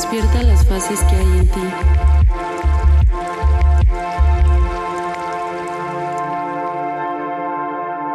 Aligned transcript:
Despierta 0.00 0.42
las 0.42 0.66
fases 0.66 0.98
que 1.00 1.14
hay 1.14 1.38
en 1.40 1.48
ti. 1.48 1.60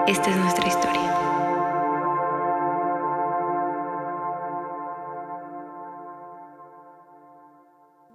Esta 0.08 0.32
es 0.32 0.36
nuestra 0.36 0.68
historia. 0.68 1.16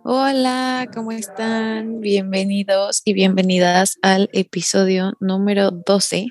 Hola, 0.03 0.91
¿cómo 0.93 1.13
están? 1.13 2.01
Bienvenidos 2.01 3.03
y 3.05 3.13
bienvenidas 3.13 3.99
al 4.03 4.31
episodio 4.33 5.13
número 5.21 5.71
12. 5.71 6.27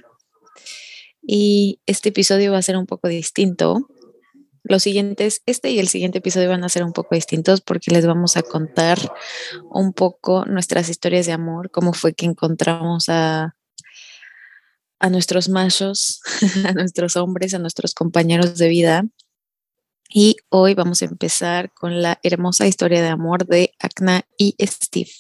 Y 1.22 1.80
este 1.86 2.10
episodio 2.10 2.52
va 2.52 2.58
a 2.58 2.64
ser 2.64 2.76
un 2.76 2.86
poco 2.86 3.08
distinto. 3.08 3.88
Los 4.70 4.84
siguientes, 4.84 5.42
este 5.46 5.72
y 5.72 5.80
el 5.80 5.90
siguiente 5.90 6.20
episodio 6.20 6.48
van 6.48 6.64
a 6.64 6.70
ser 6.70 6.84
un 6.84 6.94
poco 6.94 7.16
distintos 7.16 7.60
porque 7.60 7.92
les 7.92 8.06
vamos 8.06 8.38
a 8.38 8.44
contar 8.44 9.00
un 9.70 9.92
poco 9.94 10.46
nuestras 10.46 10.88
historias 10.90 11.26
de 11.26 11.34
amor, 11.34 11.72
cómo 11.72 11.92
fue 11.92 12.14
que 12.14 12.26
encontramos 12.26 13.10
a, 13.10 13.56
a 15.00 15.10
nuestros 15.10 15.50
machos, 15.50 16.22
a 16.66 16.72
nuestros 16.74 17.16
hombres, 17.16 17.54
a 17.54 17.60
nuestros 17.60 17.94
compañeros 17.94 18.58
de 18.58 18.70
vida 18.70 19.06
y 20.12 20.38
hoy 20.50 20.74
vamos 20.74 21.04
a 21.04 21.06
empezar 21.06 21.72
con 21.74 22.02
la 22.02 22.20
hermosa 22.24 22.66
historia 22.66 23.02
de 23.02 23.10
amor 23.10 23.46
de 23.46 23.74
Akna 23.80 24.24
y 24.38 24.56
Steve. 24.60 25.12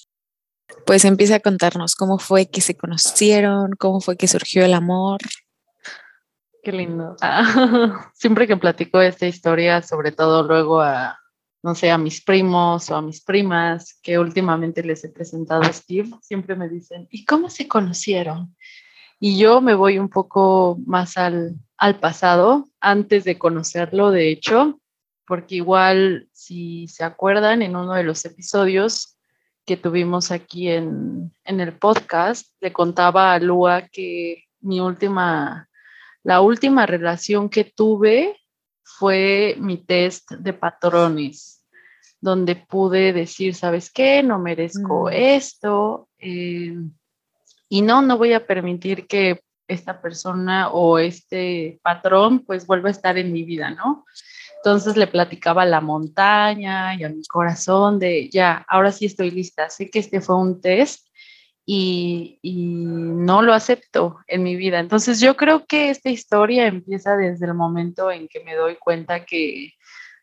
Pues 0.86 1.06
empieza 1.06 1.36
a 1.36 1.39
contarnos 1.39 1.95
cómo 1.95 2.17
fue 2.17 2.50
que 2.50 2.61
se 2.61 2.75
conocieron, 2.75 3.72
cómo 3.78 4.02
fue 4.02 4.17
que 4.17 4.28
surgió 4.28 4.66
el 4.66 4.73
amor. 4.73 5.19
Lindo. 6.72 7.16
Siempre 8.14 8.48
que 8.48 8.58
platico 8.58 9.02
esta 9.02 9.28
historia, 9.28 9.81
sobre 9.81 10.12
todo 10.12 10.44
luego 10.44 10.81
a, 10.81 11.20
no 11.64 11.75
sé, 11.75 11.92
a 11.92 11.98
mis 11.98 12.23
primos 12.23 12.89
o 12.89 12.95
a 12.95 13.02
mis 13.02 13.23
primas, 13.23 14.00
que 14.02 14.20
últimamente 14.20 14.84
les 14.84 15.03
he 15.03 15.09
presentado 15.09 15.64
a 15.64 15.73
Steve, 15.73 16.09
siempre 16.22 16.56
me 16.56 16.70
dicen, 16.70 17.08
¿y 17.12 17.25
cómo 17.25 17.50
se 17.50 17.67
conocieron? 17.67 18.56
Y 19.20 19.38
yo 19.38 19.59
me 19.59 19.75
voy 19.75 20.00
un 20.00 20.09
poco 20.09 20.78
más 20.86 21.17
al, 21.17 21.56
al 21.78 22.00
pasado, 22.00 22.70
antes 22.80 23.25
de 23.25 23.38
conocerlo, 23.38 24.12
de 24.12 24.31
hecho, 24.31 24.80
porque 25.28 25.56
igual, 25.56 26.28
si 26.34 26.88
se 26.88 27.03
acuerdan, 27.03 27.62
en 27.62 27.75
uno 27.75 27.94
de 27.94 28.03
los 28.03 28.25
episodios 28.25 29.17
que 29.66 29.78
tuvimos 29.78 30.31
aquí 30.31 30.70
en, 30.70 31.31
en 31.44 31.59
el 31.59 31.73
podcast, 31.73 32.47
le 32.59 32.73
contaba 32.73 33.34
a 33.34 33.40
Lua 33.40 33.88
que 33.92 34.45
mi 34.62 34.80
última, 34.80 35.69
la 36.30 36.41
última 36.41 36.85
relación 36.85 37.49
que 37.49 37.63
tuve 37.63 38.38
fue 38.83 39.55
mi 39.59 39.77
test 39.77 40.30
de 40.33 40.53
patrones, 40.53 41.66
donde 42.22 42.55
pude 42.55 43.13
decir, 43.13 43.56
¿sabes 43.56 43.90
qué? 43.91 44.22
No 44.22 44.38
merezco 44.38 45.06
Mm. 45.09 45.13
esto. 45.13 46.07
eh, 46.19 46.75
y 47.68 47.81
no, 47.81 48.01
no 48.03 48.18
voy 48.18 48.34
a 48.34 48.45
permitir 48.45 49.07
que 49.07 49.41
esta 49.68 50.01
persona 50.01 50.69
o 50.69 51.00
este 51.00 51.79
patrón 51.81 52.39
pues 52.45 52.68
vuelva 52.68 52.89
a 52.89 52.91
estar 52.97 53.18
en 53.18 53.31
mi 53.31 53.44
vida, 53.44 53.72
¿no? 53.72 54.06
Entonces 54.57 54.97
le 54.97 55.07
platicaba 55.07 55.62
a 55.63 55.73
la 55.75 55.81
montaña 55.81 56.94
y 56.95 57.03
a 57.06 57.09
mi 57.09 57.23
corazón 57.25 57.97
de, 57.97 58.29
ya, 58.29 58.66
ahora 58.68 58.91
sí 58.91 59.06
estoy 59.06 59.31
lista, 59.31 59.69
sé 59.69 59.89
que 59.89 60.00
este 60.00 60.19
fue 60.22 60.35
un 60.35 60.62
test 60.62 61.07
y, 61.72 62.40
no 62.41 63.44
lo 63.44 63.53
acepto 63.53 64.18
en 64.25 64.41
mi 64.41 64.56
vida. 64.56 64.80
Entonces 64.80 65.19
yo 65.19 65.38
creo 65.38 65.66
que 65.68 65.91
esta 65.91 66.09
historia 66.09 66.66
empieza 66.66 67.16
desde 67.16 67.46
el 67.46 67.53
momento 67.53 68.09
en 68.09 68.28
que 68.28 68.44
me 68.44 68.56
doy 68.56 68.75
cuenta 68.78 69.24
que 69.24 69.74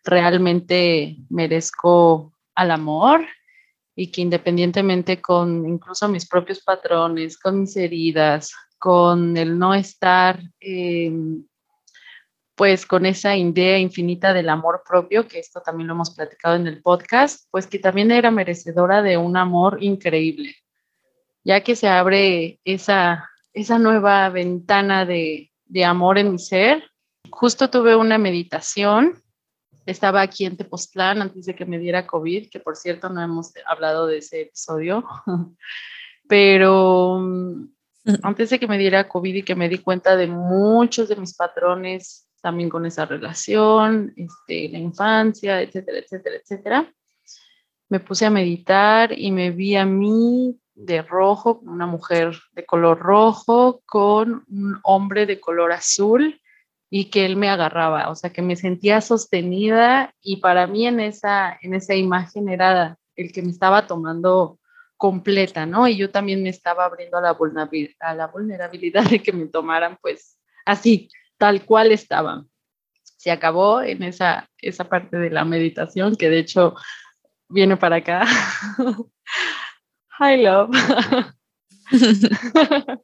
realmente 0.02 1.16
merezco 1.28 2.32
al 2.54 2.72
amor 2.72 3.24
y 3.94 4.10
que 4.10 4.22
independientemente 4.22 5.20
con 5.20 5.68
incluso 5.68 6.08
mis 6.08 6.26
propios 6.26 6.62
patrones, 6.62 7.38
con 7.38 7.60
mis 7.60 7.76
heridas, 7.76 8.52
con 8.78 9.36
el 9.36 9.56
no 9.56 9.72
estar 9.72 10.40
eh, 10.60 11.12
pues 12.56 12.86
con 12.86 13.06
esa 13.06 13.36
idea 13.36 13.78
infinita 13.78 14.32
del 14.32 14.48
amor 14.48 14.82
propio, 14.88 15.28
que 15.28 15.38
esto 15.38 15.60
también 15.60 15.86
lo 15.86 15.94
hemos 15.94 16.10
platicado 16.10 16.56
en 16.56 16.66
el 16.66 16.82
podcast, 16.82 17.46
pues 17.52 17.68
que 17.68 17.78
también 17.78 18.10
era 18.10 18.30
merecedora 18.32 19.02
de 19.02 19.16
un 19.16 19.36
amor 19.36 19.78
increíble, 19.80 20.56
ya 21.46 21.60
que 21.60 21.76
se 21.76 21.86
abre 21.86 22.58
esa, 22.64 23.30
esa 23.52 23.78
nueva 23.78 24.28
ventana 24.30 25.06
de, 25.06 25.52
de 25.66 25.84
amor 25.84 26.18
en 26.18 26.32
mi 26.32 26.40
ser. 26.40 26.82
Justo 27.30 27.70
tuve 27.70 27.94
una 27.94 28.18
meditación, 28.18 29.22
estaba 29.86 30.22
aquí 30.22 30.44
en 30.44 30.56
Tepoztlán 30.56 31.22
antes 31.22 31.46
de 31.46 31.54
que 31.54 31.64
me 31.64 31.78
diera 31.78 32.04
COVID, 32.04 32.50
que 32.50 32.58
por 32.58 32.74
cierto 32.74 33.08
no 33.10 33.22
hemos 33.22 33.52
hablado 33.64 34.08
de 34.08 34.18
ese 34.18 34.42
episodio, 34.42 35.04
pero 36.28 37.24
antes 38.24 38.50
de 38.50 38.58
que 38.58 38.66
me 38.66 38.76
diera 38.76 39.08
COVID 39.08 39.36
y 39.36 39.42
que 39.44 39.54
me 39.54 39.68
di 39.68 39.78
cuenta 39.78 40.16
de 40.16 40.26
muchos 40.26 41.08
de 41.08 41.14
mis 41.14 41.36
patrones 41.36 42.28
también 42.42 42.68
con 42.68 42.86
esa 42.86 43.06
relación, 43.06 44.12
este, 44.16 44.68
la 44.68 44.78
infancia, 44.78 45.62
etcétera, 45.62 45.98
etcétera, 45.98 46.36
etcétera, 46.42 46.92
me 47.88 48.00
puse 48.00 48.26
a 48.26 48.30
meditar 48.30 49.16
y 49.16 49.30
me 49.30 49.52
vi 49.52 49.76
a 49.76 49.86
mí 49.86 50.58
de 50.76 51.02
rojo, 51.02 51.60
una 51.62 51.86
mujer 51.86 52.36
de 52.52 52.66
color 52.66 52.98
rojo 52.98 53.82
con 53.86 54.44
un 54.48 54.78
hombre 54.84 55.24
de 55.26 55.40
color 55.40 55.72
azul 55.72 56.40
y 56.90 57.06
que 57.06 57.24
él 57.24 57.36
me 57.36 57.48
agarraba, 57.48 58.10
o 58.10 58.14
sea, 58.14 58.30
que 58.30 58.42
me 58.42 58.56
sentía 58.56 59.00
sostenida 59.00 60.14
y 60.20 60.36
para 60.36 60.66
mí 60.66 60.86
en 60.86 61.00
esa, 61.00 61.58
en 61.62 61.74
esa 61.74 61.94
imagen 61.94 62.48
era 62.48 62.98
el 63.16 63.32
que 63.32 63.42
me 63.42 63.50
estaba 63.50 63.86
tomando 63.86 64.60
completa, 64.98 65.66
¿no? 65.66 65.88
Y 65.88 65.96
yo 65.96 66.10
también 66.10 66.42
me 66.42 66.50
estaba 66.50 66.84
abriendo 66.84 67.18
a 67.18 67.22
la, 67.22 67.32
vulnerabilidad, 67.32 67.96
a 68.00 68.14
la 68.14 68.26
vulnerabilidad 68.28 69.04
de 69.10 69.22
que 69.22 69.32
me 69.32 69.46
tomaran 69.46 69.98
pues 70.00 70.38
así, 70.64 71.08
tal 71.38 71.64
cual 71.64 71.90
estaban. 71.90 72.48
Se 73.02 73.30
acabó 73.30 73.80
en 73.80 74.02
esa, 74.02 74.48
esa 74.58 74.84
parte 74.84 75.16
de 75.16 75.30
la 75.30 75.44
meditación 75.44 76.16
que 76.16 76.28
de 76.28 76.38
hecho 76.38 76.74
viene 77.48 77.76
para 77.78 77.96
acá. 77.96 78.26
Hi, 80.18 80.36
love. 80.42 80.70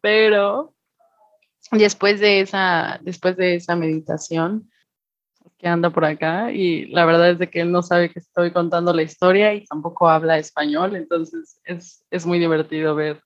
Pero 0.00 0.74
después 1.70 2.18
de 2.18 2.40
esa, 2.40 2.98
después 3.02 3.36
de 3.36 3.54
esa 3.54 3.76
meditación, 3.76 4.68
que 5.58 5.68
anda 5.68 5.90
por 5.90 6.04
acá 6.04 6.50
y 6.50 6.86
la 6.86 7.04
verdad 7.04 7.30
es 7.30 7.38
de 7.38 7.48
que 7.48 7.60
él 7.60 7.70
no 7.70 7.82
sabe 7.82 8.10
que 8.10 8.18
estoy 8.18 8.50
contando 8.50 8.92
la 8.92 9.02
historia 9.02 9.54
y 9.54 9.64
tampoco 9.64 10.08
habla 10.08 10.36
español, 10.38 10.96
entonces 10.96 11.60
es, 11.62 12.04
es 12.10 12.26
muy 12.26 12.40
divertido 12.40 12.96
ver 12.96 13.22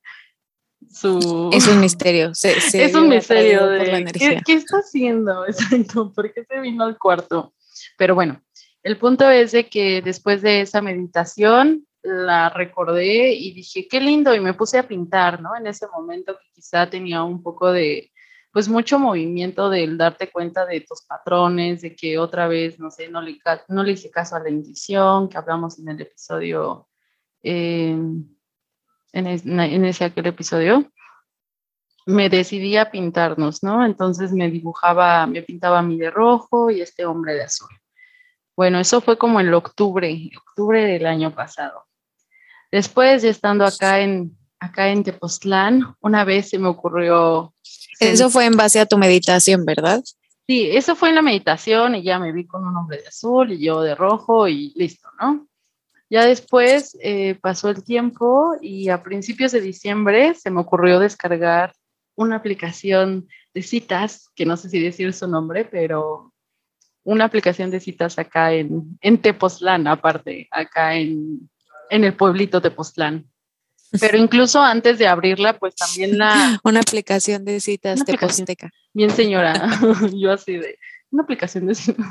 su... 0.86 1.48
Es 1.54 1.66
un 1.66 1.80
misterio. 1.80 2.34
Se, 2.34 2.60
se 2.60 2.84
es 2.84 2.94
un 2.94 3.08
misterio 3.08 3.66
de. 3.68 4.04
¿qué, 4.12 4.42
¿qué 4.44 4.52
está 4.52 4.78
haciendo? 4.78 5.46
Exacto, 5.48 6.12
¿por 6.12 6.30
qué 6.30 6.44
se 6.44 6.60
vino 6.60 6.84
al 6.84 6.98
cuarto? 6.98 7.54
Pero 7.96 8.14
bueno, 8.14 8.42
el 8.82 8.98
punto 8.98 9.30
es 9.30 9.52
de 9.52 9.66
que 9.70 10.02
después 10.02 10.42
de 10.42 10.60
esa 10.60 10.82
meditación 10.82 11.86
la 12.02 12.48
recordé 12.50 13.32
y 13.32 13.52
dije, 13.52 13.88
qué 13.88 14.00
lindo, 14.00 14.34
y 14.34 14.40
me 14.40 14.54
puse 14.54 14.78
a 14.78 14.86
pintar, 14.86 15.40
¿no? 15.42 15.56
En 15.56 15.66
ese 15.66 15.86
momento 15.88 16.36
que 16.38 16.46
quizá 16.54 16.88
tenía 16.88 17.22
un 17.24 17.42
poco 17.42 17.72
de, 17.72 18.12
pues 18.52 18.68
mucho 18.68 18.98
movimiento 18.98 19.68
del 19.70 19.98
darte 19.98 20.30
cuenta 20.30 20.64
de 20.66 20.80
tus 20.82 21.02
patrones, 21.02 21.82
de 21.82 21.94
que 21.96 22.18
otra 22.18 22.46
vez, 22.48 22.78
no 22.78 22.90
sé, 22.90 23.08
no 23.08 23.20
le, 23.20 23.38
no 23.68 23.82
le 23.82 23.92
hice 23.92 24.10
caso 24.10 24.36
a 24.36 24.40
la 24.40 24.50
intuición, 24.50 25.28
que 25.28 25.36
hablamos 25.38 25.78
en 25.78 25.88
el 25.88 26.00
episodio, 26.00 26.88
eh, 27.42 27.90
en, 29.12 29.26
es- 29.26 29.44
en 29.46 29.84
ese 29.84 30.04
aquel 30.04 30.26
episodio, 30.26 30.90
me 32.06 32.28
decidí 32.28 32.76
a 32.76 32.90
pintarnos, 32.90 33.62
¿no? 33.64 33.84
Entonces 33.84 34.32
me 34.32 34.48
dibujaba, 34.50 35.26
me 35.26 35.42
pintaba 35.42 35.80
a 35.80 35.82
mí 35.82 35.98
de 35.98 36.10
rojo 36.10 36.70
y 36.70 36.80
este 36.80 37.04
hombre 37.04 37.34
de 37.34 37.42
azul. 37.42 37.68
Bueno, 38.56 38.80
eso 38.80 39.02
fue 39.02 39.18
como 39.18 39.38
en 39.38 39.52
octubre, 39.52 40.30
octubre 40.48 40.84
del 40.84 41.06
año 41.06 41.34
pasado. 41.34 41.84
Después, 42.72 43.22
ya 43.22 43.28
estando 43.28 43.66
acá 43.66 44.00
en, 44.00 44.36
acá 44.58 44.88
en 44.88 45.04
Tepoztlán, 45.04 45.94
una 46.00 46.24
vez 46.24 46.48
se 46.48 46.58
me 46.58 46.68
ocurrió... 46.68 47.54
Eso 48.00 48.30
fue 48.30 48.46
en 48.46 48.56
base 48.56 48.80
a 48.80 48.86
tu 48.86 48.96
meditación, 48.98 49.64
¿verdad? 49.64 50.02
Sí, 50.46 50.70
eso 50.70 50.96
fue 50.96 51.10
en 51.10 51.16
la 51.16 51.22
meditación 51.22 51.96
y 51.96 52.02
ya 52.02 52.18
me 52.18 52.32
vi 52.32 52.46
con 52.46 52.66
un 52.66 52.76
hombre 52.76 52.98
de 53.02 53.08
azul 53.08 53.52
y 53.52 53.64
yo 53.64 53.82
de 53.82 53.94
rojo 53.94 54.48
y 54.48 54.72
listo, 54.76 55.08
¿no? 55.20 55.46
Ya 56.08 56.24
después 56.24 56.96
eh, 57.02 57.36
pasó 57.40 57.68
el 57.68 57.82
tiempo 57.82 58.54
y 58.60 58.88
a 58.90 59.02
principios 59.02 59.52
de 59.52 59.60
diciembre 59.60 60.34
se 60.34 60.50
me 60.50 60.60
ocurrió 60.60 61.00
descargar 61.00 61.74
una 62.14 62.36
aplicación 62.36 63.28
de 63.52 63.62
citas, 63.62 64.30
que 64.36 64.46
no 64.46 64.56
sé 64.56 64.70
si 64.70 64.80
decir 64.80 65.12
su 65.12 65.26
nombre, 65.26 65.64
pero 65.64 66.32
una 67.06 67.24
aplicación 67.24 67.70
de 67.70 67.78
citas 67.78 68.18
acá 68.18 68.52
en, 68.52 68.98
en 69.00 69.18
Tepoztlán, 69.18 69.86
aparte, 69.86 70.48
acá 70.50 70.96
en, 70.96 71.48
en 71.88 72.02
el 72.04 72.14
pueblito 72.14 72.60
Tepoztlán. 72.60 73.30
Pero 74.00 74.18
incluso 74.18 74.60
antes 74.60 74.98
de 74.98 75.06
abrirla, 75.06 75.56
pues 75.56 75.76
también 75.76 76.18
la... 76.18 76.58
Una 76.64 76.80
aplicación 76.80 77.44
de 77.44 77.60
citas 77.60 78.04
Tepozteca. 78.04 78.70
Bien 78.92 79.10
señora, 79.10 79.70
yo 80.14 80.32
así 80.32 80.56
de, 80.56 80.78
una 81.10 81.22
aplicación 81.22 81.66
de 81.66 81.76
citas. 81.76 82.04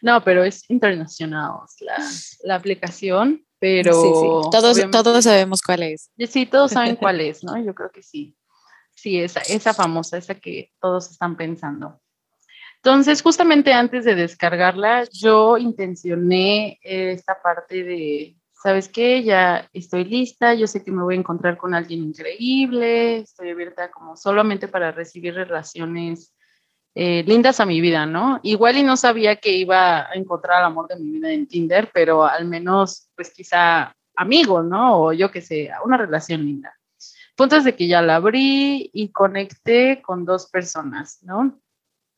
No, 0.00 0.24
pero 0.24 0.42
es 0.42 0.68
internacional 0.70 1.52
la, 1.80 1.98
la 2.44 2.54
aplicación, 2.54 3.44
pero... 3.58 3.92
Sí, 3.92 4.08
sí. 4.08 4.50
Todos, 4.50 4.90
todos 4.90 5.24
sabemos 5.24 5.60
cuál 5.60 5.82
es. 5.82 6.10
Sí, 6.30 6.46
todos 6.46 6.70
saben 6.70 6.96
cuál 6.96 7.20
es, 7.20 7.44
¿no? 7.44 7.62
Yo 7.62 7.74
creo 7.74 7.90
que 7.92 8.02
sí. 8.02 8.34
Sí, 8.94 9.20
esa, 9.20 9.40
esa 9.40 9.74
famosa, 9.74 10.16
esa 10.16 10.34
que 10.34 10.72
todos 10.80 11.10
están 11.10 11.36
pensando. 11.36 12.00
Entonces, 12.82 13.20
justamente 13.20 13.74
antes 13.74 14.06
de 14.06 14.14
descargarla, 14.14 15.04
yo 15.12 15.58
intencioné 15.58 16.78
esta 16.82 17.40
parte 17.42 17.84
de, 17.84 18.36
¿sabes 18.52 18.88
qué? 18.88 19.22
Ya 19.22 19.68
estoy 19.74 20.04
lista, 20.04 20.54
yo 20.54 20.66
sé 20.66 20.82
que 20.82 20.90
me 20.90 21.02
voy 21.02 21.14
a 21.14 21.18
encontrar 21.18 21.58
con 21.58 21.74
alguien 21.74 22.04
increíble, 22.04 23.18
estoy 23.18 23.50
abierta 23.50 23.90
como 23.90 24.16
solamente 24.16 24.66
para 24.66 24.92
recibir 24.92 25.34
relaciones 25.34 26.34
eh, 26.94 27.22
lindas 27.26 27.60
a 27.60 27.66
mi 27.66 27.82
vida, 27.82 28.06
¿no? 28.06 28.40
Igual 28.42 28.78
y 28.78 28.82
no 28.82 28.96
sabía 28.96 29.36
que 29.36 29.52
iba 29.52 30.10
a 30.10 30.14
encontrar 30.14 30.60
el 30.60 30.66
amor 30.66 30.88
de 30.88 30.96
mi 30.96 31.10
vida 31.10 31.30
en 31.30 31.46
Tinder, 31.46 31.90
pero 31.92 32.24
al 32.24 32.48
menos, 32.48 33.10
pues 33.14 33.30
quizá 33.30 33.94
amigos, 34.16 34.64
¿no? 34.64 35.02
O 35.02 35.12
yo 35.12 35.30
qué 35.30 35.42
sé, 35.42 35.70
una 35.84 35.98
relación 35.98 36.46
linda. 36.46 36.74
Punto 37.36 37.60
de 37.60 37.76
que 37.76 37.88
ya 37.88 38.00
la 38.00 38.16
abrí 38.16 38.90
y 38.92 39.12
conecté 39.12 40.00
con 40.02 40.24
dos 40.24 40.50
personas, 40.50 41.22
¿no? 41.22 41.60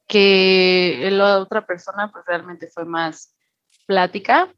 Que 0.06 1.08
la 1.10 1.38
otra 1.38 1.66
persona, 1.66 2.10
pues 2.10 2.24
realmente 2.26 2.68
fue 2.68 2.84
más 2.84 3.34
plática, 3.86 4.52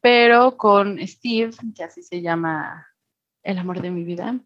pero 0.00 0.56
con 0.56 0.98
Steve, 1.06 1.50
que 1.74 1.84
así 1.84 2.02
se 2.02 2.22
llama 2.22 2.86
el 3.42 3.58
amor 3.58 3.80
de 3.80 3.90
mi 3.90 4.04
vida, 4.04 4.38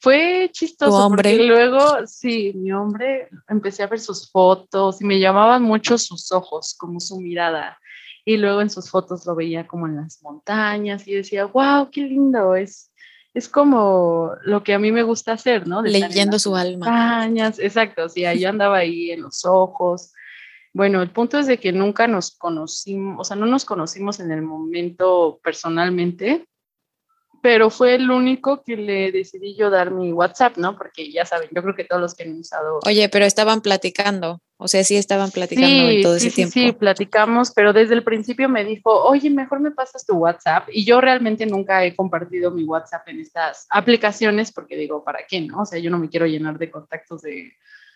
fue 0.00 0.48
chistoso. 0.52 1.06
hombre? 1.06 1.30
Porque 1.30 1.44
luego, 1.44 2.06
sí, 2.06 2.52
mi 2.54 2.72
hombre, 2.72 3.28
empecé 3.48 3.82
a 3.82 3.86
ver 3.86 4.00
sus 4.00 4.30
fotos 4.30 5.00
y 5.00 5.04
me 5.04 5.20
llamaban 5.20 5.62
mucho 5.62 5.98
sus 5.98 6.32
ojos, 6.32 6.74
como 6.78 7.00
su 7.00 7.20
mirada. 7.20 7.78
Y 8.24 8.36
luego 8.36 8.60
en 8.60 8.70
sus 8.70 8.90
fotos 8.90 9.26
lo 9.26 9.34
veía 9.34 9.66
como 9.66 9.86
en 9.86 9.96
las 9.96 10.22
montañas 10.22 11.06
y 11.06 11.14
decía, 11.14 11.46
wow, 11.46 11.90
qué 11.90 12.02
lindo, 12.02 12.54
es, 12.54 12.89
es 13.34 13.48
como 13.48 14.32
lo 14.42 14.62
que 14.64 14.74
a 14.74 14.78
mí 14.78 14.90
me 14.92 15.02
gusta 15.02 15.32
hacer, 15.32 15.66
¿no? 15.66 15.82
Leyendo 15.82 16.38
su 16.38 16.56
alma. 16.56 16.86
Montañas, 16.86 17.58
exacto, 17.58 18.08
sí, 18.08 18.24
yo 18.38 18.48
andaba 18.48 18.78
ahí 18.78 19.10
en 19.10 19.22
los 19.22 19.44
ojos. 19.44 20.12
Bueno, 20.72 21.02
el 21.02 21.10
punto 21.10 21.38
es 21.38 21.46
de 21.46 21.58
que 21.58 21.72
nunca 21.72 22.06
nos 22.06 22.36
conocimos, 22.36 23.20
o 23.20 23.24
sea, 23.24 23.36
no 23.36 23.46
nos 23.46 23.64
conocimos 23.64 24.20
en 24.20 24.30
el 24.30 24.42
momento 24.42 25.40
personalmente, 25.42 26.46
pero 27.42 27.70
fue 27.70 27.94
el 27.94 28.10
único 28.10 28.62
que 28.62 28.76
le 28.76 29.12
decidí 29.12 29.56
yo 29.56 29.70
dar 29.70 29.90
mi 29.90 30.12
WhatsApp, 30.12 30.56
¿no? 30.56 30.76
Porque 30.76 31.10
ya 31.10 31.24
saben, 31.24 31.48
yo 31.52 31.62
creo 31.62 31.74
que 31.74 31.84
todos 31.84 32.00
los 32.00 32.14
que 32.14 32.24
han 32.24 32.38
usado... 32.38 32.80
Oye, 32.86 33.08
pero 33.08 33.24
estaban 33.24 33.60
platicando, 33.60 34.40
o 34.56 34.68
sea, 34.68 34.84
sí 34.84 34.96
estaban 34.96 35.30
platicando 35.30 36.02
todo 36.02 36.16
ese 36.16 36.30
tiempo. 36.30 36.52
Sí, 36.52 36.66
sí, 36.66 36.72
platicamos, 36.72 37.52
pero 37.52 37.72
desde 37.72 37.94
el 37.94 38.04
principio 38.04 38.48
me 38.48 38.64
dijo, 38.64 38.90
oye, 39.04 39.30
mejor 39.30 39.60
me 39.60 39.70
pasas 39.70 40.04
tu 40.04 40.16
WhatsApp. 40.16 40.68
Y 40.72 40.84
yo 40.84 41.00
realmente 41.00 41.46
nunca 41.46 41.84
he 41.84 41.96
compartido 41.96 42.50
mi 42.50 42.64
WhatsApp 42.64 43.08
en 43.08 43.20
estas 43.20 43.66
aplicaciones 43.70 44.52
porque 44.52 44.76
digo, 44.76 45.02
¿para 45.02 45.20
qué, 45.26 45.40
no? 45.40 45.62
O 45.62 45.66
sea, 45.66 45.78
yo 45.78 45.90
no 45.90 45.98
me 45.98 46.08
quiero 46.08 46.26
llenar 46.26 46.58
de 46.58 46.70
contactos 46.70 47.22
de, 47.22 47.52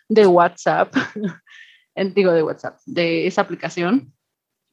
de 0.09 0.27
WhatsApp, 0.27 0.95
digo 2.15 2.33
de 2.33 2.43
WhatsApp, 2.43 2.79
de 2.87 3.27
esa 3.27 3.43
aplicación 3.43 4.15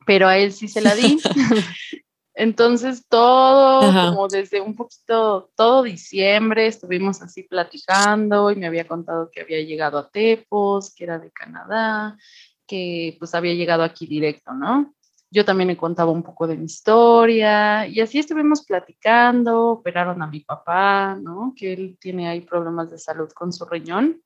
pero 0.06 0.27
a 0.27 0.38
él 0.38 0.51
sí 0.51 0.68
se 0.68 0.81
la 0.81 0.95
di. 0.95 1.19
Entonces, 2.33 3.06
todo, 3.10 3.81
como 3.81 4.28
desde 4.28 4.62
un 4.62 4.75
poquito, 4.75 5.51
todo 5.56 5.83
diciembre 5.83 6.68
estuvimos 6.68 7.22
así 7.22 7.44
platicando 7.44 8.51
y 8.51 8.56
me 8.56 8.68
había 8.68 8.88
contado 8.88 9.30
que 9.31 9.42
había 9.42 9.62
llegado 9.62 9.98
a 9.98 10.10
Tepos, 10.10 10.95
que 10.95 11.04
era 11.04 11.19
de 11.19 11.30
Canadá, 11.31 12.18
que 12.66 13.18
pues 13.19 13.36
había 13.36 13.54
llegado 13.54 13.83
aquí 13.83 14.07
directo, 14.07 14.54
¿no? 14.54 14.94
Yo 15.30 15.45
también 15.45 15.68
le 15.68 15.78
contaba 15.78 16.12
un 16.12 16.24
poco 16.24 16.48
de 16.48 16.57
mi 16.57 16.66
historia 16.66 17.86
y 17.88 18.00
así 18.00 18.19
estuvimos 18.19 18.66
platicando, 18.66 19.68
operaron 19.68 20.22
a 20.22 20.28
mi 20.28 20.39
papá, 20.42 21.16
¿no? 21.16 21.54
Que 21.56 21.74
él 21.74 21.98
tiene 22.00 22.30
ahí 22.30 22.42
problemas 22.42 22.92
de 22.92 22.98
salud 22.98 23.30
con 23.33 23.51
su 23.51 23.66
riñón 23.66 24.22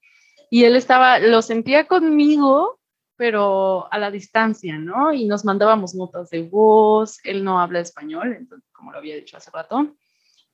y 0.49 0.63
él 0.63 0.75
estaba, 0.75 1.19
lo 1.19 1.41
sentía 1.41 1.85
conmigo, 1.87 2.79
pero 3.17 3.91
a 3.91 3.97
la 3.97 4.11
distancia, 4.11 4.77
¿no? 4.77 5.13
Y 5.13 5.25
nos 5.25 5.45
mandábamos 5.45 5.95
notas 5.95 6.29
de 6.29 6.43
voz, 6.43 7.19
él 7.23 7.43
no 7.43 7.59
habla 7.59 7.79
español, 7.79 8.35
entonces, 8.37 8.69
como 8.71 8.91
lo 8.91 8.97
había 8.97 9.15
dicho 9.15 9.37
hace 9.37 9.51
rato, 9.51 9.95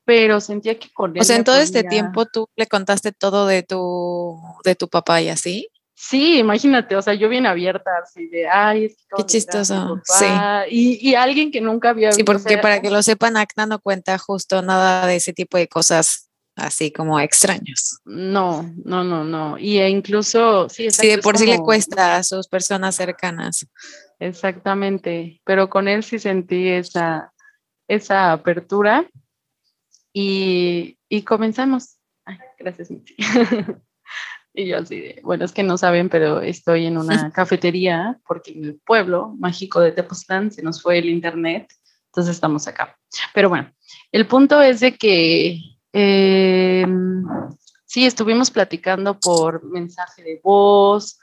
pero 0.06 0.40
sentía 0.40 0.78
que 0.78 0.92
con 0.92 1.16
él... 1.16 1.22
O 1.22 1.24
sea, 1.24 1.36
en 1.36 1.44
todo 1.44 1.58
este 1.58 1.84
tiempo 1.84 2.26
tú 2.26 2.48
le 2.56 2.68
contaste 2.68 3.12
todo 3.12 3.48
de 3.48 3.64
tu, 3.64 4.40
de 4.64 4.76
tu 4.76 4.88
papá 4.88 5.22
y 5.22 5.30
así. 5.30 5.68
Sí, 5.94 6.40
imagínate, 6.40 6.96
o 6.96 7.02
sea, 7.02 7.14
yo 7.14 7.30
bien 7.30 7.46
abierta, 7.46 7.92
así 8.04 8.28
de, 8.28 8.48
ay, 8.48 8.86
es 8.86 8.96
que 8.96 9.18
Qué 9.18 9.26
chistoso, 9.26 10.02
sí. 10.04 10.26
Y, 10.70 11.10
y, 11.10 11.14
alguien 11.14 11.52
que 11.52 11.62
nunca 11.62 11.92
había... 11.92 12.12
Sí, 12.12 12.24
porque 12.24 12.58
para 12.58 12.82
que 12.82 12.90
lo 12.90 13.04
sepan, 13.04 13.38
Acna 13.38 13.68
no 13.68 13.80
cuenta 13.80 14.18
justo 14.18 14.64
nada 14.64 15.06
de 15.06 15.18
ese 15.18 15.32
tipo 15.32 15.58
de 15.58 15.68
cosas 15.68 16.31
así 16.66 16.92
como 16.92 17.20
extraños. 17.20 18.00
No, 18.06 18.74
no, 18.84 19.04
no, 19.04 19.24
no. 19.24 19.58
Y 19.58 19.80
e 19.80 19.90
incluso, 19.90 20.70
sí, 20.70 20.90
sí 20.92 21.08
de 21.08 21.18
por 21.20 21.38
sí 21.38 21.46
le 21.46 21.60
cuesta 21.60 22.18
a 22.18 22.24
sus 22.24 22.48
personas 22.48 22.96
cercanas. 22.96 23.66
Exactamente, 24.20 25.42
pero 25.44 25.70
con 25.70 25.88
él 25.88 26.04
sí 26.04 26.20
sentí 26.20 26.70
esa, 26.70 27.34
esa 27.88 28.32
apertura 28.32 29.10
y, 30.14 30.98
y 31.10 31.24
comenzamos. 31.24 31.98
Ay, 32.26 32.38
gracias, 32.60 32.92
Michi. 32.92 33.16
y 34.54 34.68
yo 34.68 34.78
así 34.78 35.00
de, 35.00 35.22
bueno, 35.24 35.46
es 35.46 35.52
que 35.52 35.64
no 35.64 35.78
saben, 35.78 36.10
pero 36.10 36.42
estoy 36.42 36.86
en 36.86 36.98
una 36.98 37.32
cafetería 37.34 38.20
porque 38.28 38.52
en 38.52 38.66
el 38.66 38.82
pueblo 38.86 39.34
mágico 39.40 39.80
de 39.80 39.92
Tepoztlán 39.92 40.52
se 40.52 40.62
nos 40.62 40.82
fue 40.82 41.00
el 41.00 41.10
internet, 41.10 41.74
entonces 42.08 42.36
estamos 42.36 42.68
acá. 42.68 42.98
Pero 43.34 43.50
bueno, 43.50 43.72
el 44.12 44.28
punto 44.28 44.62
es 44.62 44.82
de 44.82 44.96
que 44.98 45.60
eh, 45.94 46.86
sí, 47.86 48.06
estuvimos 48.06 48.52
platicando 48.52 49.20
por 49.20 49.64
mensaje 49.64 50.24
de 50.24 50.40
voz. 50.44 51.20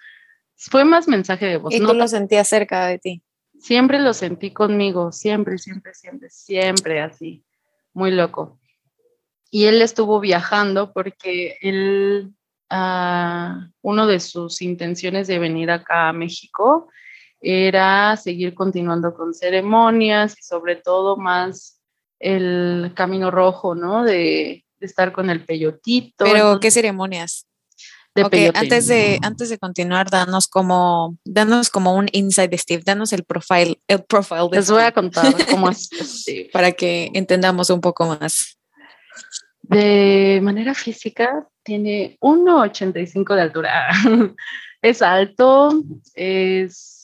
Fue 0.57 0.85
más 0.85 1.09
mensaje 1.09 1.47
de 1.47 1.57
voz. 1.57 1.75
¿Y 1.75 1.81
tú 1.81 1.95
lo 1.95 2.09
sentías 2.09 2.49
cerca 2.49 2.87
de 2.87 2.99
ti? 2.99 3.23
Siempre 3.59 3.99
lo 4.01 4.13
sentí 4.15 4.53
conmigo, 4.53 5.13
siempre, 5.13 5.59
siempre, 5.59 5.95
siempre, 5.95 6.31
siempre 6.31 7.01
así, 7.01 7.45
muy 7.93 8.11
loco. 8.11 8.59
Y 9.51 9.65
él 9.65 9.83
estuvo 9.83 10.21
viajando 10.21 10.93
porque 10.93 11.57
él, 11.61 12.35
uh, 12.71 13.55
uno 13.83 14.07
de 14.07 14.21
sus 14.21 14.63
intenciones 14.63 15.27
de 15.27 15.39
venir 15.39 15.71
acá 15.71 16.09
a 16.09 16.13
México 16.13 16.89
era 17.41 18.17
seguir 18.17 18.55
continuando 18.55 19.15
con 19.15 19.33
ceremonias 19.33 20.37
y 20.39 20.43
sobre 20.43 20.77
todo 20.77 21.17
más 21.17 21.78
el 22.21 22.93
camino 22.95 23.31
rojo, 23.31 23.75
¿no? 23.75 24.05
De, 24.05 24.65
estar 24.81 25.13
con 25.13 25.29
el 25.29 25.45
peyotito. 25.45 26.25
Pero, 26.25 26.61
¿qué 26.61 26.71
ceremonias? 26.71 27.47
De 28.15 28.23
okay, 28.23 28.51
antes 28.55 28.87
de 28.87 29.19
antes 29.23 29.49
de 29.49 29.59
continuar, 29.59 30.09
danos 30.09 30.47
como 30.47 31.17
danos 31.25 31.69
como 31.69 31.95
un 31.95 32.09
inside 32.13 32.49
de 32.49 32.59
Steve, 32.59 32.83
danos 32.85 33.13
el 33.13 33.25
profile 33.25 33.81
el 33.89 34.05
profile 34.05 34.49
de 34.51 34.57
Les 34.57 34.71
voy 34.71 34.83
a 34.83 34.93
contar 34.93 35.35
cómo 35.51 35.69
es 35.69 35.89
para 36.53 36.73
que 36.73 37.11
entendamos 37.13 37.71
un 37.71 37.81
poco 37.81 38.07
más. 38.07 38.59
De 39.63 40.41
manera 40.43 40.75
física 40.75 41.47
tiene 41.65 42.17
1.85 42.21 43.35
de 43.35 43.43
altura. 43.43 43.89
es 44.83 45.03
alto, 45.03 45.83
es 46.15 46.99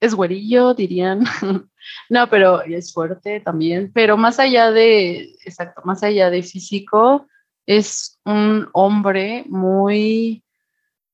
es 0.00 0.14
güerillo, 0.14 0.74
dirían. 0.74 1.24
No, 2.08 2.28
pero 2.28 2.62
es 2.62 2.92
fuerte 2.92 3.40
también, 3.40 3.90
pero 3.92 4.16
más 4.16 4.38
allá 4.38 4.70
de, 4.70 5.36
exacto, 5.44 5.82
más 5.84 6.02
allá 6.02 6.30
de 6.30 6.42
físico, 6.42 7.26
es 7.66 8.18
un 8.24 8.68
hombre 8.72 9.44
muy, 9.46 10.44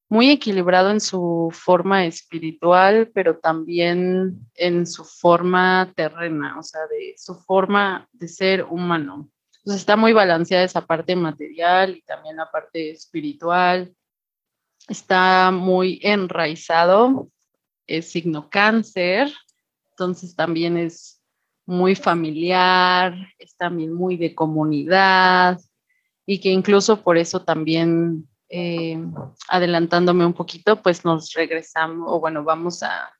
muy 0.08 0.30
equilibrado 0.30 0.90
en 0.90 1.00
su 1.00 1.50
forma 1.52 2.06
espiritual, 2.06 3.10
pero 3.12 3.38
también 3.38 4.40
en 4.54 4.86
su 4.86 5.04
forma 5.04 5.92
terrena, 5.94 6.58
o 6.58 6.62
sea, 6.62 6.82
de 6.86 7.14
su 7.16 7.34
forma 7.34 8.08
de 8.12 8.28
ser 8.28 8.64
humano. 8.64 9.28
Entonces 9.58 9.80
está 9.80 9.96
muy 9.96 10.12
balanceada 10.12 10.64
esa 10.64 10.86
parte 10.86 11.16
material 11.16 11.96
y 11.96 12.02
también 12.02 12.36
la 12.36 12.50
parte 12.50 12.90
espiritual. 12.90 13.92
Está 14.88 15.50
muy 15.50 15.98
enraizado 16.02 17.28
es 17.86 18.10
signo 18.10 18.50
cáncer, 18.50 19.32
entonces 19.96 20.36
también 20.36 20.76
es 20.76 21.22
muy 21.64 21.94
familiar, 21.94 23.14
es 23.38 23.56
también 23.56 23.94
muy 23.94 24.18
de 24.18 24.34
comunidad 24.34 25.58
y 26.26 26.38
que 26.38 26.50
incluso 26.50 27.00
por 27.02 27.16
eso 27.16 27.40
también, 27.40 28.28
eh, 28.50 29.02
adelantándome 29.48 30.26
un 30.26 30.34
poquito, 30.34 30.82
pues 30.82 31.02
nos 31.06 31.32
regresamos, 31.32 32.08
o 32.10 32.20
bueno, 32.20 32.44
vamos 32.44 32.82
a, 32.82 33.10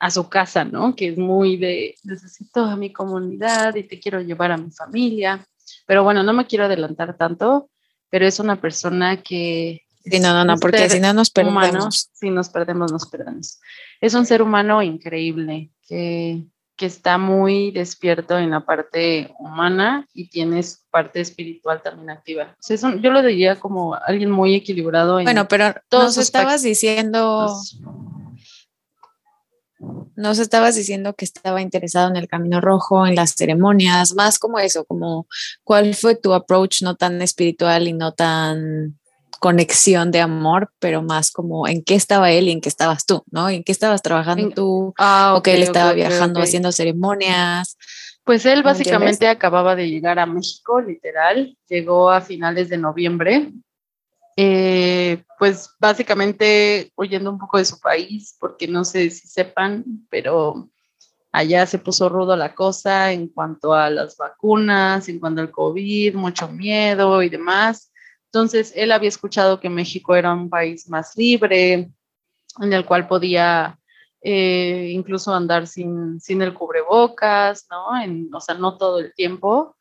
a 0.00 0.10
su 0.10 0.28
casa, 0.28 0.64
¿no? 0.64 0.96
Que 0.96 1.10
es 1.10 1.18
muy 1.18 1.56
de, 1.56 1.94
necesito 2.02 2.64
a 2.64 2.74
mi 2.74 2.92
comunidad 2.92 3.76
y 3.76 3.84
te 3.84 4.00
quiero 4.00 4.20
llevar 4.20 4.50
a 4.50 4.56
mi 4.56 4.72
familia. 4.72 5.46
Pero 5.86 6.02
bueno, 6.02 6.24
no 6.24 6.32
me 6.32 6.46
quiero 6.46 6.64
adelantar 6.64 7.16
tanto, 7.16 7.70
pero 8.10 8.26
es 8.26 8.40
una 8.40 8.60
persona 8.60 9.22
que... 9.22 9.82
Sí, 10.04 10.18
no, 10.18 10.34
no, 10.34 10.44
no, 10.44 10.56
porque 10.56 10.90
si 10.90 10.98
no 10.98 11.14
nos 11.14 11.30
perdemos. 11.30 12.10
si 12.12 12.28
nos 12.28 12.48
perdemos, 12.48 12.90
nos 12.90 13.06
perdemos. 13.08 13.60
Es 14.00 14.14
un 14.14 14.26
ser 14.26 14.42
humano 14.42 14.82
increíble 14.82 15.70
que, 15.88 16.44
que 16.76 16.86
está 16.86 17.18
muy 17.18 17.70
despierto 17.70 18.38
en 18.38 18.50
la 18.50 18.64
parte 18.64 19.32
humana 19.38 20.06
y 20.12 20.28
tiene 20.28 20.62
su 20.62 20.78
parte 20.90 21.20
espiritual 21.20 21.82
también 21.82 22.10
activa. 22.10 22.56
yo 23.00 23.10
lo 23.10 23.22
diría 23.22 23.56
como 23.56 23.94
alguien 23.94 24.30
muy 24.30 24.54
equilibrado. 24.54 25.18
En 25.18 25.24
bueno, 25.24 25.46
pero 25.48 25.74
todos 25.88 26.16
nos 26.16 26.18
estabas 26.18 26.62
diciendo... 26.62 27.54
Nos 30.16 30.38
estabas 30.38 30.76
diciendo 30.76 31.14
que 31.14 31.24
estaba 31.24 31.60
interesado 31.60 32.08
en 32.08 32.16
el 32.16 32.28
camino 32.28 32.60
rojo, 32.60 33.06
en 33.06 33.16
las 33.16 33.34
ceremonias, 33.34 34.14
más 34.14 34.38
como 34.38 34.58
eso, 34.58 34.84
como 34.84 35.26
cuál 35.64 35.94
fue 35.94 36.14
tu 36.14 36.32
approach 36.32 36.82
no 36.82 36.94
tan 36.94 37.20
espiritual 37.20 37.88
y 37.88 37.92
no 37.92 38.12
tan 38.12 38.96
conexión 39.44 40.10
de 40.10 40.20
amor, 40.20 40.70
pero 40.78 41.02
más 41.02 41.30
como 41.30 41.68
en 41.68 41.84
qué 41.84 41.94
estaba 41.94 42.30
él 42.30 42.48
y 42.48 42.52
en 42.52 42.62
qué 42.62 42.70
estabas 42.70 43.04
tú, 43.04 43.24
¿no? 43.30 43.50
¿En 43.50 43.62
qué 43.62 43.72
estabas 43.72 44.00
trabajando 44.00 44.48
tú? 44.50 44.94
Ah, 44.96 45.34
o 45.36 45.42
que 45.42 45.54
él 45.54 45.62
estaba 45.62 45.92
viajando 45.92 46.40
haciendo 46.40 46.72
ceremonias. 46.72 47.76
Pues 48.24 48.46
él 48.46 48.62
básicamente 48.62 49.28
acababa 49.28 49.76
de 49.76 49.90
llegar 49.90 50.18
a 50.18 50.24
México, 50.24 50.80
literal, 50.80 51.56
llegó 51.68 52.10
a 52.10 52.22
finales 52.22 52.70
de 52.70 52.78
noviembre 52.78 53.52
eh, 54.36 55.22
pues 55.38 55.70
básicamente 55.78 56.90
huyendo 56.96 57.30
un 57.30 57.38
poco 57.38 57.58
de 57.58 57.64
su 57.64 57.78
país, 57.78 58.36
porque 58.40 58.66
no 58.66 58.84
sé 58.84 59.10
si 59.10 59.28
sepan, 59.28 59.84
pero 60.10 60.70
allá 61.30 61.66
se 61.66 61.78
puso 61.78 62.08
rudo 62.08 62.36
la 62.36 62.54
cosa 62.54 63.12
en 63.12 63.28
cuanto 63.28 63.74
a 63.74 63.90
las 63.90 64.16
vacunas, 64.16 65.08
en 65.08 65.20
cuanto 65.20 65.40
al 65.40 65.50
COVID, 65.50 66.14
mucho 66.14 66.48
miedo 66.48 67.22
y 67.22 67.28
demás. 67.28 67.92
Entonces, 68.34 68.72
él 68.74 68.90
había 68.90 69.10
escuchado 69.10 69.60
que 69.60 69.70
México 69.70 70.16
era 70.16 70.32
un 70.32 70.50
país 70.50 70.88
más 70.88 71.16
libre, 71.16 71.88
en 72.60 72.72
el 72.72 72.84
cual 72.84 73.06
podía 73.06 73.78
eh, 74.20 74.88
incluso 74.90 75.32
andar 75.32 75.68
sin, 75.68 76.20
sin 76.20 76.42
el 76.42 76.52
cubrebocas, 76.52 77.68
¿no? 77.70 78.02
En, 78.02 78.34
o 78.34 78.40
sea, 78.40 78.56
no 78.56 78.76
todo 78.76 78.98
el 78.98 79.14
tiempo 79.14 79.76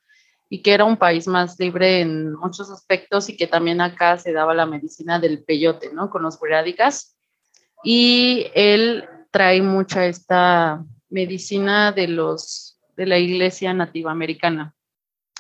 y 0.50 0.62
que 0.62 0.72
era 0.72 0.86
un 0.86 0.98
país 0.98 1.28
más 1.28 1.60
libre 1.60 2.02
en 2.02 2.34
muchos 2.34 2.70
aspectos 2.70 3.28
y 3.28 3.36
que 3.36 3.48
también 3.48 3.82
acá 3.82 4.20
se 4.20 4.34
daba 4.34 4.54
la 4.54 4.68
medicina 4.68 5.20
del 5.20 5.44
peyote, 5.44 5.92
¿no? 5.92 6.12
Con 6.12 6.22
los 6.22 6.38
burádicas. 6.38 7.18
Y 7.84 8.52
él 8.54 9.04
trae 9.32 9.64
mucha 9.64 10.06
esta 10.06 10.86
medicina 11.10 11.92
de 11.92 12.08
los 12.08 12.80
de 12.96 13.08
la 13.08 13.18
iglesia 13.18 13.74
nativa 13.74 14.12
americana. 14.12 14.76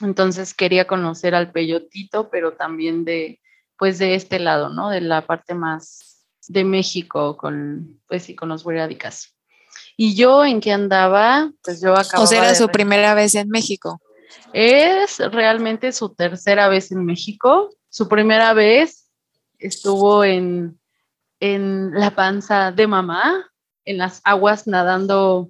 Entonces 0.03 0.53
quería 0.53 0.86
conocer 0.86 1.36
al 1.36 1.51
peyotito, 1.51 2.29
pero 2.29 2.53
también 2.53 3.05
de 3.05 3.39
pues 3.77 4.00
de 4.00 4.15
este 4.15 4.39
lado, 4.39 4.69
¿no? 4.69 4.89
De 4.89 5.01
la 5.01 5.25
parte 5.25 5.53
más 5.53 6.25
de 6.48 6.63
México 6.63 7.38
con 7.38 8.01
pues 8.07 8.24
sí 8.24 8.36
con 8.36 8.50
los 8.50 8.63
burádicas. 8.63 9.36
Y 9.98 10.15
yo 10.15 10.43
en 10.45 10.62
qué 10.62 10.72
andaba, 10.72 11.51
pues 11.63 11.81
yo 11.81 11.93
acababa 11.93 12.24
O 12.24 12.27
sea, 12.27 12.43
era 12.43 12.55
su 12.55 12.67
primera 12.69 13.13
vez 13.13 13.36
en 13.36 13.50
México. 13.50 14.01
Es 14.53 15.19
realmente 15.19 15.91
su 15.91 16.13
tercera 16.13 16.67
vez 16.67 16.91
en 16.91 17.05
México. 17.05 17.69
Su 17.89 18.07
primera 18.07 18.53
vez 18.53 19.10
estuvo 19.60 20.24
en, 20.24 20.79
en 21.39 21.91
la 21.91 22.12
panza 22.12 22.72
de 22.72 22.88
mamá, 22.88 23.51
en 23.86 23.98
las 23.98 24.22
aguas 24.24 24.67
nadando, 24.67 25.50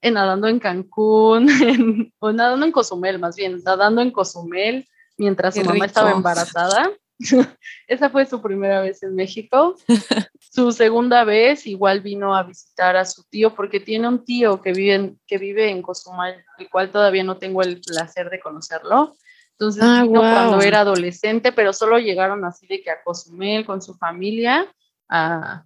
en 0.00 0.14
nadando 0.14 0.48
en 0.48 0.58
Cancún, 0.58 1.48
o 2.18 2.32
nadando 2.32 2.66
en 2.66 2.72
Cozumel, 2.72 3.18
más 3.18 3.36
bien, 3.36 3.62
nadando 3.64 4.02
en 4.02 4.10
Cozumel 4.10 4.86
mientras 5.16 5.54
su 5.54 5.64
mamá 5.64 5.86
estaba 5.86 6.12
embarazada. 6.12 6.90
Esa 7.86 8.10
fue 8.10 8.26
su 8.26 8.42
primera 8.42 8.80
vez 8.80 9.02
en 9.02 9.14
México. 9.14 9.76
Su 10.38 10.72
segunda 10.72 11.24
vez 11.24 11.66
igual 11.66 12.00
vino 12.00 12.34
a 12.34 12.42
visitar 12.42 12.96
a 12.96 13.04
su 13.04 13.24
tío 13.24 13.54
porque 13.54 13.80
tiene 13.80 14.08
un 14.08 14.24
tío 14.24 14.62
que 14.62 14.72
vive 14.72 14.94
en, 14.94 15.20
que 15.26 15.38
vive 15.38 15.70
en 15.70 15.82
Cozumel, 15.82 16.44
el 16.58 16.70
cual 16.70 16.90
todavía 16.90 17.24
no 17.24 17.36
tengo 17.36 17.62
el 17.62 17.80
placer 17.80 18.30
de 18.30 18.40
conocerlo. 18.40 19.14
Entonces 19.52 19.82
ah, 19.84 20.02
vino 20.02 20.20
cuando 20.20 20.60
era 20.60 20.80
adolescente, 20.80 21.52
pero 21.52 21.72
solo 21.72 21.98
llegaron 21.98 22.44
así 22.44 22.66
de 22.66 22.82
que 22.82 22.90
a 22.90 23.02
Cozumel 23.02 23.66
con 23.66 23.82
su 23.82 23.94
familia 23.94 24.66
a, 25.08 25.64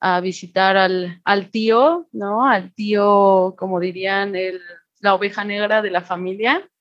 a 0.00 0.20
visitar 0.20 0.76
al, 0.76 1.20
al, 1.24 1.50
tío, 1.50 2.08
¿no? 2.12 2.46
Al 2.46 2.74
tío, 2.74 3.54
como 3.58 3.80
dirían, 3.80 4.36
el, 4.36 4.60
la 5.00 5.14
oveja 5.14 5.44
negra 5.44 5.82
de 5.82 5.90
la 5.90 6.02
familia. 6.02 6.68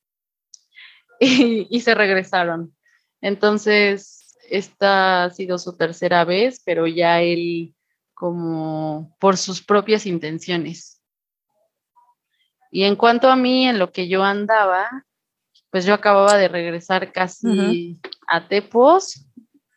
Y, 1.18 1.66
y 1.70 1.80
se 1.80 1.96
regresaron. 1.96 2.76
Entonces, 3.22 4.36
esta 4.50 5.24
ha 5.24 5.30
sido 5.30 5.58
su 5.58 5.78
tercera 5.78 6.26
vez, 6.26 6.62
pero 6.66 6.88
ya 6.88 7.22
él 7.22 7.74
como 8.14 9.16
por 9.20 9.38
sus 9.38 9.64
propias 9.64 10.06
intenciones. 10.06 11.02
Y 12.72 12.84
en 12.84 12.96
cuanto 12.96 13.30
a 13.30 13.36
mí, 13.36 13.68
en 13.68 13.80
lo 13.80 13.92
que 13.92 14.08
yo 14.08 14.24
andaba, 14.24 15.06
pues 15.70 15.86
yo 15.86 15.94
acababa 15.94 16.38
de 16.38 16.48
regresar 16.48 17.12
casi 17.12 18.00
a 18.28 18.48
Tepos, 18.48 19.26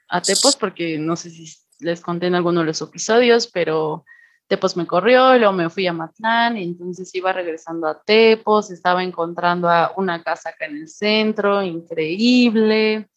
a 0.09 0.23
Tepos 0.23 0.57
porque 0.57 0.99
no 0.99 1.17
sé 1.17 1.31
si 1.31 1.47
les 1.81 2.01
conté 2.01 2.27
en 2.27 2.35
alguno 2.35 2.61
de 2.61 2.67
los 2.67 2.81
episodios, 2.83 3.47
pero 3.47 4.05
Tepos 4.47 4.77
me 4.77 4.87
corrió, 4.87 5.37
luego 5.37 5.53
me 5.53 5.71
fui 5.71 5.87
a 5.87 5.93
Matlán 5.93 6.57
y 6.57 6.65
entonces 6.65 7.15
iba 7.15 7.33
regresando 7.33 7.87
a 7.87 8.01
Tepos, 8.03 8.71
estaba 8.71 9.05
encontrando 9.05 9.69
a 9.69 9.93
una 9.97 10.23
casa 10.23 10.51
acá 10.51 10.67
en 10.67 10.77
el 10.77 10.89
centro, 10.89 11.63
increíble, 11.63 13.09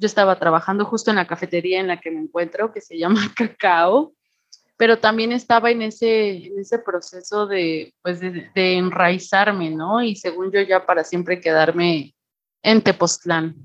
yo 0.00 0.06
estaba 0.06 0.38
trabajando 0.38 0.86
justo 0.86 1.10
en 1.10 1.16
la 1.16 1.26
cafetería 1.26 1.78
en 1.78 1.86
la 1.86 2.00
que 2.00 2.10
me 2.10 2.20
encuentro, 2.20 2.72
que 2.72 2.80
se 2.80 2.98
llama 2.98 3.20
Cacao, 3.36 4.14
pero 4.78 4.98
también 4.98 5.30
estaba 5.30 5.70
en 5.70 5.82
ese, 5.82 6.46
en 6.46 6.58
ese 6.58 6.78
proceso 6.78 7.46
de, 7.46 7.92
pues 8.00 8.18
de, 8.18 8.50
enraizarme, 8.54 9.68
¿no? 9.68 10.02
Y 10.02 10.16
según 10.16 10.50
yo 10.50 10.62
ya 10.62 10.86
para 10.86 11.04
siempre 11.04 11.38
quedarme 11.38 12.14
en 12.62 12.80
Tepoztlán. 12.80 13.56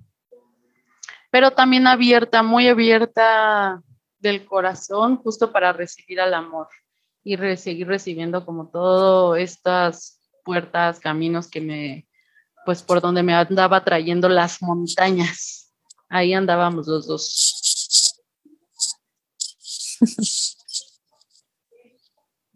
Pero 1.31 1.51
también 1.51 1.87
abierta, 1.87 2.43
muy 2.43 2.67
abierta 2.67 3.81
del 4.27 4.45
corazón, 4.45 5.17
justo 5.17 5.51
para 5.51 5.73
recibir 5.73 6.19
al 6.19 6.33
amor 6.33 6.67
y 7.23 7.37
seguir 7.57 7.87
recibiendo 7.87 8.45
como 8.45 8.69
todas 8.69 9.41
estas 9.41 10.21
puertas, 10.43 10.99
caminos 10.99 11.47
que 11.47 11.61
me, 11.61 12.07
pues 12.65 12.83
por 12.83 13.01
donde 13.01 13.23
me 13.23 13.33
andaba 13.33 13.83
trayendo 13.83 14.29
las 14.29 14.61
montañas 14.61 15.65
ahí 16.09 16.33
andábamos 16.33 16.87
los 16.87 17.07
dos. 17.07 18.21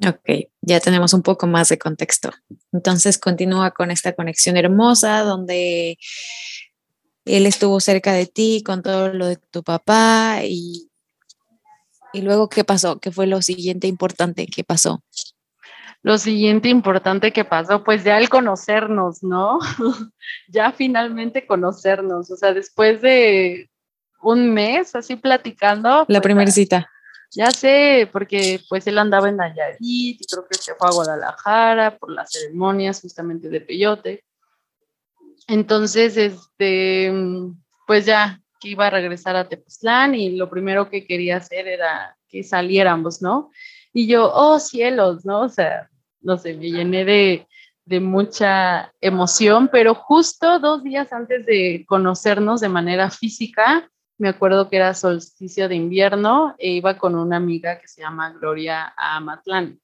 Ok, 0.07 0.49
ya 0.61 0.79
tenemos 0.79 1.13
un 1.13 1.21
poco 1.21 1.45
más 1.45 1.69
de 1.69 1.77
contexto. 1.77 2.31
Entonces 2.71 3.17
continúa 3.17 3.71
con 3.71 3.91
esta 3.91 4.13
conexión 4.13 4.55
hermosa 4.55 5.23
donde 5.23 5.97
él 7.25 7.45
estuvo 7.45 7.79
cerca 7.81 8.13
de 8.13 8.25
ti 8.25 8.63
con 8.65 8.81
todo 8.81 9.13
lo 9.13 9.27
de 9.27 9.35
tu 9.35 9.61
papá 9.61 10.39
y, 10.43 10.88
y 12.13 12.21
luego 12.21 12.49
qué 12.49 12.63
pasó, 12.63 12.99
qué 12.99 13.11
fue 13.11 13.27
lo 13.27 13.41
siguiente 13.41 13.87
importante 13.87 14.47
que 14.47 14.63
pasó. 14.63 15.03
Lo 16.01 16.17
siguiente 16.17 16.69
importante 16.69 17.33
que 17.33 17.43
pasó, 17.43 17.83
pues 17.83 18.03
ya 18.03 18.17
el 18.17 18.29
conocernos, 18.29 19.21
¿no? 19.21 19.59
ya 20.47 20.71
finalmente 20.71 21.45
conocernos, 21.45 22.31
o 22.31 22.37
sea, 22.37 22.53
después 22.53 23.01
de 23.01 23.69
un 24.21 24.53
mes 24.53 24.95
así 24.95 25.17
platicando. 25.17 25.89
La 25.89 26.05
pues, 26.05 26.21
primera 26.21 26.51
cita. 26.51 26.89
Ya 27.31 27.51
sé, 27.51 28.09
porque 28.11 28.61
pues 28.69 28.87
él 28.87 28.97
andaba 28.97 29.29
en 29.29 29.37
Nayarit 29.37 29.77
y 29.79 30.17
creo 30.25 30.47
que 30.47 30.57
se 30.57 30.73
fue 30.73 30.87
a 30.87 30.91
Guadalajara 30.91 31.97
por 31.97 32.11
las 32.11 32.31
ceremonias 32.31 33.01
justamente 33.01 33.49
de 33.49 33.61
Peyote. 33.61 34.23
Entonces, 35.47 36.17
este, 36.17 37.11
pues 37.85 38.05
ya 38.05 38.41
que 38.59 38.69
iba 38.69 38.87
a 38.87 38.89
regresar 38.89 39.35
a 39.35 39.47
Tepoztlán 39.47 40.15
y 40.15 40.35
lo 40.35 40.49
primero 40.49 40.89
que 40.89 41.05
quería 41.05 41.37
hacer 41.37 41.67
era 41.67 42.17
que 42.27 42.43
saliéramos, 42.43 43.21
¿no? 43.21 43.51
Y 43.93 44.07
yo, 44.07 44.31
oh 44.33 44.59
cielos, 44.59 45.25
¿no? 45.25 45.41
O 45.41 45.49
sea, 45.49 45.89
no 46.21 46.37
sé, 46.37 46.53
me 46.53 46.69
llené 46.69 47.05
de, 47.05 47.47
de 47.85 47.99
mucha 47.99 48.93
emoción, 49.01 49.69
pero 49.71 49.95
justo 49.95 50.59
dos 50.59 50.83
días 50.83 51.11
antes 51.11 51.45
de 51.45 51.85
conocernos 51.87 52.61
de 52.61 52.69
manera 52.69 53.09
física, 53.09 53.89
me 54.19 54.29
acuerdo 54.29 54.69
que 54.69 54.75
era 54.75 54.93
solsticio 54.93 55.69
de 55.69 55.75
invierno 55.75 56.53
e 56.59 56.71
iba 56.71 56.97
con 56.97 57.15
una 57.15 57.37
amiga 57.37 57.79
que 57.79 57.87
se 57.87 58.01
llama 58.01 58.31
Gloria 58.31 58.93
a 58.95 59.15
Amatlán. 59.15 59.79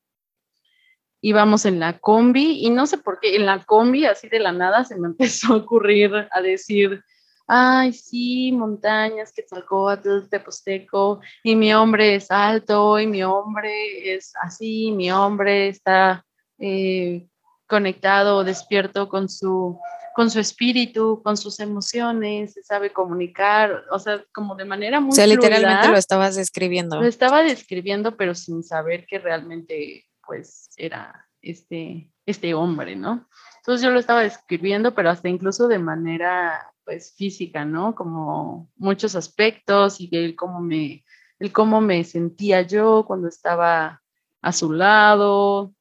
íbamos 1.21 1.65
en 1.65 1.79
la 1.79 1.97
combi 1.97 2.65
y 2.65 2.69
no 2.69 2.85
sé 2.85 2.97
por 2.97 3.19
qué, 3.19 3.37
en 3.37 3.45
la 3.45 3.63
combi 3.63 4.05
así 4.05 4.29
de 4.29 4.39
la 4.39 4.51
nada 4.51 4.83
se 4.83 4.97
me 4.97 5.07
empezó 5.07 5.53
a 5.53 5.57
ocurrir 5.57 6.11
a 6.29 6.41
decir, 6.41 7.01
ay, 7.47 7.93
sí, 7.93 8.51
montañas, 8.51 9.31
Quetzalcóatl, 9.33 10.27
Teposteco, 10.29 11.21
y 11.43 11.55
mi 11.55 11.73
hombre 11.73 12.15
es 12.15 12.31
alto, 12.31 12.99
y 12.99 13.07
mi 13.07 13.23
hombre 13.23 14.15
es 14.15 14.33
así, 14.41 14.91
mi 14.91 15.11
hombre 15.11 15.69
está 15.69 16.25
eh, 16.59 17.27
conectado, 17.67 18.43
despierto 18.43 19.09
con 19.09 19.29
su, 19.29 19.79
con 20.15 20.29
su 20.29 20.39
espíritu, 20.39 21.21
con 21.23 21.37
sus 21.37 21.59
emociones, 21.59 22.53
se 22.53 22.63
sabe 22.63 22.91
comunicar, 22.91 23.83
o 23.91 23.99
sea, 23.99 24.23
como 24.33 24.55
de 24.55 24.65
manera 24.65 24.99
muy... 24.99 25.09
O 25.09 25.11
sea, 25.11 25.27
literalmente 25.27 25.89
lo 25.89 25.97
estabas 25.97 26.35
describiendo. 26.35 27.01
Lo 27.01 27.07
estaba 27.07 27.43
describiendo, 27.43 28.15
pero 28.15 28.33
sin 28.33 28.63
saber 28.63 29.05
que 29.05 29.19
realmente, 29.19 30.05
pues, 30.25 30.69
era 30.77 31.27
este, 31.41 32.11
este 32.25 32.53
hombre, 32.53 32.95
¿no? 32.95 33.27
Entonces 33.57 33.83
yo 33.83 33.91
lo 33.91 33.99
estaba 33.99 34.21
describiendo, 34.21 34.93
pero 34.93 35.09
hasta 35.09 35.27
incluso 35.27 35.67
de 35.67 35.79
manera, 35.79 36.71
pues, 36.85 37.13
física, 37.15 37.65
¿no? 37.65 37.95
Como 37.95 38.71
muchos 38.77 39.15
aspectos 39.15 39.99
y 39.99 40.09
el 40.11 40.35
cómo 40.35 40.61
me, 40.61 41.03
el 41.39 41.51
cómo 41.51 41.81
me 41.81 42.03
sentía 42.03 42.61
yo 42.61 43.03
cuando 43.05 43.27
estaba 43.27 44.01
a 44.41 44.51
su 44.53 44.71
lado, 44.71 45.73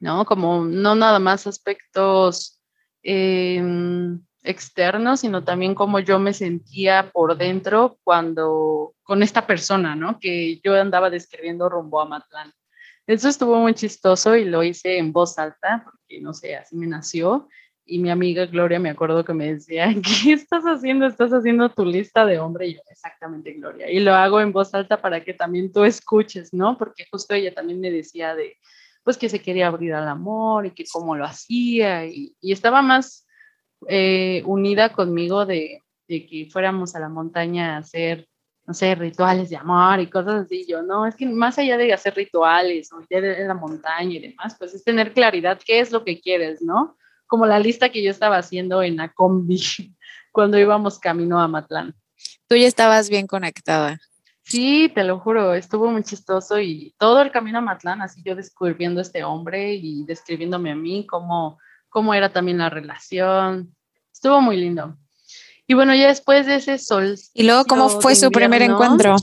¿no? 0.00 0.24
Como 0.24 0.64
no 0.64 0.94
nada 0.94 1.18
más 1.18 1.46
aspectos 1.46 2.60
em, 3.02 4.24
externos, 4.42 5.20
sino 5.20 5.44
también 5.44 5.74
cómo 5.74 5.98
yo 5.98 6.18
me 6.18 6.32
sentía 6.32 7.10
por 7.12 7.36
dentro 7.36 7.98
cuando 8.04 8.94
con 9.02 9.22
esta 9.22 9.46
persona, 9.46 9.96
¿no? 9.96 10.18
Que 10.20 10.60
yo 10.62 10.80
andaba 10.80 11.10
describiendo 11.10 11.68
rumbo 11.68 12.00
a 12.00 12.06
Matlán. 12.06 12.52
Eso 13.06 13.28
estuvo 13.28 13.56
muy 13.56 13.74
chistoso 13.74 14.36
y 14.36 14.44
lo 14.44 14.62
hice 14.62 14.98
en 14.98 15.12
voz 15.12 15.38
alta, 15.38 15.82
porque 15.84 16.20
no 16.20 16.34
sé, 16.34 16.56
así 16.56 16.76
me 16.76 16.86
nació. 16.86 17.48
Y 17.90 17.98
mi 18.00 18.10
amiga 18.10 18.44
Gloria 18.44 18.78
me 18.78 18.90
acuerdo 18.90 19.24
que 19.24 19.32
me 19.32 19.54
decía, 19.54 19.88
¿qué 20.22 20.34
estás 20.34 20.64
haciendo? 20.64 21.06
Estás 21.06 21.32
haciendo 21.32 21.70
tu 21.70 21.86
lista 21.86 22.26
de 22.26 22.38
hombre. 22.38 22.68
Y 22.68 22.74
yo, 22.74 22.80
exactamente, 22.90 23.54
Gloria. 23.54 23.90
Y 23.90 24.00
lo 24.00 24.14
hago 24.14 24.40
en 24.42 24.52
voz 24.52 24.74
alta 24.74 25.00
para 25.00 25.24
que 25.24 25.32
también 25.32 25.72
tú 25.72 25.84
escuches, 25.84 26.52
¿no? 26.52 26.76
Porque 26.76 27.06
justo 27.10 27.34
ella 27.34 27.54
también 27.54 27.80
me 27.80 27.90
decía 27.90 28.34
de, 28.34 28.58
pues 29.02 29.16
que 29.16 29.30
se 29.30 29.40
quería 29.40 29.68
abrir 29.68 29.94
al 29.94 30.06
amor 30.06 30.66
y 30.66 30.72
que 30.72 30.84
cómo 30.92 31.16
lo 31.16 31.24
hacía 31.24 32.04
y, 32.04 32.36
estaba 32.42 32.82
más 32.82 33.26
eh, 33.88 34.42
unida 34.44 34.92
conmigo 34.92 35.46
de, 35.46 35.82
que 36.06 36.46
fuéramos 36.52 36.94
a 36.94 37.00
la 37.00 37.08
montaña 37.08 37.76
a 37.76 37.78
hacer, 37.78 38.28
no 38.66 38.74
sé, 38.74 38.94
rituales 38.94 39.48
de 39.48 39.56
amor 39.56 40.00
y 40.00 40.10
cosas 40.10 40.44
así. 40.44 40.66
Yo, 40.68 40.82
no, 40.82 41.06
es 41.06 41.16
que 41.16 41.24
más 41.24 41.58
allá 41.58 41.78
de 41.78 41.90
hacer 41.90 42.14
rituales 42.16 42.92
o 42.92 43.00
ir 43.08 43.24
a 43.24 43.46
la 43.46 43.54
montaña 43.54 44.14
y 44.14 44.18
demás, 44.18 44.56
pues 44.58 44.74
es 44.74 44.84
tener 44.84 45.14
claridad 45.14 45.58
qué 45.64 45.80
es 45.80 45.90
lo 45.90 46.04
que 46.04 46.20
quieres, 46.20 46.60
¿no? 46.60 46.97
Como 47.28 47.46
la 47.46 47.60
lista 47.60 47.90
que 47.90 48.02
yo 48.02 48.10
estaba 48.10 48.38
haciendo 48.38 48.82
en 48.82 48.96
la 48.96 49.12
combi 49.12 49.62
cuando 50.32 50.58
íbamos 50.58 50.98
camino 50.98 51.40
a 51.40 51.46
Matlán. 51.46 51.94
Tú 52.48 52.56
ya 52.56 52.66
estabas 52.66 53.08
bien 53.08 53.28
conectada. 53.28 54.00
Sí, 54.42 54.90
te 54.94 55.04
lo 55.04 55.20
juro, 55.20 55.54
estuvo 55.54 55.90
muy 55.90 56.02
chistoso 56.02 56.58
y 56.58 56.94
todo 56.98 57.20
el 57.20 57.30
camino 57.30 57.58
a 57.58 57.60
Matlán, 57.60 58.00
así 58.00 58.22
yo 58.24 58.34
descubriendo 58.34 58.98
a 58.98 59.02
este 59.02 59.22
hombre 59.22 59.74
y 59.74 60.04
describiéndome 60.04 60.72
a 60.72 60.74
mí, 60.74 61.06
cómo, 61.06 61.58
cómo 61.90 62.14
era 62.14 62.32
también 62.32 62.58
la 62.58 62.70
relación. 62.70 63.76
Estuvo 64.10 64.40
muy 64.40 64.56
lindo. 64.56 64.96
Y 65.66 65.74
bueno, 65.74 65.94
ya 65.94 66.08
después 66.08 66.46
de 66.46 66.56
ese 66.56 66.78
sol. 66.78 67.14
¿Y 67.34 67.42
luego 67.42 67.66
cómo 67.66 67.90
fue 68.00 68.16
su 68.16 68.30
primer 68.30 68.62
encuentro? 68.62 69.16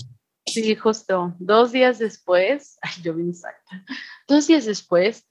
Sí, 0.45 0.75
justo. 0.75 1.33
Dos 1.39 1.71
días 1.71 1.97
después, 1.97 2.77
ay, 2.83 3.01
yo 3.01 3.15
vine 3.15 3.31
exacta. 3.31 3.83
Dos 4.27 4.45
días 4.45 4.65
después, 4.65 5.25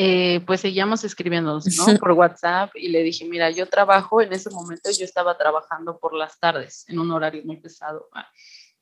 eh, 0.00 0.44
pues 0.46 0.60
seguíamos 0.60 1.02
escribiendo 1.02 1.58
¿no? 1.58 1.60
Por 1.98 2.12
WhatsApp 2.12 2.70
y 2.76 2.86
le 2.86 3.02
dije, 3.02 3.24
mira, 3.24 3.50
yo 3.50 3.66
trabajo, 3.66 4.22
en 4.22 4.32
ese 4.32 4.48
momento 4.48 4.90
yo 4.96 5.04
estaba 5.04 5.36
trabajando 5.36 5.98
por 5.98 6.14
las 6.14 6.38
tardes, 6.38 6.84
en 6.88 7.00
un 7.00 7.10
horario 7.10 7.42
muy 7.44 7.56
pesado 7.56 8.08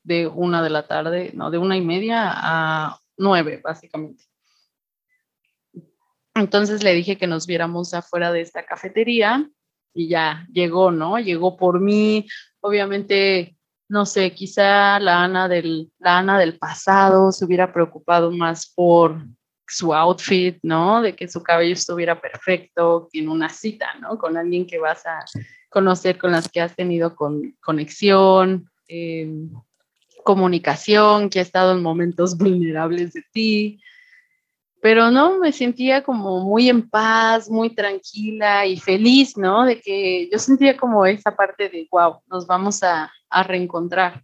de 0.03 0.27
una 0.27 0.63
de 0.63 0.69
la 0.69 0.87
tarde, 0.87 1.31
no, 1.33 1.51
de 1.51 1.57
una 1.57 1.75
y 1.75 1.81
media 1.81 2.31
a 2.35 3.01
nueve, 3.17 3.63
básicamente. 3.65 4.25
Entonces 6.35 6.83
le 6.83 6.93
dije 6.93 7.17
que 7.17 7.27
nos 7.27 7.47
viéramos 7.47 7.95
afuera 7.95 8.31
de 8.31 8.43
esta 8.43 8.67
cafetería 8.67 9.49
y 9.95 10.09
ya 10.09 10.47
llegó, 10.53 10.91
¿no? 10.91 11.19
Llegó 11.19 11.57
por 11.57 11.81
mí, 11.81 12.27
obviamente, 12.61 13.57
no 13.89 14.05
sé, 14.05 14.35
quizá 14.35 15.01
la 15.01 15.25
Ana 15.25 15.49
del, 15.49 15.91
la 15.99 16.19
Ana 16.19 16.39
del 16.39 16.59
pasado 16.59 17.33
se 17.33 17.47
hubiera 17.47 17.73
preocupado 17.73 18.31
más 18.33 18.71
por 18.77 19.25
su 19.67 19.95
outfit, 19.95 20.59
¿no? 20.63 21.03
De 21.03 21.15
que 21.15 21.29
su 21.29 21.43
cabello 21.43 21.73
estuviera 21.73 22.21
perfecto, 22.21 23.09
en 23.13 23.29
una 23.29 23.49
cita, 23.49 23.95
¿no? 24.01 24.19
Con 24.19 24.37
alguien 24.37 24.67
que 24.67 24.79
vas 24.79 25.05
a 25.07 25.25
conocer, 25.69 26.19
con 26.19 26.33
las 26.33 26.49
que 26.49 26.61
has 26.61 26.75
tenido 26.75 27.15
con, 27.15 27.57
conexión, 27.61 28.71
eh, 28.89 29.29
comunicación, 30.25 31.31
que 31.31 31.39
ha 31.39 31.43
estado 31.43 31.73
en 31.73 31.83
momentos 31.83 32.37
vulnerables 32.39 33.13
de 33.13 33.23
ti, 33.33 33.81
pero 34.87 35.11
no, 35.11 35.39
me 35.39 35.53
sentía 35.53 36.03
como 36.05 36.45
muy 36.45 36.69
en 36.69 36.89
paz, 36.89 37.51
muy 37.51 37.71
tranquila 37.71 38.67
y 38.67 38.77
feliz, 38.77 39.37
¿no? 39.37 39.65
De 39.65 39.81
que 39.81 40.29
yo 40.31 40.39
sentía 40.39 40.77
como 40.77 41.05
esa 41.07 41.35
parte 41.35 41.69
de, 41.69 41.89
wow, 41.91 42.21
nos 42.29 42.47
vamos 42.47 42.83
a, 42.83 43.13
a 43.29 43.43
reencontrar. 43.43 44.23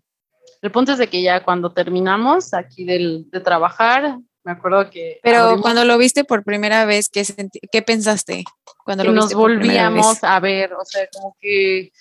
El 0.61 0.71
punto 0.71 0.93
es 0.93 0.99
de 0.99 1.09
que 1.09 1.21
ya 1.21 1.43
cuando 1.43 1.73
terminamos 1.73 2.55
aquí 2.55 2.85
del, 2.85 3.29
de 3.31 3.41
trabajar, 3.41 4.19
me 4.45 4.53
acuerdo 4.53 4.91
que... 4.91 5.21
Pero 5.23 5.61
cuando 5.61 5.85
lo 5.85 5.99
viste 5.99 6.25
por 6.25 6.45
primera 6.45 6.85
vez, 6.85 7.09
¿qué, 7.09 7.25
qué 7.71 7.83
pensaste? 7.83 8.45
Cuando 8.85 9.05
lo 9.05 9.13
nos 9.13 9.33
volvíamos 9.33 10.23
a 10.25 10.41
ver, 10.41 10.73
o 10.75 10.85
sea, 10.85 11.07
como 11.13 11.37
que 11.41 11.93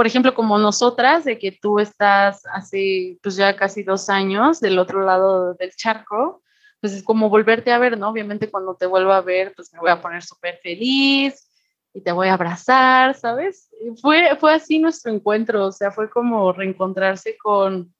por 0.00 0.06
ejemplo, 0.06 0.34
como 0.34 0.56
nosotras, 0.58 1.24
de 1.24 1.38
que 1.38 1.52
tú 1.52 1.78
estás 1.78 2.46
hace 2.54 3.18
pues 3.22 3.36
ya 3.36 3.54
casi 3.54 3.82
dos 3.82 4.08
años 4.08 4.58
del 4.58 4.78
otro 4.78 5.04
lado 5.04 5.52
del 5.52 5.76
charco, 5.76 6.42
pues 6.80 6.94
es 6.94 7.02
como 7.02 7.28
volverte 7.28 7.70
a 7.70 7.78
ver, 7.78 7.98
¿no? 7.98 8.08
Obviamente 8.08 8.50
cuando 8.50 8.74
te 8.74 8.86
vuelva 8.86 9.18
a 9.18 9.20
ver, 9.20 9.52
pues 9.54 9.72
me 9.74 9.80
voy 9.80 9.90
a 9.90 10.00
poner 10.00 10.22
súper 10.22 10.58
feliz 10.62 11.50
y 11.92 12.00
te 12.00 12.12
voy 12.12 12.28
a 12.28 12.32
abrazar, 12.32 13.14
¿sabes? 13.14 13.68
fue, 14.00 14.36
fue 14.40 14.54
así 14.54 14.78
nuestro 14.78 15.12
encuentro, 15.12 15.66
o 15.66 15.72
sea, 15.72 15.90
fue 15.90 16.08
como 16.08 16.52
reencontrarse 16.52 17.36
con, 17.36 17.92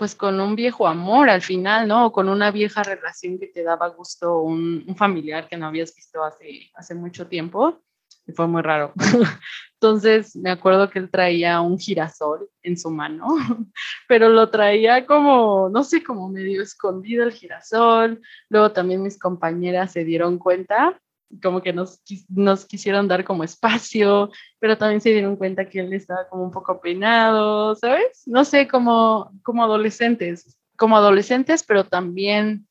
pues 0.00 0.14
con 0.14 0.40
un 0.40 0.56
viejo 0.56 0.88
amor 0.88 1.28
al 1.28 1.42
final, 1.42 1.86
¿no? 1.86 2.06
O 2.06 2.12
con 2.12 2.30
una 2.30 2.50
vieja 2.50 2.82
relación 2.82 3.38
que 3.38 3.48
te 3.48 3.62
daba 3.62 3.88
gusto, 3.88 4.38
un, 4.40 4.96
familiar 4.96 5.46
que 5.46 5.58
no 5.58 5.66
habías 5.66 5.94
visto 5.94 6.24
hace, 6.24 6.70
hace 6.74 6.94
mucho 6.94 7.26
tiempo 7.26 7.82
y 8.26 8.32
fue 8.32 8.46
muy 8.46 8.62
raro. 8.62 8.94
Entonces 9.74 10.34
me 10.36 10.50
acuerdo 10.50 10.88
que 10.88 11.00
él 11.00 11.10
traía 11.10 11.60
un 11.60 11.78
girasol 11.78 12.48
en 12.62 12.78
su 12.78 12.90
mano, 12.90 13.26
pero 14.08 14.30
lo 14.30 14.48
traía 14.48 15.04
como, 15.04 15.68
no 15.68 15.84
sé, 15.84 16.02
como 16.02 16.30
medio 16.30 16.62
escondido 16.62 17.22
el 17.24 17.32
girasol. 17.32 18.22
Luego 18.48 18.72
también 18.72 19.02
mis 19.02 19.18
compañeras 19.18 19.92
se 19.92 20.04
dieron 20.04 20.38
cuenta, 20.38 20.98
como 21.42 21.62
que 21.62 21.72
nos, 21.72 22.02
nos 22.28 22.64
quisieron 22.64 23.06
dar 23.08 23.24
como 23.24 23.44
espacio, 23.44 24.30
pero 24.58 24.76
también 24.76 25.00
se 25.00 25.10
dieron 25.10 25.36
cuenta 25.36 25.68
que 25.68 25.80
él 25.80 25.92
estaba 25.92 26.28
como 26.28 26.42
un 26.42 26.50
poco 26.50 26.80
peinado, 26.80 27.74
¿sabes? 27.76 28.22
No 28.26 28.44
sé, 28.44 28.66
como, 28.66 29.30
como 29.42 29.62
adolescentes, 29.62 30.58
como 30.76 30.96
adolescentes, 30.96 31.62
pero 31.62 31.84
también... 31.84 32.66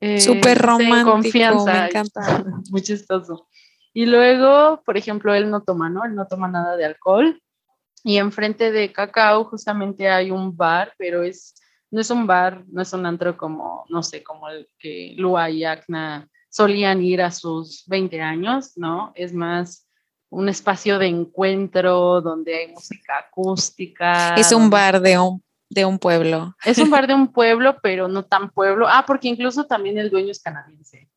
Eh, 0.00 0.20
Súper 0.20 0.58
romántico, 0.58 1.10
confianza. 1.10 1.72
me 1.72 1.86
encanta. 1.86 2.44
Muy 2.70 2.82
chistoso. 2.82 3.48
Y 3.94 4.04
luego, 4.04 4.82
por 4.84 4.98
ejemplo, 4.98 5.34
él 5.34 5.50
no 5.50 5.62
toma, 5.62 5.88
¿no? 5.88 6.04
Él 6.04 6.14
no 6.14 6.26
toma 6.26 6.48
nada 6.48 6.76
de 6.76 6.84
alcohol. 6.84 7.40
Y 8.04 8.18
enfrente 8.18 8.70
de 8.70 8.92
Cacao 8.92 9.44
justamente 9.44 10.08
hay 10.08 10.30
un 10.30 10.54
bar, 10.54 10.92
pero 10.98 11.22
es, 11.22 11.54
no 11.90 12.02
es 12.02 12.10
un 12.10 12.26
bar, 12.26 12.62
no 12.68 12.82
es 12.82 12.92
un 12.92 13.06
antro 13.06 13.36
como, 13.38 13.86
no 13.88 14.02
sé, 14.02 14.22
como 14.22 14.48
el 14.50 14.68
que 14.78 15.14
Lua 15.16 15.48
y 15.48 15.64
Acna 15.64 16.28
solían 16.48 17.02
ir 17.02 17.22
a 17.22 17.30
sus 17.30 17.84
20 17.86 18.20
años, 18.20 18.72
¿no? 18.76 19.12
Es 19.14 19.32
más 19.32 19.88
un 20.28 20.48
espacio 20.48 20.98
de 20.98 21.06
encuentro 21.06 22.20
donde 22.20 22.56
hay 22.56 22.72
música 22.72 23.18
acústica. 23.18 24.34
Es 24.34 24.52
un 24.52 24.70
bar 24.70 25.00
de 25.00 25.18
un, 25.18 25.42
de 25.68 25.84
un 25.84 25.98
pueblo. 25.98 26.54
Es 26.64 26.78
un 26.78 26.90
bar 26.90 27.06
de 27.06 27.14
un 27.14 27.28
pueblo, 27.32 27.76
pero 27.82 28.08
no 28.08 28.24
tan 28.24 28.50
pueblo. 28.50 28.86
Ah, 28.88 29.04
porque 29.06 29.28
incluso 29.28 29.66
también 29.66 29.98
el 29.98 30.10
dueño 30.10 30.30
es 30.30 30.42
canadiense 30.42 31.08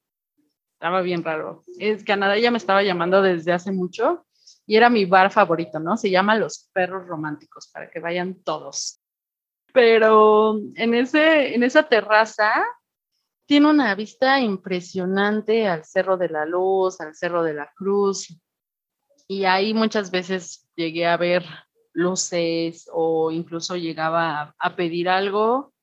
estaba 0.80 1.02
bien 1.02 1.26
raro. 1.26 1.66
Es 1.78 2.06
Canadá 2.06 2.38
ya 2.38 2.52
me 2.52 2.58
estaba 2.58 2.82
llamando 2.84 3.22
desde 3.22 3.52
hace 3.52 3.70
mucho 3.74 4.26
y 4.66 4.78
era 4.78 4.90
mi 4.90 5.04
bar 5.04 5.30
favorito, 5.30 5.78
¿no? 5.78 5.98
Se 5.98 6.10
llama 6.10 6.38
Los 6.38 6.70
Perros 6.72 7.06
Románticos, 7.06 7.68
para 7.68 7.90
que 7.90 8.00
vayan 8.00 8.36
todos. 8.46 9.02
Pero 9.74 10.58
en, 10.76 10.94
ese, 10.94 11.54
en 11.54 11.64
esa 11.64 11.84
terraza 11.84 12.64
tiene 13.50 13.68
una 13.68 13.96
vista 13.96 14.40
impresionante 14.40 15.68
al 15.68 15.84
Cerro 15.84 16.18
de 16.18 16.30
la 16.30 16.46
Luz, 16.46 17.02
al 17.02 17.16
Cerro 17.16 17.42
de 17.42 17.56
la 17.56 17.74
Cruz. 17.76 18.40
Y 19.28 19.46
ahí 19.46 19.74
muchas 19.74 20.12
veces 20.12 20.70
llegué 20.76 21.08
a 21.08 21.18
ver 21.18 21.44
luces 21.92 22.88
o 22.94 23.32
incluso 23.32 23.76
llegaba 23.76 24.54
a, 24.56 24.76
pedir 24.76 25.10
algo 25.10 25.74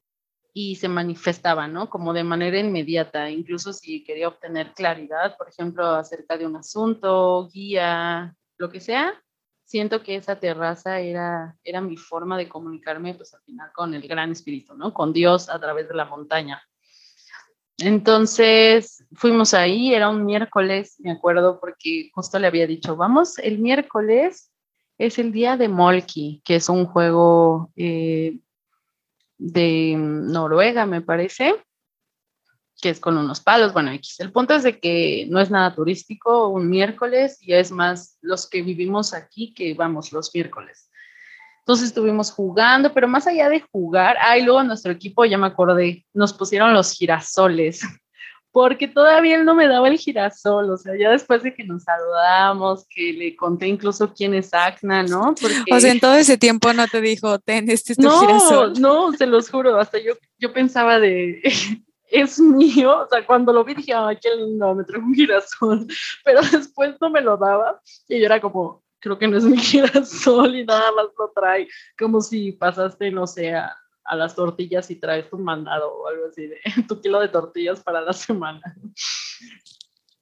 y 0.54 0.76
se 0.76 0.88
manifestaba, 0.88 1.66
¿no? 1.66 1.90
Como 1.90 2.12
de 2.12 2.22
manera 2.22 2.60
inmediata, 2.60 3.28
incluso 3.30 3.72
si 3.72 4.04
quería 4.04 4.28
obtener 4.28 4.72
claridad, 4.72 5.36
por 5.36 5.48
ejemplo, 5.48 5.88
acerca 5.88 6.38
de 6.38 6.46
un 6.46 6.54
asunto, 6.54 7.48
guía, 7.52 8.32
lo 8.58 8.70
que 8.70 8.78
sea, 8.78 9.20
siento 9.64 10.04
que 10.04 10.14
esa 10.14 10.38
terraza 10.38 11.00
era, 11.00 11.58
era 11.64 11.80
mi 11.80 11.96
forma 11.96 12.38
de 12.38 12.48
comunicarme, 12.48 13.14
pues 13.14 13.34
al 13.34 13.42
final 13.42 13.72
con 13.74 13.92
el 13.92 14.06
gran 14.06 14.30
espíritu, 14.30 14.76
¿no? 14.76 14.94
Con 14.94 15.12
Dios 15.12 15.48
a 15.48 15.58
través 15.58 15.88
de 15.88 15.96
la 15.96 16.04
montaña. 16.04 16.62
Entonces 17.78 19.04
fuimos 19.12 19.52
ahí, 19.52 19.94
era 19.94 20.08
un 20.08 20.24
miércoles, 20.24 20.96
me 20.98 21.12
acuerdo, 21.12 21.60
porque 21.60 22.10
justo 22.14 22.38
le 22.38 22.46
había 22.46 22.66
dicho, 22.66 22.96
vamos, 22.96 23.38
el 23.38 23.58
miércoles 23.58 24.50
es 24.98 25.18
el 25.18 25.30
día 25.30 25.56
de 25.56 25.68
Molki, 25.68 26.40
que 26.44 26.56
es 26.56 26.68
un 26.70 26.86
juego 26.86 27.70
eh, 27.76 28.38
de 29.36 29.94
Noruega, 29.96 30.86
me 30.86 31.02
parece, 31.02 31.54
que 32.80 32.90
es 32.90 33.00
con 33.00 33.18
unos 33.18 33.40
palos. 33.40 33.72
Bueno. 33.72 33.90
El 33.90 34.32
punto 34.32 34.54
es 34.54 34.62
de 34.62 34.78
que 34.78 35.26
no 35.28 35.40
es 35.40 35.50
nada 35.50 35.74
turístico 35.74 36.48
un 36.48 36.68
miércoles 36.70 37.38
y 37.40 37.52
es 37.52 37.70
más 37.70 38.18
los 38.22 38.48
que 38.48 38.62
vivimos 38.62 39.12
aquí 39.12 39.52
que 39.52 39.74
vamos 39.74 40.12
los 40.12 40.34
miércoles. 40.34 40.85
Entonces 41.66 41.88
estuvimos 41.88 42.30
jugando, 42.30 42.94
pero 42.94 43.08
más 43.08 43.26
allá 43.26 43.48
de 43.48 43.60
jugar, 43.72 44.16
ay, 44.20 44.44
luego 44.44 44.62
nuestro 44.62 44.92
equipo, 44.92 45.24
ya 45.24 45.36
me 45.36 45.48
acordé, 45.48 46.06
nos 46.14 46.32
pusieron 46.32 46.72
los 46.72 46.92
girasoles, 46.92 47.80
porque 48.52 48.86
todavía 48.86 49.34
él 49.34 49.44
no 49.44 49.56
me 49.56 49.66
daba 49.66 49.88
el 49.88 49.98
girasol, 49.98 50.70
o 50.70 50.76
sea, 50.76 50.92
ya 50.96 51.10
después 51.10 51.42
de 51.42 51.52
que 51.52 51.64
nos 51.64 51.82
saludamos, 51.82 52.86
que 52.88 53.12
le 53.12 53.34
conté 53.34 53.66
incluso 53.66 54.14
quién 54.14 54.34
es 54.34 54.54
Acna, 54.54 55.02
¿no? 55.02 55.34
O 55.72 55.80
sea, 55.80 55.90
en 55.90 55.98
todo 55.98 56.14
ese 56.14 56.38
tiempo 56.38 56.72
no 56.72 56.86
te 56.86 57.00
dijo, 57.00 57.40
ten, 57.40 57.68
este 57.68 57.94
es 57.94 57.98
tu 57.98 58.04
no, 58.04 58.20
girasol. 58.20 58.80
No, 58.80 59.12
se 59.14 59.26
los 59.26 59.50
juro, 59.50 59.76
hasta 59.80 59.98
yo, 59.98 60.12
yo 60.38 60.52
pensaba 60.52 61.00
de, 61.00 61.42
es 62.12 62.38
mío, 62.38 63.00
o 63.00 63.08
sea, 63.08 63.26
cuando 63.26 63.52
lo 63.52 63.64
vi 63.64 63.74
dije, 63.74 63.92
ay, 63.92 64.16
qué 64.22 64.32
lindo, 64.36 64.72
me 64.72 64.84
trajo 64.84 65.04
un 65.04 65.14
girasol, 65.16 65.84
pero 66.24 66.42
después 66.42 66.94
no 67.00 67.10
me 67.10 67.22
lo 67.22 67.36
daba 67.36 67.80
y 68.06 68.20
yo 68.20 68.26
era 68.26 68.40
como, 68.40 68.85
creo 69.06 69.18
que 69.18 69.28
no 69.28 69.38
es 69.38 69.44
mi 69.44 69.58
girasol 69.58 70.56
y 70.56 70.64
nada 70.64 70.90
más 70.92 71.06
lo 71.16 71.30
trae, 71.34 71.68
como 71.98 72.20
si 72.20 72.52
pasaste, 72.52 73.10
no 73.10 73.26
sé, 73.26 73.54
a, 73.54 73.76
las 74.12 74.36
tortillas 74.36 74.88
y 74.90 74.96
traes 74.96 75.28
tu 75.28 75.36
mandado 75.36 75.92
o 75.92 76.06
algo 76.06 76.26
así 76.28 76.46
de 76.46 76.60
tu 76.88 77.00
kilo 77.00 77.20
de 77.20 77.28
tortillas 77.28 77.80
para 77.80 78.00
la 78.00 78.12
semana. 78.12 78.60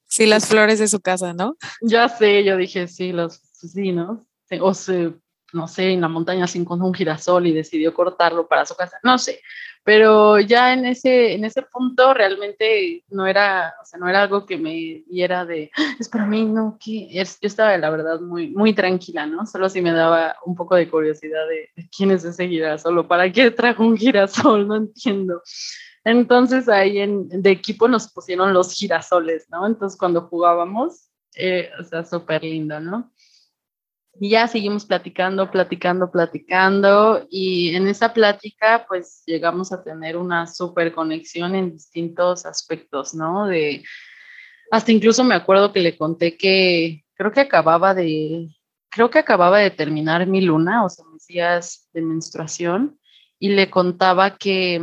Sí, 0.07 0.25
las 0.25 0.47
flores 0.47 0.79
de 0.79 0.87
su 0.87 1.01
casa, 1.01 1.33
¿no? 1.33 1.55
Ya 1.81 2.09
sé, 2.09 2.43
yo 2.43 2.57
dije, 2.57 2.87
sí, 2.87 3.11
los, 3.11 3.35
sí, 3.35 3.91
¿no? 3.91 4.25
O 4.61 4.73
se, 4.73 5.13
no 5.53 5.67
sé, 5.67 5.91
en 5.91 6.01
la 6.01 6.07
montaña 6.07 6.47
se 6.47 6.57
encontró 6.57 6.87
un 6.87 6.93
girasol 6.93 7.45
y 7.45 7.53
decidió 7.53 7.93
cortarlo 7.93 8.47
para 8.47 8.65
su 8.65 8.75
casa, 8.75 8.99
no 9.03 9.17
sé, 9.17 9.41
pero 9.85 10.39
ya 10.39 10.73
en 10.73 10.83
ese, 10.87 11.33
en 11.33 11.45
ese 11.45 11.61
punto 11.61 12.11
realmente 12.15 13.03
no 13.09 13.27
era, 13.27 13.75
o 13.79 13.85
sea, 13.85 13.99
no 13.99 14.09
era 14.09 14.23
algo 14.23 14.43
que 14.47 14.57
me 14.57 15.03
diera 15.07 15.45
de, 15.45 15.69
ah, 15.77 15.95
es 15.99 16.09
para 16.09 16.25
mí, 16.25 16.43
no, 16.43 16.79
que 16.83 17.07
yo 17.13 17.21
estaba 17.41 17.77
la 17.77 17.91
verdad 17.91 18.19
muy, 18.19 18.49
muy 18.49 18.73
tranquila, 18.73 19.27
¿no? 19.27 19.45
Solo 19.45 19.69
si 19.69 19.83
me 19.83 19.91
daba 19.91 20.37
un 20.43 20.55
poco 20.55 20.73
de 20.73 20.89
curiosidad 20.89 21.47
de, 21.47 21.69
quién 21.95 22.09
es 22.09 22.25
ese 22.25 22.47
girasol 22.47 22.97
o 22.97 23.07
para 23.07 23.31
qué 23.31 23.51
trajo 23.51 23.83
un 23.83 23.95
girasol, 23.95 24.67
no 24.67 24.75
entiendo. 24.75 25.43
Entonces 26.03 26.67
ahí 26.67 26.97
en, 26.97 27.29
de 27.29 27.51
equipo 27.51 27.87
nos 27.87 28.11
pusieron 28.11 28.53
los 28.53 28.73
girasoles, 28.73 29.45
¿no? 29.51 29.67
Entonces 29.67 29.99
cuando 29.99 30.21
jugábamos, 30.21 31.11
eh, 31.35 31.69
o 31.79 31.83
sea, 31.83 32.03
súper 32.03 32.43
lindo, 32.43 32.79
¿no? 32.79 33.11
Y 34.19 34.29
ya 34.29 34.47
seguimos 34.47 34.85
platicando, 34.85 35.51
platicando, 35.51 36.09
platicando 36.09 37.27
y 37.29 37.75
en 37.75 37.87
esa 37.87 38.13
plática 38.13 38.85
pues 38.87 39.23
llegamos 39.25 39.73
a 39.73 39.83
tener 39.83 40.15
una 40.15 40.47
súper 40.47 40.93
conexión 40.93 41.53
en 41.53 41.73
distintos 41.73 42.45
aspectos, 42.45 43.13
¿no? 43.13 43.47
De, 43.47 43.83
hasta 44.71 44.91
incluso 44.91 45.23
me 45.23 45.35
acuerdo 45.35 45.73
que 45.73 45.81
le 45.81 45.97
conté 45.97 46.37
que 46.37 47.03
creo 47.15 47.31
que 47.31 47.41
acababa 47.41 47.93
de, 47.93 48.55
creo 48.89 49.09
que 49.09 49.19
acababa 49.19 49.59
de 49.59 49.71
terminar 49.71 50.25
mi 50.27 50.41
luna, 50.41 50.85
o 50.85 50.89
sea, 50.89 51.03
mis 51.11 51.27
días 51.27 51.89
de 51.93 52.01
menstruación 52.01 52.97
y 53.37 53.49
le 53.49 53.69
contaba 53.69 54.37
que, 54.37 54.81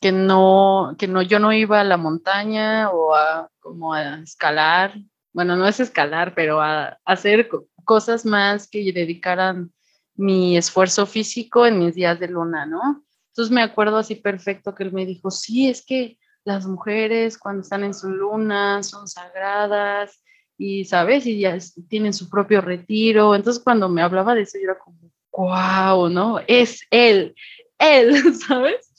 que 0.00 0.10
no, 0.10 0.96
que 0.98 1.06
no, 1.06 1.22
yo 1.22 1.38
no 1.38 1.52
iba 1.52 1.80
a 1.80 1.84
la 1.84 1.96
montaña 1.96 2.90
o 2.90 3.14
a 3.14 3.48
como 3.60 3.94
a 3.94 4.18
escalar, 4.18 4.94
bueno, 5.32 5.56
no 5.56 5.66
es 5.66 5.80
escalar, 5.80 6.34
pero 6.34 6.60
a, 6.60 6.98
hacer 7.04 7.48
cosas 7.84 8.24
más 8.24 8.68
que 8.68 8.92
dedicaran 8.92 9.72
mi 10.16 10.56
esfuerzo 10.56 11.06
físico 11.06 11.66
en 11.66 11.78
mis 11.78 11.94
días 11.94 12.18
de 12.20 12.28
luna, 12.28 12.66
¿no? 12.66 13.04
Entonces 13.28 13.52
me 13.52 13.62
acuerdo 13.62 13.98
así 13.98 14.14
perfecto 14.14 14.74
que 14.74 14.84
él 14.84 14.92
me 14.92 15.06
dijo, 15.06 15.30
sí, 15.30 15.68
es 15.68 15.84
que 15.84 16.18
las 16.44 16.66
mujeres 16.66 17.38
cuando 17.38 17.62
están 17.62 17.82
en 17.84 17.94
su 17.94 18.08
luna 18.08 18.82
son 18.82 19.08
sagradas 19.08 20.22
y, 20.56 20.84
¿sabes? 20.84 21.26
Y 21.26 21.40
ya 21.40 21.58
tienen 21.88 22.12
su 22.12 22.28
propio 22.28 22.60
retiro. 22.60 23.34
Entonces 23.34 23.62
cuando 23.62 23.88
me 23.88 24.02
hablaba 24.02 24.34
de 24.34 24.42
eso, 24.42 24.58
yo 24.58 24.70
era 24.70 24.78
como, 24.78 24.98
wow, 25.32 26.08
¿no? 26.08 26.40
Es 26.46 26.80
él, 26.90 27.34
él, 27.78 28.34
¿sabes? 28.46 28.90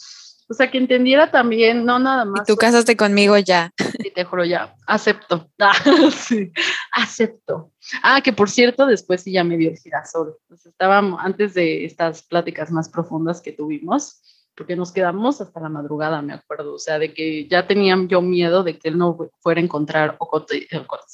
O 0.47 0.53
sea, 0.53 0.69
que 0.69 0.77
entendiera 0.77 1.31
también, 1.31 1.85
no 1.85 1.97
nada 1.97 2.23
más. 2.23 2.41
Y 2.47 2.51
tú 2.51 2.57
casaste 2.57 2.95
conmigo 2.95 3.37
ya. 3.37 3.71
Sí, 3.77 4.11
te 4.13 4.25
juro 4.25 4.45
ya, 4.45 4.75
acepto. 4.85 5.49
Ah, 5.59 5.73
sí, 6.11 6.51
acepto. 6.95 7.71
Ah, 8.01 8.21
que 8.21 8.33
por 8.33 8.49
cierto, 8.49 8.85
después 8.85 9.21
sí 9.21 9.31
ya 9.31 9.43
me 9.43 9.57
dio 9.57 9.69
el 9.69 9.77
girasol. 9.77 10.37
Estábamos, 10.49 11.19
antes 11.23 11.53
de 11.53 11.85
estas 11.85 12.23
pláticas 12.23 12.71
más 12.71 12.89
profundas 12.89 13.41
que 13.41 13.51
tuvimos, 13.51 14.21
porque 14.55 14.75
nos 14.75 14.91
quedamos 14.91 15.41
hasta 15.41 15.59
la 15.59 15.69
madrugada, 15.69 16.21
me 16.21 16.33
acuerdo. 16.33 16.75
O 16.75 16.79
sea, 16.79 16.97
de 16.97 17.13
que 17.13 17.47
ya 17.47 17.67
tenía 17.67 17.97
yo 18.07 18.21
miedo 18.21 18.63
de 18.63 18.79
que 18.79 18.87
él 18.89 18.97
no 18.97 19.17
fuera 19.39 19.59
a 19.59 19.63
encontrar 19.63 20.15
ocote, 20.19 20.67
ocote 20.79 21.05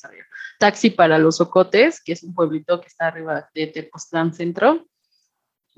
taxi 0.62 0.91
para 0.91 1.17
los 1.17 1.41
Ocotes, 1.41 2.02
que 2.02 2.13
es 2.13 2.24
un 2.24 2.36
pueblito 2.36 2.80
que 2.80 2.88
está 2.88 3.08
arriba 3.08 3.50
de 3.54 3.67
Tepoztlán 3.67 4.34
Centro, 4.34 4.86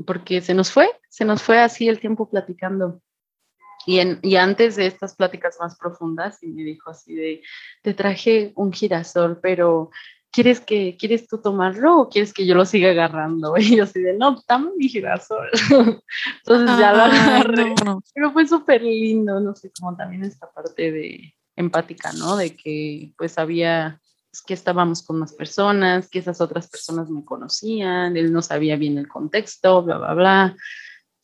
porque 0.06 0.42
se 0.42 0.54
nos 0.54 0.72
fue, 0.72 0.90
se 1.10 1.24
nos 1.24 1.42
fue 1.42 1.60
así 1.60 1.88
el 1.88 2.02
tiempo 2.02 2.30
platicando. 2.30 3.02
Y, 3.86 4.00
en, 4.00 4.20
y, 4.22 4.36
antes 4.36 4.76
de 4.76 4.88
estas 4.88 5.16
pláticas 5.16 5.58
más 5.60 5.78
profundas, 5.78 6.42
y 6.42 6.48
me 6.48 6.64
dijo 6.64 6.90
así 6.90 7.16
de, 7.16 7.42
te 7.82 7.94
traje 7.94 8.54
un 8.56 8.72
girasol, 8.72 9.40
pero 9.42 9.92
¿quieres, 10.34 10.60
que, 10.60 10.98
¿quieres 10.98 11.28
tú 11.28 11.38
tomarlo 11.38 12.00
o 12.00 12.10
quieres 12.10 12.34
que 12.34 12.46
yo 12.46 12.56
lo 12.56 12.66
siga 12.66 12.90
agarrando? 12.90 13.54
Y 13.58 13.78
yo 13.78 13.84
así 13.84 14.02
de, 14.02 14.14
no, 14.14 14.42
dame 14.48 14.72
mi 14.78 14.90
girasol. 14.90 15.50
Entonces 16.40 16.78
ya 16.78 16.94
lo 16.94 17.04
agarré. 17.04 17.76
Pero 18.14 18.32
fue 18.32 18.48
súper 18.48 18.82
lindo, 18.82 19.40
no 19.40 19.56
sé, 19.56 19.72
como 19.80 19.96
también 19.96 20.24
esta 20.24 20.52
parte 20.52 20.92
de 20.92 21.34
empática, 21.56 22.12
¿no? 22.14 22.36
De 22.36 22.56
que 22.56 23.14
pues 23.18 23.38
había, 23.38 24.02
pues, 24.32 24.42
que 24.42 24.56
estábamos 24.56 25.04
con 25.04 25.20
más 25.20 25.34
personas, 25.34 26.10
que 26.10 26.20
esas 26.20 26.42
otras 26.42 26.68
personas 26.68 27.10
me 27.10 27.24
conocían, 27.24 28.18
él 28.18 28.34
no 28.34 28.42
sabía 28.42 28.76
bien 28.76 28.98
el 28.98 29.08
contexto, 29.08 29.84
bla, 29.84 30.00
bla, 30.00 30.14
bla. 30.14 30.56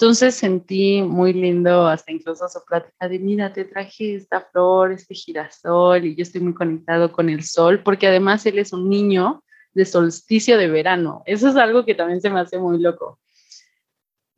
Entonces 0.02 0.36
sentí 0.36 1.02
muy 1.02 1.34
lindo 1.34 1.86
hasta 1.86 2.14
incluso 2.14 2.48
su 2.48 2.64
plática 2.64 3.10
de, 3.10 3.20
mira, 3.20 3.52
te 3.52 3.66
traje 3.66 4.16
esta 4.16 4.40
flor, 4.40 4.94
este 4.94 5.14
girasol 5.14 6.06
y 6.06 6.16
yo 6.16 6.24
estoy 6.24 6.40
muy 6.40 6.54
conectado 6.54 7.12
con 7.12 7.28
el 7.28 7.44
sol, 7.44 7.84
porque 7.84 8.08
además 8.08 8.46
él 8.46 8.60
es 8.60 8.72
un 8.72 8.88
niño 8.88 9.44
de 9.74 9.84
solsticio 9.84 10.58
de 10.58 10.70
verano. 10.70 11.22
Eso 11.26 11.50
es 11.50 11.58
algo 11.58 11.84
que 11.84 11.96
también 11.96 12.22
se 12.22 12.30
me 12.30 12.40
hace 12.40 12.58
muy 12.58 12.80
loco. 12.80 13.20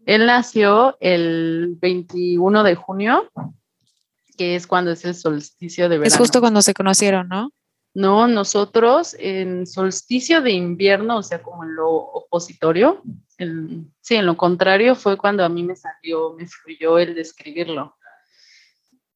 Él 0.08 0.26
nació 0.26 0.98
el 1.00 1.78
21 1.80 2.64
de 2.64 2.74
junio, 2.74 3.30
que 4.36 4.56
es 4.56 4.66
cuando 4.66 4.90
es 4.90 5.06
el 5.06 5.14
solsticio 5.14 5.90
de 5.90 6.00
verano. 6.00 6.08
Es 6.08 6.18
justo 6.18 6.40
cuando 6.40 6.64
se 6.64 6.74
conocieron, 6.74 7.28
¿no? 7.28 7.52
No, 7.94 8.26
nosotros 8.28 9.16
en 9.20 9.68
solsticio 9.68 10.42
de 10.42 10.52
invierno, 10.52 11.18
o 11.18 11.24
sea, 11.24 11.44
como 11.44 11.66
en 11.66 11.76
lo 11.76 11.90
opositorio, 11.90 13.02
sí, 14.00 14.16
en 14.16 14.26
lo 14.26 14.38
contrario 14.38 14.96
fue 14.96 15.18
cuando 15.18 15.44
a 15.44 15.50
mí 15.50 15.64
me 15.64 15.76
salió, 15.76 16.34
me 16.34 16.48
fluyó 16.48 17.00
el 17.00 17.16
describirlo. 17.16 17.98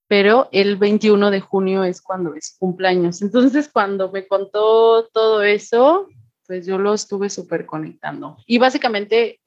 Pero 0.08 0.50
el 0.52 0.76
21 0.76 1.32
de 1.32 1.40
junio 1.40 1.84
es 1.84 2.02
cuando 2.02 2.36
es 2.36 2.56
cumpleaños. 2.60 3.22
Entonces, 3.22 3.70
cuando 3.72 4.12
me 4.12 4.28
contó 4.28 5.08
todo 5.08 5.42
eso, 5.42 6.08
pues 6.46 6.68
yo 6.68 6.78
lo 6.78 6.94
estuve 6.94 7.30
súper 7.30 7.66
conectando. 7.66 8.38
Y 8.46 8.60
básicamente, 8.60 9.40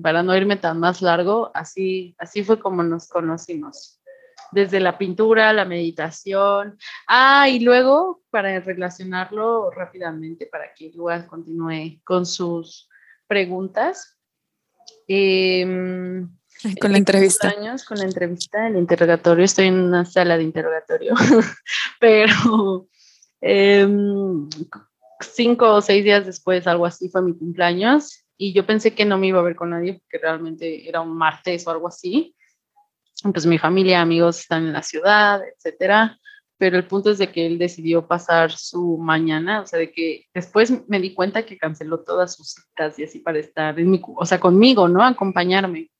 para 0.00 0.22
no 0.22 0.36
irme 0.36 0.56
tan 0.56 0.78
más 0.78 1.00
largo, 1.02 1.50
así, 1.54 2.14
así 2.18 2.44
fue 2.44 2.60
como 2.60 2.82
nos 2.82 3.08
conocimos 3.08 4.00
desde 4.52 4.80
la 4.80 4.98
pintura, 4.98 5.52
la 5.52 5.64
meditación. 5.64 6.78
Ah, 7.06 7.48
y 7.48 7.60
luego, 7.60 8.22
para 8.30 8.58
relacionarlo 8.60 9.70
rápidamente, 9.70 10.46
para 10.46 10.72
que 10.74 10.90
Luas 10.94 11.24
continúe 11.26 12.00
con 12.04 12.26
sus 12.26 12.88
preguntas. 13.26 14.18
Em, 15.08 16.28
con 16.80 16.92
la 16.92 16.98
entrevista. 16.98 17.48
Años, 17.48 17.84
con 17.84 17.98
la 17.98 18.04
entrevista, 18.04 18.66
el 18.66 18.76
interrogatorio. 18.76 19.44
Estoy 19.44 19.66
en 19.66 19.80
una 19.80 20.04
sala 20.04 20.36
de 20.36 20.44
interrogatorio, 20.44 21.14
pero 22.00 22.88
em, 23.40 24.48
cinco 25.20 25.74
o 25.74 25.80
seis 25.80 26.04
días 26.04 26.26
después, 26.26 26.66
algo 26.66 26.86
así, 26.86 27.08
fue 27.08 27.22
mi 27.22 27.36
cumpleaños 27.36 28.24
y 28.36 28.52
yo 28.52 28.66
pensé 28.66 28.94
que 28.94 29.04
no 29.04 29.18
me 29.18 29.28
iba 29.28 29.40
a 29.40 29.44
ver 29.44 29.56
con 29.56 29.70
nadie 29.70 29.94
porque 30.00 30.18
realmente 30.18 30.88
era 30.88 31.00
un 31.00 31.16
martes 31.16 31.66
o 31.66 31.70
algo 31.70 31.88
así 31.88 32.34
pues 33.32 33.46
mi 33.46 33.58
familia, 33.58 34.00
amigos 34.00 34.40
están 34.40 34.66
en 34.66 34.72
la 34.72 34.82
ciudad, 34.82 35.42
etcétera. 35.42 36.18
Pero 36.56 36.76
el 36.76 36.86
punto 36.86 37.10
es 37.10 37.18
de 37.18 37.32
que 37.32 37.46
él 37.46 37.58
decidió 37.58 38.06
pasar 38.06 38.52
su 38.52 38.96
mañana, 38.98 39.60
o 39.60 39.66
sea, 39.66 39.78
de 39.78 39.90
que 39.90 40.26
después 40.32 40.72
me 40.88 41.00
di 41.00 41.12
cuenta 41.12 41.44
que 41.44 41.58
canceló 41.58 42.00
todas 42.04 42.36
sus 42.36 42.52
citas 42.52 42.98
y 42.98 43.04
así 43.04 43.18
para 43.18 43.38
estar 43.38 43.78
en 43.78 43.90
mi, 43.90 44.00
o 44.04 44.24
sea, 44.24 44.38
conmigo, 44.38 44.88
¿no? 44.88 45.02
Acompañarme. 45.02 45.90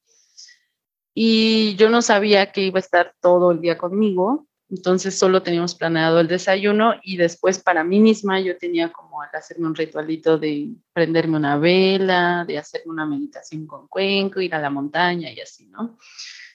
Y 1.13 1.77
yo 1.77 1.91
no 1.91 2.03
sabía 2.03 2.53
que 2.53 2.63
iba 2.63 2.79
a 2.79 2.81
estar 2.81 3.15
todo 3.21 3.53
el 3.53 3.61
día 3.61 3.79
conmigo, 3.79 4.47
entonces 4.71 5.17
solo 5.17 5.43
teníamos 5.43 5.75
planeado 5.75 6.19
el 6.21 6.27
desayuno 6.27 6.95
y 7.03 7.17
después 7.17 7.61
para 7.61 7.85
mí 7.85 8.01
misma 8.01 8.41
yo 8.41 8.57
tenía 8.57 8.91
como 8.91 9.23
hacerme 9.23 9.67
un 9.67 9.75
ritualito 9.75 10.39
de 10.39 10.71
prenderme 10.93 11.37
una 11.37 11.59
vela, 11.59 12.45
de 12.47 12.59
hacerme 12.59 12.93
una 12.93 13.07
meditación 13.07 13.67
con 13.67 13.87
cuenco, 13.87 14.41
ir 14.41 14.55
a 14.55 14.61
la 14.61 14.71
montaña 14.71 15.31
y 15.31 15.41
así, 15.41 15.67
¿no? 15.67 15.97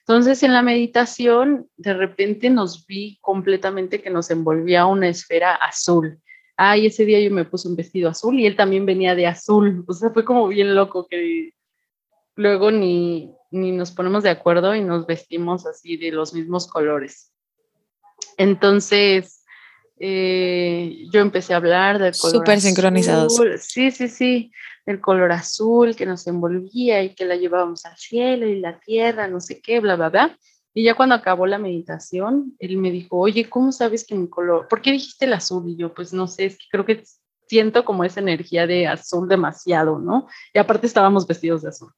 Entonces 0.10 0.42
en 0.42 0.54
la 0.54 0.64
meditación 0.64 1.70
de 1.78 1.94
repente 1.94 2.50
nos 2.50 2.88
vi 2.88 3.20
completamente 3.22 4.02
que 4.02 4.10
nos 4.10 4.32
envolvía 4.32 4.88
una 4.88 5.08
esfera 5.08 5.54
azul. 5.54 6.20
Ay, 6.58 6.88
ese 6.88 7.06
día 7.06 7.20
yo 7.20 7.30
me 7.30 7.46
puse 7.46 7.68
un 7.68 7.76
vestido 7.76 8.10
azul 8.10 8.40
y 8.40 8.48
él 8.48 8.56
también 8.56 8.88
venía 8.88 9.14
de 9.14 9.28
azul. 9.28 9.86
O 9.88 9.94
sea, 9.94 10.10
fue 10.10 10.26
como 10.26 10.48
bien 10.48 10.74
loco 10.74 11.06
que 11.08 11.54
luego 12.34 12.72
ni, 12.72 13.36
ni 13.52 13.72
nos 13.72 13.92
ponemos 13.92 14.24
de 14.24 14.32
acuerdo 14.32 14.74
y 14.74 14.82
nos 14.82 15.06
vestimos 15.06 15.68
así 15.68 15.96
de 15.96 16.12
los 16.12 16.34
mismos 16.34 16.66
colores. 16.66 17.32
Entonces, 18.38 19.39
eh, 20.00 21.06
yo 21.12 21.20
empecé 21.22 21.54
a 21.54 21.58
hablar 21.58 22.00
del 22.00 22.14
color. 22.18 22.38
Súper 22.38 22.62
sincronizados. 22.62 23.40
Sí, 23.60 23.92
sí, 23.92 24.08
sí 24.08 24.52
el 24.90 25.02
color 25.02 25.32
azul 25.32 25.96
que 25.96 26.08
nos 26.08 26.26
envolvía 26.26 27.04
y 27.04 27.14
que 27.14 27.26
la 27.26 27.36
llevábamos 27.36 27.86
al 27.86 27.96
cielo 27.96 28.48
y 28.48 28.60
la 28.60 28.80
tierra, 28.80 29.28
no 29.28 29.40
sé 29.40 29.62
qué, 29.62 29.80
bla, 29.80 29.96
bla, 29.96 30.10
bla. 30.10 30.38
Y 30.74 30.84
ya 30.84 30.96
cuando 30.96 31.14
acabó 31.14 31.46
la 31.46 31.60
meditación, 31.60 32.56
él 32.58 32.78
me 32.78 32.90
dijo, 32.90 33.18
oye, 33.18 33.48
¿cómo 33.50 33.72
sabes 33.72 34.06
que 34.06 34.16
mi 34.16 34.28
color? 34.28 34.68
¿Por 34.68 34.82
qué 34.82 34.92
dijiste 34.92 35.26
el 35.26 35.34
azul? 35.34 35.70
Y 35.70 35.76
yo, 35.76 35.94
pues 35.94 36.12
no 36.12 36.28
sé, 36.28 36.46
es 36.46 36.58
que 36.58 36.66
creo 36.72 36.86
que 36.86 37.04
siento 37.48 37.86
como 37.86 38.04
esa 38.04 38.20
energía 38.20 38.66
de 38.66 38.88
azul 38.88 39.28
demasiado, 39.28 40.00
¿no? 40.00 40.28
Y 40.54 40.60
aparte 40.60 40.88
estábamos 40.88 41.28
vestidos 41.28 41.62
de 41.62 41.70
azul. 41.70 41.94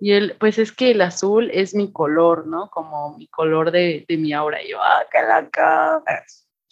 Y 0.00 0.12
él, 0.12 0.36
pues 0.40 0.58
es 0.58 0.72
que 0.72 0.92
el 0.92 1.02
azul 1.02 1.50
es 1.52 1.74
mi 1.74 1.92
color, 1.92 2.46
¿no? 2.46 2.70
Como 2.70 3.16
mi 3.18 3.28
color 3.28 3.70
de, 3.70 4.06
de 4.08 4.16
mi 4.16 4.32
aura. 4.32 4.62
Y 4.62 4.70
yo, 4.70 4.78
ah, 4.82 5.04
qué. 5.10 5.18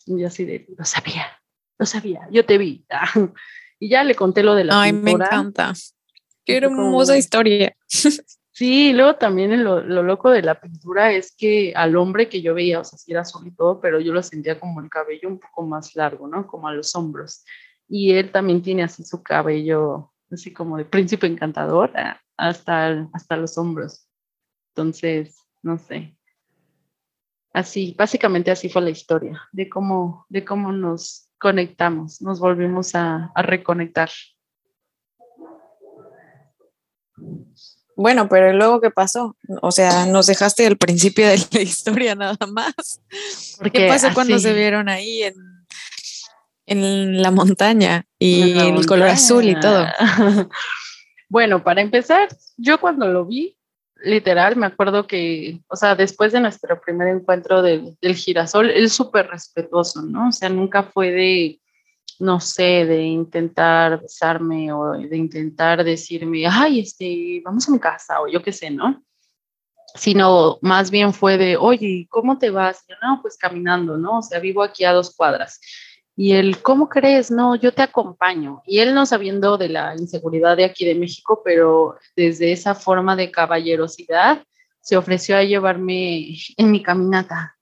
Y 0.06 0.24
así 0.24 0.44
de, 0.44 0.66
lo 0.76 0.84
sabía, 0.84 1.26
lo 1.78 1.86
sabía, 1.86 2.28
yo 2.30 2.44
te 2.44 2.58
vi. 2.58 2.84
Y 3.82 3.88
ya 3.88 4.04
le 4.04 4.14
conté 4.14 4.42
lo 4.42 4.54
de 4.54 4.64
la 4.64 4.82
Ay, 4.82 4.92
me 4.92 5.12
encanta. 5.12 5.72
Qué 6.44 6.58
hermosa 6.58 7.16
historia. 7.16 7.74
Sí, 8.52 8.92
luego 8.92 9.16
también 9.16 9.64
lo, 9.64 9.80
lo, 9.80 10.02
loco 10.02 10.28
de 10.28 10.42
la 10.42 10.60
pintura 10.60 11.12
es 11.12 11.34
que 11.34 11.72
al 11.74 11.96
hombre 11.96 12.28
que 12.28 12.42
yo 12.42 12.52
veía, 12.52 12.80
o 12.80 12.84
sea, 12.84 12.98
sí 12.98 13.10
era 13.10 13.22
azul 13.22 13.46
y 13.46 13.52
todo, 13.52 13.80
pero 13.80 14.00
yo 14.00 14.12
lo 14.12 14.22
sentía 14.22 14.60
como 14.60 14.82
el 14.82 14.90
cabello 14.90 15.30
un 15.30 15.38
poco 15.38 15.62
más 15.62 15.96
largo, 15.96 16.28
¿no? 16.28 16.46
Como 16.46 16.68
a 16.68 16.74
los 16.74 16.94
hombros. 16.94 17.42
Y 17.88 18.12
él 18.12 18.30
también 18.30 18.60
tiene 18.60 18.82
así 18.82 19.02
su 19.02 19.22
cabello, 19.22 20.12
así 20.30 20.52
como 20.52 20.76
de 20.76 20.84
príncipe 20.84 21.26
encantador, 21.26 21.90
ah, 21.96 22.20
hasta, 22.36 23.08
hasta 23.14 23.36
los 23.36 23.56
hombros. 23.56 24.06
Entonces, 24.74 25.36
no 25.62 25.78
sé. 25.78 26.14
Así, 27.52 27.94
básicamente 27.98 28.50
así 28.50 28.68
fue 28.68 28.82
la 28.82 28.90
historia, 28.90 29.42
de 29.50 29.68
cómo, 29.68 30.24
de 30.28 30.44
cómo 30.44 30.70
nos 30.70 31.28
conectamos, 31.38 32.22
nos 32.22 32.38
volvimos 32.38 32.94
a, 32.94 33.32
reconectar. 33.34 34.10
Bueno, 37.96 38.28
pero 38.28 38.52
luego 38.52 38.80
qué 38.80 38.90
pasó? 38.90 39.36
O 39.62 39.72
sea, 39.72 40.06
nos 40.06 40.26
dejaste 40.26 40.64
el 40.66 40.78
principio 40.78 41.26
de 41.26 41.38
la 41.52 41.60
historia 41.60 42.14
nada 42.14 42.46
más. 42.46 43.00
¿Qué 43.72 43.88
pasó 43.88 44.08
cuando 44.14 44.38
se 44.38 44.52
vieron 44.52 44.88
ahí 44.88 45.24
en, 45.24 45.34
en 46.66 47.20
la 47.20 47.32
montaña 47.32 48.06
y 48.18 48.58
el 48.58 48.86
color 48.86 49.08
azul 49.08 49.48
y 49.48 49.58
todo? 49.58 49.86
bueno, 51.28 51.64
para 51.64 51.80
empezar, 51.80 52.28
yo 52.56 52.80
cuando 52.80 53.08
lo 53.08 53.26
vi, 53.26 53.56
literal, 54.02 54.56
me 54.56 54.66
acuerdo 54.66 55.06
que, 55.06 55.60
o 55.68 55.76
sea, 55.76 55.94
después 55.94 56.32
de 56.32 56.40
nuestro 56.40 56.80
primer 56.80 57.08
encuentro 57.08 57.62
del, 57.62 57.96
girasol, 58.02 58.70
él 58.70 58.90
súper 58.90 59.28
respetuoso, 59.28 60.02
¿no? 60.02 60.28
O 60.28 60.32
sea, 60.32 60.48
nunca 60.48 60.82
fue 60.82 61.10
de, 61.10 61.60
no 62.18 62.40
sé, 62.40 62.86
de 62.86 63.02
intentar 63.02 64.00
besarme 64.00 64.72
o 64.72 64.92
de 64.92 65.16
intentar 65.16 65.84
decirme, 65.84 66.46
ay, 66.46 66.80
este, 66.80 67.40
vamos 67.44 67.68
a 67.68 67.72
mi 67.72 67.78
casa 67.78 68.20
o 68.20 68.28
yo 68.28 68.42
qué 68.42 68.52
sé, 68.52 68.70
¿no? 68.70 69.02
Sino 69.94 70.58
más 70.62 70.90
bien 70.90 71.12
fue 71.12 71.36
de, 71.36 71.56
oye, 71.56 72.06
¿cómo 72.08 72.38
te 72.38 72.50
vas? 72.50 72.84
yo, 72.88 72.94
no, 73.02 73.20
pues 73.22 73.36
caminando, 73.36 73.96
¿no? 73.96 74.18
O 74.18 74.22
sea, 74.22 74.38
vivo 74.38 74.62
aquí 74.62 74.84
a 74.84 74.92
dos 74.92 75.14
cuadras. 75.14 75.60
Y 76.22 76.34
él, 76.34 76.60
¿cómo 76.60 76.90
crees? 76.90 77.30
No, 77.30 77.54
yo 77.54 77.72
te 77.72 77.80
acompaño. 77.80 78.60
Y 78.66 78.80
él 78.80 78.92
no 78.92 79.06
sabiendo 79.06 79.56
de 79.56 79.70
la 79.70 79.96
inseguridad 79.96 80.54
de 80.54 80.66
aquí 80.66 80.84
de 80.84 80.94
México, 80.94 81.40
pero 81.42 81.96
desde 82.14 82.52
esa 82.52 82.74
forma 82.74 83.16
de 83.16 83.30
caballerosidad, 83.30 84.44
se 84.82 84.98
ofreció 84.98 85.38
a 85.38 85.44
llevarme 85.44 86.36
en 86.58 86.70
mi 86.70 86.82
caminata 86.82 87.56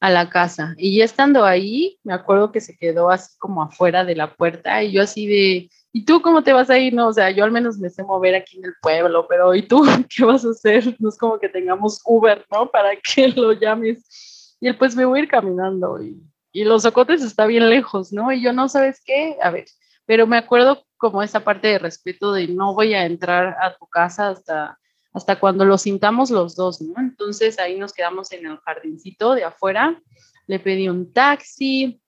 a 0.00 0.10
la 0.10 0.28
casa. 0.28 0.74
Y 0.76 1.02
estando 1.02 1.44
ahí, 1.44 2.00
me 2.02 2.12
acuerdo 2.12 2.50
que 2.50 2.60
se 2.60 2.76
quedó 2.76 3.10
así 3.10 3.38
como 3.38 3.62
afuera 3.62 4.04
de 4.04 4.16
la 4.16 4.34
puerta 4.34 4.82
y 4.82 4.90
yo 4.90 5.02
así 5.02 5.28
de, 5.28 5.70
¿y 5.92 6.04
tú 6.04 6.20
cómo 6.20 6.42
te 6.42 6.52
vas 6.52 6.68
a 6.68 6.78
ir? 6.78 6.92
No, 6.92 7.06
o 7.06 7.12
sea, 7.12 7.30
yo 7.30 7.44
al 7.44 7.52
menos 7.52 7.78
me 7.78 7.90
sé 7.90 8.02
mover 8.02 8.34
aquí 8.34 8.58
en 8.58 8.64
el 8.64 8.74
pueblo, 8.82 9.28
pero 9.28 9.54
¿y 9.54 9.62
tú 9.62 9.84
qué 10.16 10.24
vas 10.24 10.44
a 10.44 10.50
hacer? 10.50 10.96
No 10.98 11.10
es 11.10 11.16
como 11.16 11.38
que 11.38 11.48
tengamos 11.48 12.02
Uber, 12.04 12.44
¿no? 12.50 12.68
Para 12.72 12.90
que 12.96 13.28
lo 13.28 13.52
llames. 13.52 14.56
Y 14.60 14.66
él 14.66 14.76
pues 14.76 14.96
me 14.96 15.04
voy 15.04 15.20
a 15.20 15.22
ir 15.22 15.28
caminando 15.28 16.02
y 16.02 16.20
y 16.52 16.64
los 16.64 16.84
ocotes 16.84 17.22
está 17.22 17.46
bien 17.46 17.68
lejos, 17.68 18.12
¿no? 18.12 18.32
Y 18.32 18.42
yo 18.42 18.52
no 18.52 18.68
sabes 18.68 19.00
qué, 19.04 19.36
a 19.42 19.50
ver, 19.50 19.66
pero 20.06 20.26
me 20.26 20.36
acuerdo 20.36 20.84
como 20.96 21.22
esa 21.22 21.40
parte 21.40 21.68
de 21.68 21.78
respeto 21.78 22.32
de 22.32 22.48
no 22.48 22.74
voy 22.74 22.94
a 22.94 23.06
entrar 23.06 23.56
a 23.60 23.76
tu 23.76 23.86
casa 23.86 24.30
hasta, 24.30 24.78
hasta 25.12 25.38
cuando 25.38 25.64
lo 25.64 25.78
sintamos 25.78 26.30
los 26.30 26.56
dos, 26.56 26.80
¿no? 26.80 27.00
Entonces 27.00 27.58
ahí 27.58 27.78
nos 27.78 27.92
quedamos 27.92 28.32
en 28.32 28.46
el 28.46 28.58
jardincito 28.58 29.34
de 29.34 29.44
afuera, 29.44 30.00
le 30.46 30.58
pedí 30.58 30.88
un 30.88 31.12
taxi 31.12 32.00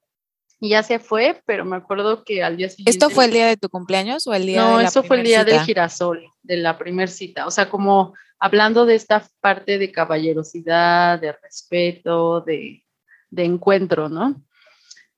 y 0.60 0.68
ya 0.68 0.82
se 0.82 0.98
fue, 0.98 1.42
pero 1.46 1.64
me 1.64 1.76
acuerdo 1.76 2.24
que 2.24 2.42
al 2.42 2.56
día 2.56 2.68
siguiente... 2.68 2.90
¿Esto 2.90 3.10
fue 3.10 3.24
el 3.24 3.32
día 3.32 3.46
de 3.46 3.56
tu 3.56 3.68
cumpleaños 3.68 4.26
o 4.26 4.34
el 4.34 4.46
día 4.46 4.62
no, 4.62 4.76
de 4.76 4.82
la 4.84 4.88
eso 4.88 5.02
fue 5.02 5.18
el 5.18 5.24
día 5.24 5.44
del 5.44 5.60
girasol, 5.60 6.24
de 6.42 6.56
la 6.56 6.78
primer 6.78 7.08
cita, 7.08 7.46
o 7.46 7.50
sea, 7.50 7.68
como 7.68 8.14
hablando 8.38 8.86
de 8.86 8.96
esta 8.96 9.26
parte 9.40 9.78
de 9.78 9.92
caballerosidad, 9.92 11.20
de 11.20 11.32
respeto, 11.32 12.40
de 12.40 12.84
de 13.32 13.44
encuentro, 13.44 14.08
¿no? 14.08 14.40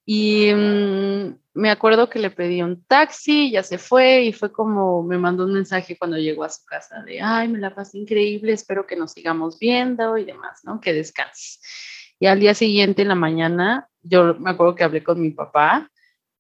Y 0.07 0.53
mm, 0.55 1.39
me 1.55 1.71
acuerdo 1.71 2.09
que 2.09 2.19
le 2.19 2.31
pedí 2.31 2.63
un 2.63 2.85
taxi, 2.85 3.51
ya 3.51 3.63
se 3.63 3.79
fue 3.79 4.23
y 4.23 4.33
fue 4.33 4.53
como 4.53 5.03
me 5.03 5.19
mandó 5.19 5.45
un 5.45 5.53
mensaje 5.53 5.99
cuando 5.99 6.17
llegó 6.17 6.45
a 6.45 6.49
su 6.49 6.65
casa 6.65 7.03
de, 7.03 7.21
ay, 7.21 7.49
me 7.49 7.59
la 7.59 7.75
pasé 7.75 7.99
increíble, 7.99 8.53
espero 8.53 8.87
que 8.87 8.97
nos 8.97 9.13
sigamos 9.13 9.59
viendo 9.59 10.17
y 10.17 10.25
demás, 10.25 10.61
¿no? 10.65 10.81
Que 10.81 10.93
descanses. 10.93 11.61
Y 12.21 12.27
al 12.27 12.39
día 12.39 12.55
siguiente, 12.55 13.03
en 13.03 13.09
la 13.09 13.15
mañana, 13.17 13.89
yo 14.03 14.35
me 14.35 14.51
acuerdo 14.51 14.75
que 14.75 14.85
hablé 14.85 15.03
con 15.03 15.21
mi 15.21 15.31
papá 15.31 15.91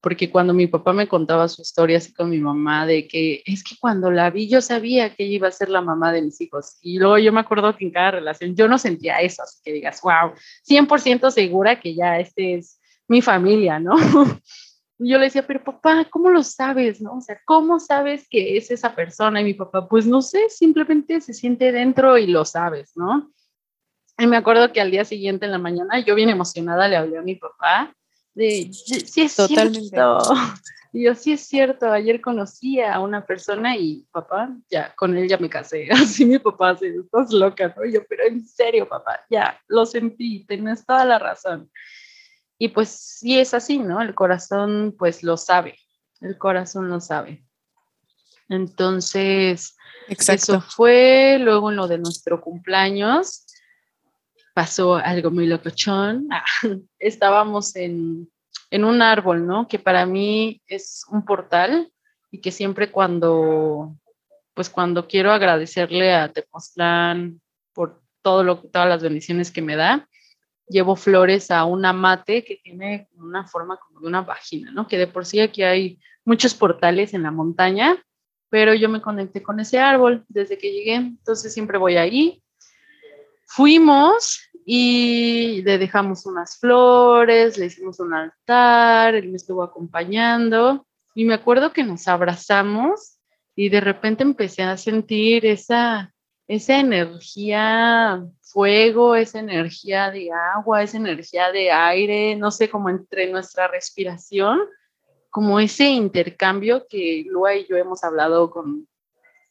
porque 0.04 0.30
cuando 0.30 0.52
mi 0.52 0.66
papá 0.66 0.92
me 0.92 1.08
contaba 1.08 1.48
su 1.48 1.62
historia 1.62 1.96
así 1.96 2.12
con 2.12 2.28
mi 2.28 2.36
mamá, 2.36 2.86
de 2.86 3.08
que 3.08 3.42
es 3.46 3.64
que 3.64 3.74
cuando 3.80 4.10
la 4.10 4.28
vi 4.28 4.50
yo 4.50 4.60
sabía 4.60 5.14
que 5.14 5.24
ella 5.24 5.36
iba 5.36 5.48
a 5.48 5.50
ser 5.50 5.70
la 5.70 5.80
mamá 5.80 6.12
de 6.12 6.20
mis 6.20 6.38
hijos. 6.42 6.76
Y 6.82 6.98
luego 6.98 7.16
yo 7.16 7.32
me 7.32 7.40
acuerdo 7.40 7.74
que 7.74 7.86
en 7.86 7.90
cada 7.90 8.10
relación 8.10 8.54
yo 8.54 8.68
no 8.68 8.76
sentía 8.76 9.22
eso, 9.22 9.42
así 9.42 9.60
que 9.64 9.72
digas, 9.72 10.02
wow, 10.02 10.34
100% 10.68 11.30
segura 11.30 11.80
que 11.80 11.94
ya 11.94 12.18
este 12.18 12.56
es 12.56 12.78
mi 13.08 13.22
familia, 13.22 13.80
¿no? 13.80 13.94
Y 14.96 15.10
yo 15.10 15.18
le 15.18 15.24
decía, 15.24 15.44
pero 15.44 15.64
papá, 15.64 16.06
¿cómo 16.08 16.30
lo 16.30 16.44
sabes? 16.44 17.00
¿No? 17.00 17.16
O 17.16 17.20
sea, 17.20 17.40
¿cómo 17.44 17.80
sabes 17.80 18.28
que 18.28 18.56
es 18.56 18.70
esa 18.70 18.94
persona? 18.94 19.40
Y 19.40 19.44
mi 19.44 19.54
papá, 19.54 19.88
pues 19.88 20.06
no 20.06 20.22
sé, 20.22 20.48
simplemente 20.50 21.20
se 21.20 21.34
siente 21.34 21.72
dentro 21.72 22.16
y 22.16 22.28
lo 22.28 22.44
sabes, 22.44 22.92
¿no? 22.94 23.32
Y 24.18 24.28
me 24.28 24.36
acuerdo 24.36 24.70
que 24.72 24.80
al 24.80 24.92
día 24.92 25.04
siguiente 25.04 25.46
en 25.46 25.50
la 25.50 25.58
mañana, 25.58 25.98
yo 25.98 26.14
bien 26.14 26.28
emocionada 26.28 26.86
le 26.86 26.94
hablé 26.94 27.18
a 27.18 27.22
mi 27.22 27.34
papá 27.34 27.92
de, 28.34 28.70
sí 28.72 29.22
es 29.22 29.36
Totalmente. 29.36 29.88
cierto. 29.88 30.20
Y 30.96 31.06
yo, 31.06 31.14
sí 31.16 31.32
es 31.32 31.40
cierto, 31.40 31.90
ayer 31.90 32.20
conocí 32.20 32.80
a 32.80 33.00
una 33.00 33.26
persona 33.26 33.76
y 33.76 34.06
papá, 34.12 34.56
ya, 34.70 34.94
con 34.94 35.16
él 35.16 35.28
ya 35.28 35.38
me 35.38 35.50
casé. 35.50 35.88
Así 35.90 36.24
mi 36.24 36.38
papá, 36.38 36.76
se 36.76 36.86
estás 36.86 37.32
loca, 37.32 37.74
¿no? 37.76 37.84
yo, 37.84 38.06
pero 38.08 38.22
en 38.28 38.46
serio, 38.46 38.88
papá, 38.88 39.26
ya, 39.28 39.60
lo 39.66 39.86
sentí, 39.86 40.46
tienes 40.46 40.86
toda 40.86 41.04
la 41.04 41.18
razón. 41.18 41.68
Y 42.58 42.68
pues 42.68 42.90
sí 42.90 43.40
es 43.40 43.54
así, 43.54 43.78
¿no? 43.78 44.00
El 44.00 44.14
corazón 44.14 44.94
pues 44.96 45.24
lo 45.24 45.36
sabe, 45.36 45.76
el 46.20 46.38
corazón 46.38 46.88
lo 46.88 47.00
sabe. 47.00 47.44
Entonces, 48.48 49.76
Exacto. 50.06 50.58
eso 50.58 50.60
fue 50.60 51.38
luego 51.40 51.70
en 51.70 51.76
lo 51.76 51.88
de 51.88 51.98
nuestro 51.98 52.40
cumpleaños 52.40 53.46
pasó 54.54 54.94
algo 54.94 55.30
muy 55.30 55.46
locochón. 55.46 56.28
Estábamos 56.98 57.76
en, 57.76 58.30
en 58.70 58.84
un 58.84 59.02
árbol, 59.02 59.46
¿no? 59.46 59.68
Que 59.68 59.78
para 59.78 60.06
mí 60.06 60.62
es 60.66 61.04
un 61.10 61.24
portal 61.24 61.92
y 62.30 62.40
que 62.40 62.50
siempre 62.50 62.90
cuando, 62.90 63.94
pues 64.54 64.70
cuando 64.70 65.06
quiero 65.06 65.32
agradecerle 65.32 66.14
a 66.14 66.32
Tepoztlán 66.32 67.40
por 67.72 68.00
todo 68.22 68.42
lo, 68.42 68.58
todas 68.58 68.88
las 68.88 69.02
bendiciones 69.02 69.50
que 69.50 69.62
me 69.62 69.76
da. 69.76 70.08
Llevo 70.66 70.96
flores 70.96 71.50
a 71.50 71.64
una 71.64 71.92
mate 71.92 72.42
que 72.42 72.56
tiene 72.56 73.08
una 73.16 73.46
forma 73.46 73.76
como 73.76 74.00
de 74.00 74.06
una 74.06 74.22
vagina, 74.22 74.70
¿no? 74.70 74.88
Que 74.88 74.96
de 74.96 75.06
por 75.06 75.26
sí 75.26 75.40
aquí 75.40 75.62
hay 75.62 75.98
muchos 76.24 76.54
portales 76.54 77.12
en 77.12 77.22
la 77.22 77.30
montaña, 77.30 78.02
pero 78.48 78.72
yo 78.72 78.88
me 78.88 79.02
conecté 79.02 79.42
con 79.42 79.60
ese 79.60 79.78
árbol 79.78 80.24
desde 80.28 80.56
que 80.56 80.72
llegué, 80.72 80.94
entonces 80.94 81.52
siempre 81.52 81.76
voy 81.76 81.96
ahí. 81.96 82.42
Fuimos 83.46 84.40
y 84.66 85.62
le 85.62 85.78
dejamos 85.78 86.26
unas 86.26 86.58
flores, 86.58 87.58
le 87.58 87.66
hicimos 87.66 88.00
un 88.00 88.14
altar, 88.14 89.14
él 89.14 89.28
me 89.28 89.36
estuvo 89.36 89.62
acompañando 89.62 90.86
y 91.14 91.24
me 91.24 91.34
acuerdo 91.34 91.72
que 91.72 91.84
nos 91.84 92.08
abrazamos 92.08 93.18
y 93.54 93.68
de 93.68 93.80
repente 93.80 94.22
empecé 94.22 94.62
a 94.62 94.76
sentir 94.76 95.46
esa, 95.46 96.12
esa 96.48 96.78
energía 96.78 98.24
fuego, 98.40 99.14
esa 99.14 99.38
energía 99.40 100.10
de 100.10 100.30
agua, 100.32 100.82
esa 100.82 100.96
energía 100.96 101.52
de 101.52 101.70
aire, 101.70 102.36
no 102.36 102.50
sé, 102.50 102.68
como 102.68 102.88
entre 102.88 103.30
nuestra 103.30 103.68
respiración, 103.68 104.58
como 105.30 105.60
ese 105.60 105.86
intercambio 105.86 106.86
que 106.88 107.24
Lua 107.28 107.54
y 107.54 107.66
yo 107.66 107.76
hemos 107.76 108.02
hablado 108.04 108.50
con, 108.50 108.88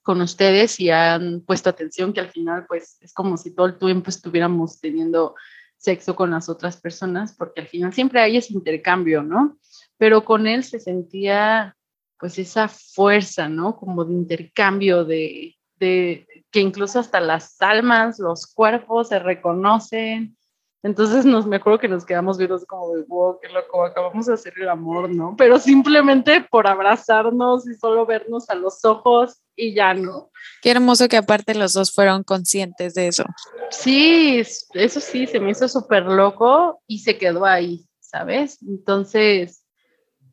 con 0.03 0.21
ustedes 0.21 0.79
y 0.79 0.89
han 0.89 1.41
puesto 1.41 1.69
atención 1.69 2.13
que 2.13 2.19
al 2.19 2.29
final 2.29 2.65
pues 2.67 2.97
es 3.01 3.13
como 3.13 3.37
si 3.37 3.55
todo 3.55 3.67
el 3.67 3.79
tiempo 3.79 4.09
estuviéramos 4.09 4.79
teniendo 4.79 5.35
sexo 5.77 6.15
con 6.15 6.31
las 6.31 6.47
otras 6.49 6.79
personas, 6.79 7.35
porque 7.35 7.61
al 7.61 7.67
final 7.67 7.93
siempre 7.93 8.21
hay 8.21 8.37
ese 8.37 8.53
intercambio, 8.53 9.23
¿no? 9.23 9.57
Pero 9.97 10.23
con 10.23 10.47
él 10.47 10.63
se 10.63 10.79
sentía 10.79 11.75
pues 12.19 12.37
esa 12.39 12.67
fuerza, 12.67 13.49
¿no? 13.49 13.75
Como 13.75 14.05
de 14.05 14.13
intercambio, 14.13 15.03
de, 15.03 15.57
de 15.75 16.27
que 16.51 16.59
incluso 16.59 16.99
hasta 16.99 17.19
las 17.19 17.61
almas, 17.61 18.19
los 18.19 18.47
cuerpos 18.47 19.09
se 19.09 19.19
reconocen, 19.19 20.37
entonces 20.83 21.25
nos, 21.25 21.47
me 21.47 21.55
acuerdo 21.55 21.79
que 21.79 21.87
nos 21.87 22.05
quedamos 22.05 22.37
viendo 22.37 22.59
como 22.65 22.93
de, 22.93 23.03
wow, 23.03 23.39
qué 23.41 23.47
loco, 23.47 23.85
acabamos 23.85 24.25
de 24.25 24.33
hacer 24.33 24.53
el 24.57 24.67
amor, 24.67 25.09
¿no? 25.09 25.33
Pero 25.37 25.57
simplemente 25.57 26.45
por 26.51 26.67
abrazarnos 26.67 27.65
y 27.69 27.73
solo 27.75 28.05
vernos 28.05 28.49
a 28.49 28.55
los 28.55 28.83
ojos 28.83 29.41
y 29.55 29.73
ya 29.73 29.93
no. 29.93 30.29
Qué 30.61 30.71
hermoso 30.71 31.07
que 31.07 31.15
aparte 31.15 31.55
los 31.55 31.71
dos 31.71 31.93
fueron 31.93 32.23
conscientes 32.23 32.95
de 32.95 33.07
eso. 33.07 33.23
Sí, 33.69 34.43
eso 34.73 34.99
sí, 34.99 35.25
se 35.25 35.39
me 35.39 35.51
hizo 35.51 35.69
súper 35.69 36.03
loco 36.03 36.81
y 36.85 36.99
se 36.99 37.17
quedó 37.17 37.45
ahí, 37.45 37.87
¿sabes? 38.01 38.61
Entonces, 38.61 39.65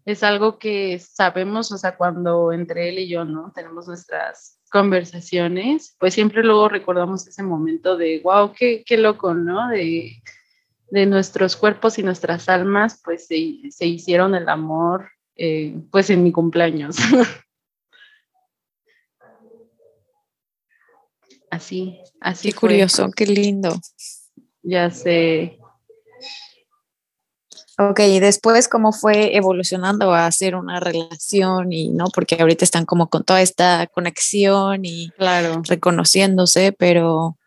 es 0.04 0.22
algo 0.24 0.58
que 0.58 0.98
sabemos, 0.98 1.70
o 1.70 1.78
sea, 1.78 1.96
cuando 1.96 2.50
entre 2.50 2.88
él 2.88 2.98
y 2.98 3.08
yo, 3.08 3.24
¿no? 3.24 3.52
Tenemos 3.54 3.86
nuestras 3.86 4.58
conversaciones, 4.68 5.94
pues 6.00 6.14
siempre 6.14 6.42
luego 6.42 6.68
recordamos 6.68 7.26
ese 7.28 7.44
momento 7.44 7.96
de, 7.96 8.20
wow, 8.24 8.52
qué, 8.52 8.82
qué 8.84 8.96
loco, 8.96 9.32
¿no? 9.32 9.68
De 9.68 10.12
de 10.90 11.06
nuestros 11.06 11.56
cuerpos 11.56 11.98
y 11.98 12.02
nuestras 12.02 12.48
almas, 12.48 13.00
pues 13.04 13.26
se, 13.26 13.36
hicieron 13.86 14.34
el 14.34 14.48
amor, 14.48 15.10
eh, 15.36 15.76
pues 15.90 16.10
en 16.10 16.22
mi 16.22 16.32
cumpleaños. 16.32 16.96
así, 21.50 22.00
así. 22.20 22.50
Qué 22.50 22.54
curioso, 22.54 23.10
qué 23.14 23.26
lindo. 23.26 23.80
Ya 24.62 24.90
sé. 24.90 25.58
Ok, 27.78 28.00
y 28.00 28.20
después, 28.20 28.68
¿cómo 28.68 28.92
fue 28.92 29.36
evolucionando 29.36 30.12
a 30.12 30.26
hacer 30.26 30.54
una 30.54 30.80
relación? 30.80 31.72
Y 31.72 31.88
no, 31.88 32.06
porque 32.12 32.36
ahorita 32.38 32.62
están 32.62 32.84
como 32.84 33.08
con 33.08 33.24
toda 33.24 33.40
esta 33.40 33.86
conexión 33.86 34.84
y 34.84 35.08
claro. 35.16 35.62
reconociéndose, 35.66 36.72
pero 36.72 37.38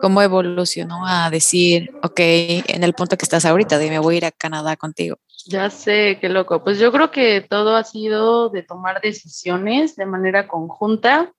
cómo 0.00 0.22
evolucionó 0.22 1.06
a 1.06 1.30
decir, 1.30 1.90
ok, 2.02 2.20
en 2.20 2.84
el 2.84 2.94
punto 2.94 3.16
que 3.16 3.24
estás 3.24 3.44
ahorita, 3.44 3.78
de 3.78 3.90
me 3.90 3.98
voy 3.98 4.14
a 4.14 4.18
ir 4.18 4.24
a 4.24 4.30
Canadá 4.30 4.76
contigo? 4.76 5.18
Ya 5.46 5.70
sé, 5.70 6.18
qué 6.20 6.28
loco. 6.28 6.62
Pues 6.62 6.78
yo 6.78 6.92
creo 6.92 7.10
que 7.10 7.40
todo 7.40 7.76
ha 7.76 7.84
sido 7.84 8.48
de 8.50 8.62
tomar 8.62 9.00
decisiones 9.00 9.96
de 9.96 10.06
manera 10.06 10.48
conjunta, 10.48 11.32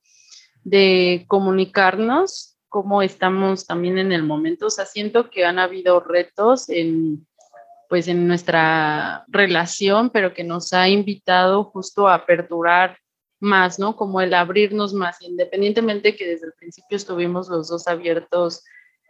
de 0.63 1.25
comunicarnos 1.27 2.57
cómo 2.69 3.01
estamos 3.01 3.65
también 3.65 3.97
en 3.97 4.11
el 4.11 4.23
momento. 4.23 4.67
O 4.67 4.69
sea, 4.69 4.85
siento 4.85 5.29
que 5.29 5.45
han 5.45 5.59
habido 5.59 5.99
retos 5.99 6.69
en 6.69 7.25
pues 7.89 8.07
en 8.07 8.27
nuestra 8.27 9.25
relación, 9.27 10.11
pero 10.11 10.31
que 10.33 10.43
nos 10.43 10.73
ha 10.73 10.87
invitado 10.87 11.63
justo 11.63 12.07
a 12.07 12.13
aperturar 12.13 12.99
más, 13.39 13.79
¿no? 13.79 13.95
Como 13.95 14.21
el 14.21 14.33
abrirnos 14.33 14.93
más, 14.93 15.21
independientemente 15.21 16.15
que 16.15 16.27
desde 16.27 16.47
el 16.47 16.53
principio 16.53 16.97
estuvimos 16.97 17.49
los 17.49 17.69
dos 17.69 17.87
abiertos 17.87 18.63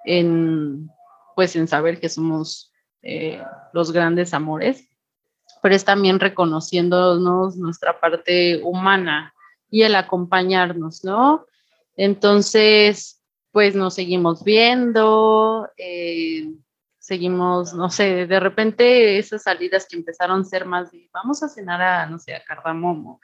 en, 0.06 0.90
pues 1.36 1.56
en 1.56 1.68
saber 1.68 2.00
que 2.00 2.10
somos 2.10 2.72
eh, 3.02 3.42
los 3.74 3.92
grandes 3.92 4.34
amores, 4.34 4.88
pero 5.62 5.76
es 5.76 5.86
también 5.86 6.20
reconociéndonos 6.20 7.58
nuestra 7.58 8.00
parte 8.00 8.62
humana 8.64 9.34
y 9.70 9.84
el 9.84 9.96
acompañarnos, 9.96 11.04
¿no? 11.04 11.46
Entonces, 11.96 13.22
pues 13.52 13.76
nos 13.76 13.96
seguimos 13.96 14.44
viendo, 14.44 15.70
eh, 15.78 16.52
seguimos, 16.98 17.74
no 17.74 17.90
sé, 17.90 18.28
de 18.28 18.40
repente 18.40 19.18
esas 19.18 19.44
salidas 19.44 19.88
que 19.90 19.98
empezaron 19.98 20.42
a 20.42 20.46
ser 20.46 20.66
más 20.66 20.92
de, 20.92 21.10
vamos 21.12 21.42
a 21.42 21.50
cenar 21.50 21.82
a, 21.82 22.06
no 22.06 22.20
sé, 22.20 22.36
a 22.36 22.44
Cardamomo, 22.44 23.20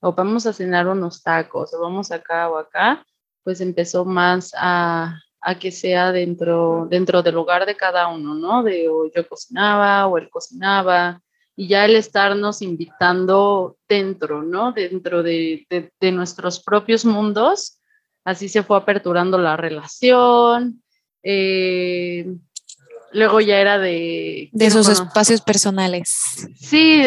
o 0.00 0.12
vamos 0.12 0.46
a 0.46 0.52
cenar 0.52 0.88
unos 0.88 1.22
tacos, 1.22 1.72
o 1.74 1.80
vamos 1.80 2.10
acá 2.10 2.48
o 2.50 2.58
acá, 2.58 3.04
pues 3.44 3.60
empezó 3.60 4.04
más 4.04 4.52
a, 4.56 5.20
a 5.40 5.58
que 5.58 5.70
sea 5.70 6.12
dentro, 6.12 6.86
dentro 6.90 7.22
del 7.22 7.36
hogar 7.36 7.66
de 7.66 7.76
cada 7.76 8.08
uno, 8.08 8.34
¿no? 8.34 8.62
De 8.62 8.88
o 8.88 9.10
yo 9.14 9.28
cocinaba 9.28 10.06
o 10.06 10.18
él 10.18 10.28
cocinaba, 10.30 11.20
y 11.60 11.68
ya 11.68 11.84
el 11.84 11.94
estarnos 11.96 12.62
invitando 12.62 13.76
dentro, 13.86 14.42
¿no? 14.42 14.72
Dentro 14.72 15.22
de, 15.22 15.66
de, 15.68 16.12
nuestros 16.12 16.60
propios 16.62 17.04
mundos, 17.04 17.78
así 18.24 18.48
se 18.48 18.62
fue 18.62 18.78
aperturando 18.78 19.36
la 19.36 19.58
relación. 19.58 20.82
Eh, 21.22 22.34
luego 23.12 23.42
ya 23.42 23.60
era 23.60 23.78
de... 23.78 24.48
De 24.52 24.64
esos 24.64 24.88
espacios 24.88 25.42
personales. 25.42 26.08
Sí, 26.58 27.02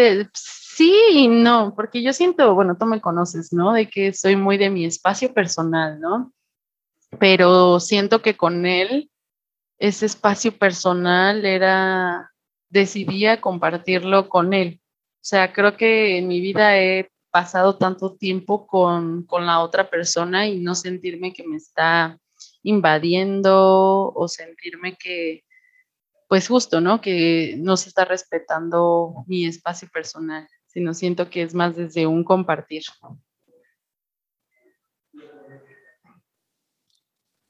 Sí 0.75 1.27
no, 1.29 1.75
porque 1.75 2.01
yo 2.01 2.13
siento, 2.13 2.55
bueno, 2.55 2.75
tú 2.77 2.88
me 2.88 2.99
conoces, 2.99 3.53
¿no? 3.53 3.73
De 3.73 3.88
que 3.88 4.12
soy 4.12 4.36
muy 4.36 4.57
de 4.57 4.71
mi 4.71 4.86
espacio 4.86 5.31
personal, 5.31 5.99
¿no? 5.99 6.33
Pero 7.19 7.79
siento 7.79 8.23
que 8.23 8.36
con 8.36 8.65
él, 8.65 9.12
ese 9.77 10.07
espacio 10.07 10.57
personal 10.57 11.45
era, 11.45 12.31
decidía 12.69 13.39
compartirlo 13.39 14.29
con 14.29 14.53
él. 14.53 14.81
O 15.17 15.19
sea, 15.21 15.53
creo 15.53 15.77
que 15.77 16.17
en 16.17 16.27
mi 16.27 16.41
vida 16.41 16.79
he 16.79 17.12
pasado 17.29 17.77
tanto 17.77 18.15
tiempo 18.15 18.65
con, 18.65 19.27
con 19.27 19.45
la 19.45 19.59
otra 19.59 19.91
persona 19.91 20.47
y 20.47 20.59
no 20.59 20.73
sentirme 20.73 21.33
que 21.33 21.47
me 21.47 21.57
está 21.57 22.17
invadiendo 22.63 24.12
o 24.15 24.27
sentirme 24.27 24.95
que, 24.97 25.43
pues 26.27 26.47
justo, 26.47 26.81
¿no? 26.81 26.99
Que 26.99 27.55
no 27.59 27.77
se 27.77 27.89
está 27.89 28.05
respetando 28.05 29.23
mi 29.27 29.45
espacio 29.45 29.88
personal 29.93 30.47
sino 30.73 30.93
siento 30.93 31.29
que 31.29 31.43
es 31.43 31.53
más 31.53 31.75
desde 31.75 32.07
un 32.07 32.23
compartir. 32.23 32.83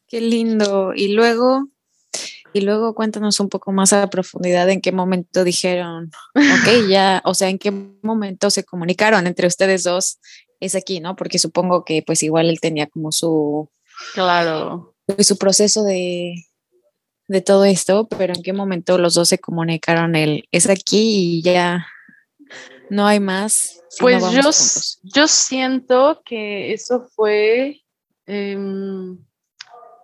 Qué 0.07 0.21
lindo. 0.21 0.93
Y 0.93 1.13
luego, 1.13 1.69
y 2.51 2.61
luego 2.61 2.93
cuéntanos 2.93 3.39
un 3.39 3.49
poco 3.49 3.71
más 3.71 3.93
a 3.93 4.09
profundidad 4.09 4.69
en 4.69 4.81
qué 4.81 4.91
momento 4.91 5.43
dijeron, 5.43 6.11
ok, 6.35 6.35
ya, 6.89 7.21
o 7.25 7.33
sea, 7.33 7.49
en 7.49 7.57
qué 7.57 7.71
momento 7.71 8.49
se 8.49 8.63
comunicaron 8.63 9.25
entre 9.25 9.47
ustedes 9.47 9.83
dos, 9.83 10.19
es 10.59 10.75
aquí, 10.75 10.99
¿no? 10.99 11.15
Porque 11.15 11.39
supongo 11.39 11.83
que 11.85 12.03
pues 12.03 12.21
igual 12.23 12.49
él 12.49 12.59
tenía 12.59 12.87
como 12.87 13.11
su... 13.11 13.69
Claro. 14.13 14.95
Su 15.19 15.37
proceso 15.37 15.83
de, 15.83 16.35
de 17.27 17.41
todo 17.41 17.65
esto, 17.65 18.07
pero 18.07 18.33
en 18.33 18.43
qué 18.43 18.53
momento 18.53 18.97
los 18.97 19.13
dos 19.13 19.29
se 19.29 19.39
comunicaron, 19.39 20.15
él 20.15 20.47
es 20.51 20.69
aquí 20.69 21.37
y 21.37 21.41
ya 21.41 21.85
no 22.89 23.05
hay 23.05 23.19
más. 23.19 23.81
pues 23.99 24.23
yo, 24.31 24.49
yo 25.03 25.27
siento 25.27 26.21
que 26.25 26.73
eso 26.73 27.07
fue, 27.15 27.81
em, 28.25 29.17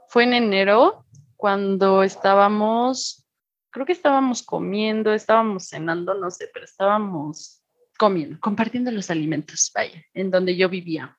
fue 0.07 0.23
en 0.23 0.33
enero, 0.33 1.05
cuando 1.35 2.03
estábamos, 2.03 3.25
creo 3.69 3.85
que 3.85 3.93
estábamos 3.93 4.43
comiendo, 4.43 5.13
estábamos 5.13 5.69
cenando, 5.69 6.13
no 6.13 6.29
sé, 6.31 6.49
pero 6.53 6.65
estábamos 6.65 7.61
comiendo, 7.97 8.39
compartiendo 8.39 8.91
los 8.91 9.09
alimentos, 9.09 9.71
vaya, 9.73 10.03
en 10.13 10.31
donde 10.31 10.55
yo 10.55 10.69
vivía. 10.69 11.17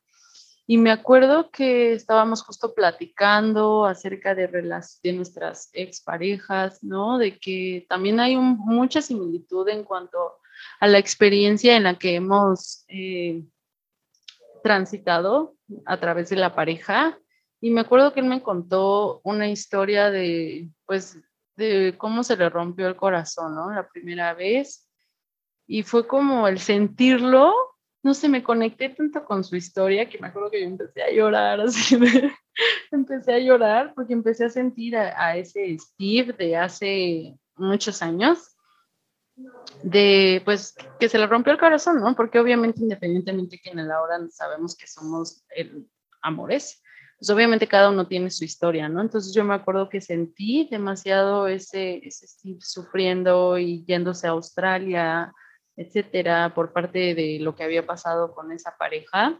Y 0.66 0.76
me 0.76 0.92
acuerdo 0.92 1.50
que 1.50 1.94
estábamos 1.94 2.42
justo 2.42 2.74
platicando 2.74 3.86
acerca 3.86 4.36
de, 4.36 4.46
de 4.46 5.12
nuestras 5.12 5.68
exparejas, 5.72 6.84
¿no? 6.84 7.18
De 7.18 7.38
que 7.38 7.86
también 7.88 8.20
hay 8.20 8.36
mucha 8.36 9.02
similitud 9.02 9.68
en 9.68 9.82
cuanto 9.82 10.39
a 10.80 10.86
la 10.86 10.98
experiencia 10.98 11.76
en 11.76 11.84
la 11.84 11.98
que 11.98 12.14
hemos 12.14 12.84
eh, 12.88 13.42
transitado 14.62 15.56
a 15.86 15.98
través 15.98 16.30
de 16.30 16.36
la 16.36 16.54
pareja 16.54 17.18
Y 17.61 17.70
me 17.70 17.82
acuerdo 17.82 18.12
que 18.12 18.20
él 18.20 18.26
me 18.26 18.42
contó 18.42 19.20
una 19.22 19.48
historia 19.48 20.11
de, 20.11 20.70
pues, 20.86 21.18
de 21.56 21.94
cómo 21.98 22.22
se 22.22 22.36
le 22.36 22.48
rompió 22.48 22.88
el 22.88 22.96
corazón, 22.96 23.54
¿no? 23.54 23.70
La 23.70 23.86
primera 23.86 24.32
vez. 24.32 24.88
Y 25.66 25.82
fue 25.82 26.06
como 26.06 26.48
el 26.48 26.58
sentirlo, 26.58 27.52
no 28.02 28.14
sé, 28.14 28.30
me 28.30 28.42
conecté 28.42 28.88
tanto 28.88 29.24
con 29.26 29.44
su 29.44 29.56
historia 29.56 30.08
que 30.08 30.18
me 30.18 30.28
acuerdo 30.28 30.50
que 30.50 30.62
yo 30.62 30.66
empecé 30.66 31.02
a 31.02 31.12
llorar, 31.12 31.61
así 31.61 31.98
empecé 32.90 33.34
a 33.34 33.38
llorar 33.38 33.92
porque 33.94 34.14
empecé 34.14 34.46
a 34.46 34.50
sentir 34.50 34.96
a, 34.96 35.22
a 35.22 35.36
ese 35.36 35.76
Steve 35.78 36.32
de 36.32 36.56
hace 36.56 37.38
muchos 37.56 38.00
años 38.00 38.56
de 39.82 40.43
pues 40.45 40.74
que 40.99 41.09
se 41.09 41.18
le 41.18 41.26
rompió 41.26 41.53
el 41.53 41.59
corazón, 41.59 42.01
¿no? 42.01 42.14
Porque 42.14 42.38
obviamente 42.38 42.80
independientemente 42.80 43.59
que 43.62 43.70
en 43.70 43.78
el 43.78 43.91
ahora 43.91 44.18
sabemos 44.30 44.76
que 44.76 44.86
somos 44.86 45.45
el 45.51 45.88
amores, 46.22 46.82
pues 47.18 47.30
obviamente 47.30 47.66
cada 47.66 47.91
uno 47.91 48.07
tiene 48.07 48.30
su 48.30 48.45
historia, 48.45 48.88
¿no? 48.88 49.01
Entonces 49.01 49.34
yo 49.34 49.45
me 49.45 49.55
acuerdo 49.55 49.88
que 49.88 50.01
sentí 50.01 50.68
demasiado 50.70 51.49
ese, 51.49 52.07
ese 52.07 52.26
Steve 52.26 52.59
sufriendo 52.61 53.59
y 53.59 53.84
yéndose 53.84 54.26
a 54.26 54.30
Australia, 54.30 55.32
etcétera, 55.76 56.55
por 56.55 56.72
parte 56.72 57.14
de 57.14 57.38
lo 57.41 57.55
que 57.55 57.64
había 57.64 57.86
pasado 57.86 58.34
con 58.34 58.53
esa 58.53 58.74
pareja. 58.78 59.38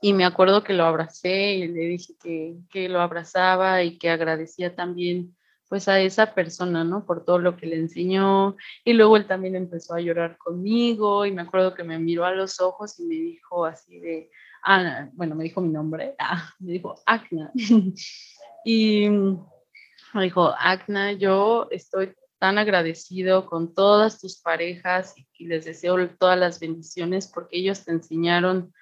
Y 0.00 0.12
me 0.12 0.24
acuerdo 0.24 0.62
que 0.62 0.72
lo 0.72 0.84
abracé 0.84 1.54
y 1.54 1.68
le 1.68 1.80
dije 1.86 2.14
que, 2.22 2.56
que 2.70 2.88
lo 2.88 3.00
abrazaba 3.00 3.82
y 3.82 3.98
que 3.98 4.10
agradecía 4.10 4.74
también 4.74 5.36
pues 5.68 5.88
a 5.88 6.00
esa 6.00 6.34
persona, 6.34 6.84
¿no? 6.84 7.04
Por 7.04 7.24
todo 7.24 7.38
lo 7.38 7.56
que 7.56 7.66
le 7.66 7.76
enseñó. 7.76 8.56
Y 8.84 8.92
luego 8.92 9.16
él 9.16 9.26
también 9.26 9.56
empezó 9.56 9.94
a 9.94 10.00
llorar 10.00 10.38
conmigo 10.38 11.26
y 11.26 11.32
me 11.32 11.42
acuerdo 11.42 11.74
que 11.74 11.84
me 11.84 11.98
miró 11.98 12.24
a 12.24 12.32
los 12.32 12.60
ojos 12.60 12.98
y 13.00 13.04
me 13.04 13.14
dijo 13.14 13.64
así 13.64 13.98
de, 14.00 14.30
ah, 14.64 15.08
bueno, 15.12 15.34
me 15.34 15.44
dijo 15.44 15.60
mi 15.60 15.68
nombre, 15.68 16.14
ah, 16.18 16.52
me 16.58 16.72
dijo 16.72 16.94
Agna. 17.06 17.50
y 18.64 19.08
me 19.08 20.22
dijo, 20.22 20.54
Agna, 20.58 21.12
yo 21.12 21.68
estoy 21.70 22.14
tan 22.38 22.58
agradecido 22.58 23.46
con 23.46 23.74
todas 23.74 24.20
tus 24.20 24.40
parejas 24.40 25.14
y 25.38 25.46
les 25.46 25.64
deseo 25.64 25.96
todas 26.18 26.38
las 26.38 26.60
bendiciones 26.60 27.28
porque 27.28 27.58
ellos 27.58 27.84
te 27.84 27.92
enseñaron 27.92 28.72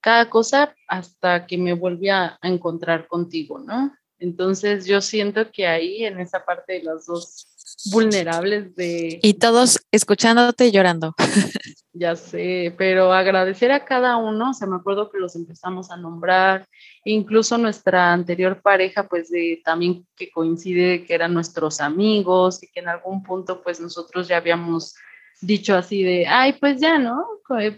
cada 0.00 0.28
cosa 0.30 0.74
hasta 0.86 1.46
que 1.46 1.58
me 1.58 1.74
volví 1.74 2.08
a 2.08 2.38
encontrar 2.42 3.06
contigo, 3.08 3.58
¿no? 3.58 3.92
Entonces 4.18 4.86
yo 4.86 5.00
siento 5.00 5.50
que 5.50 5.66
ahí 5.66 6.04
en 6.04 6.18
esa 6.20 6.44
parte 6.44 6.74
de 6.74 6.82
los 6.82 7.06
dos 7.06 7.46
vulnerables 7.92 8.74
de... 8.74 9.20
Y 9.22 9.34
todos 9.34 9.80
escuchándote 9.92 10.66
y 10.66 10.72
llorando. 10.72 11.14
ya 11.92 12.16
sé, 12.16 12.74
pero 12.76 13.12
agradecer 13.12 13.70
a 13.70 13.84
cada 13.84 14.16
uno, 14.16 14.50
o 14.50 14.54
sea, 14.54 14.66
me 14.66 14.76
acuerdo 14.76 15.10
que 15.10 15.18
los 15.18 15.36
empezamos 15.36 15.90
a 15.90 15.96
nombrar, 15.96 16.66
incluso 17.04 17.58
nuestra 17.58 18.12
anterior 18.12 18.60
pareja, 18.62 19.08
pues 19.08 19.30
de, 19.30 19.60
también 19.64 20.06
que 20.16 20.30
coincide 20.30 21.04
que 21.04 21.14
eran 21.14 21.34
nuestros 21.34 21.80
amigos 21.80 22.62
y 22.62 22.68
que 22.68 22.80
en 22.80 22.88
algún 22.88 23.22
punto 23.22 23.62
pues 23.62 23.80
nosotros 23.80 24.28
ya 24.28 24.36
habíamos 24.36 24.94
dicho 25.40 25.76
así 25.76 26.02
de, 26.02 26.26
ay, 26.26 26.54
pues 26.54 26.80
ya, 26.80 26.98
¿no? 26.98 27.24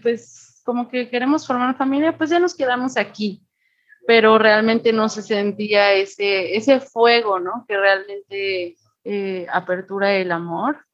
Pues 0.01 0.61
como 0.65 0.89
que 0.89 1.09
queremos 1.09 1.45
formar 1.45 1.77
familia, 1.77 2.17
pues 2.17 2.29
ya 2.29 2.39
nos 2.39 2.55
quedamos 2.55 2.97
aquí 2.97 3.43
pero 4.07 4.37
realmente 4.37 4.93
no 4.93 5.09
se 5.09 5.21
sentía 5.21 5.93
ese, 5.93 6.55
ese 6.55 6.79
fuego, 6.79 7.39
¿no? 7.39 7.65
Que 7.67 7.77
realmente 7.77 8.75
eh, 9.03 9.47
apertura 9.51 10.13
el 10.13 10.31
amor. 10.31 10.85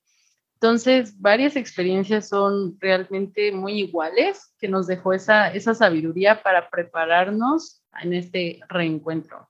Entonces, 0.56 1.20
varias 1.22 1.56
experiencias 1.56 2.30
son 2.30 2.78
realmente 2.80 3.52
muy 3.52 3.74
iguales, 3.80 4.56
que 4.60 4.68
nos 4.68 4.88
dejó 4.88 5.14
esa, 5.14 5.54
esa 5.54 5.76
sabiduría 5.76 6.42
para 6.42 6.68
prepararnos 6.70 7.84
en 8.02 8.14
este 8.14 8.60
reencuentro. 8.68 9.48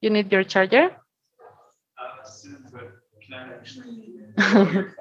You 0.00 0.10
need 0.10 0.28
your 0.28 0.44
charger? 0.44 0.98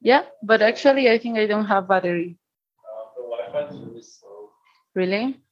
yeah, 0.00 0.24
but 0.42 0.62
actually 0.62 1.10
I 1.10 1.18
think 1.18 1.36
I 1.36 1.46
don't 1.46 1.66
have 1.66 1.88
battery. 1.88 2.38
Really? 4.94 5.42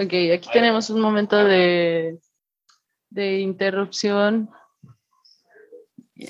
Ok, 0.00 0.14
aquí 0.34 0.48
tenemos 0.50 0.88
un 0.88 0.98
momento 0.98 1.36
de, 1.44 2.18
de 3.10 3.40
interrupción. 3.40 4.48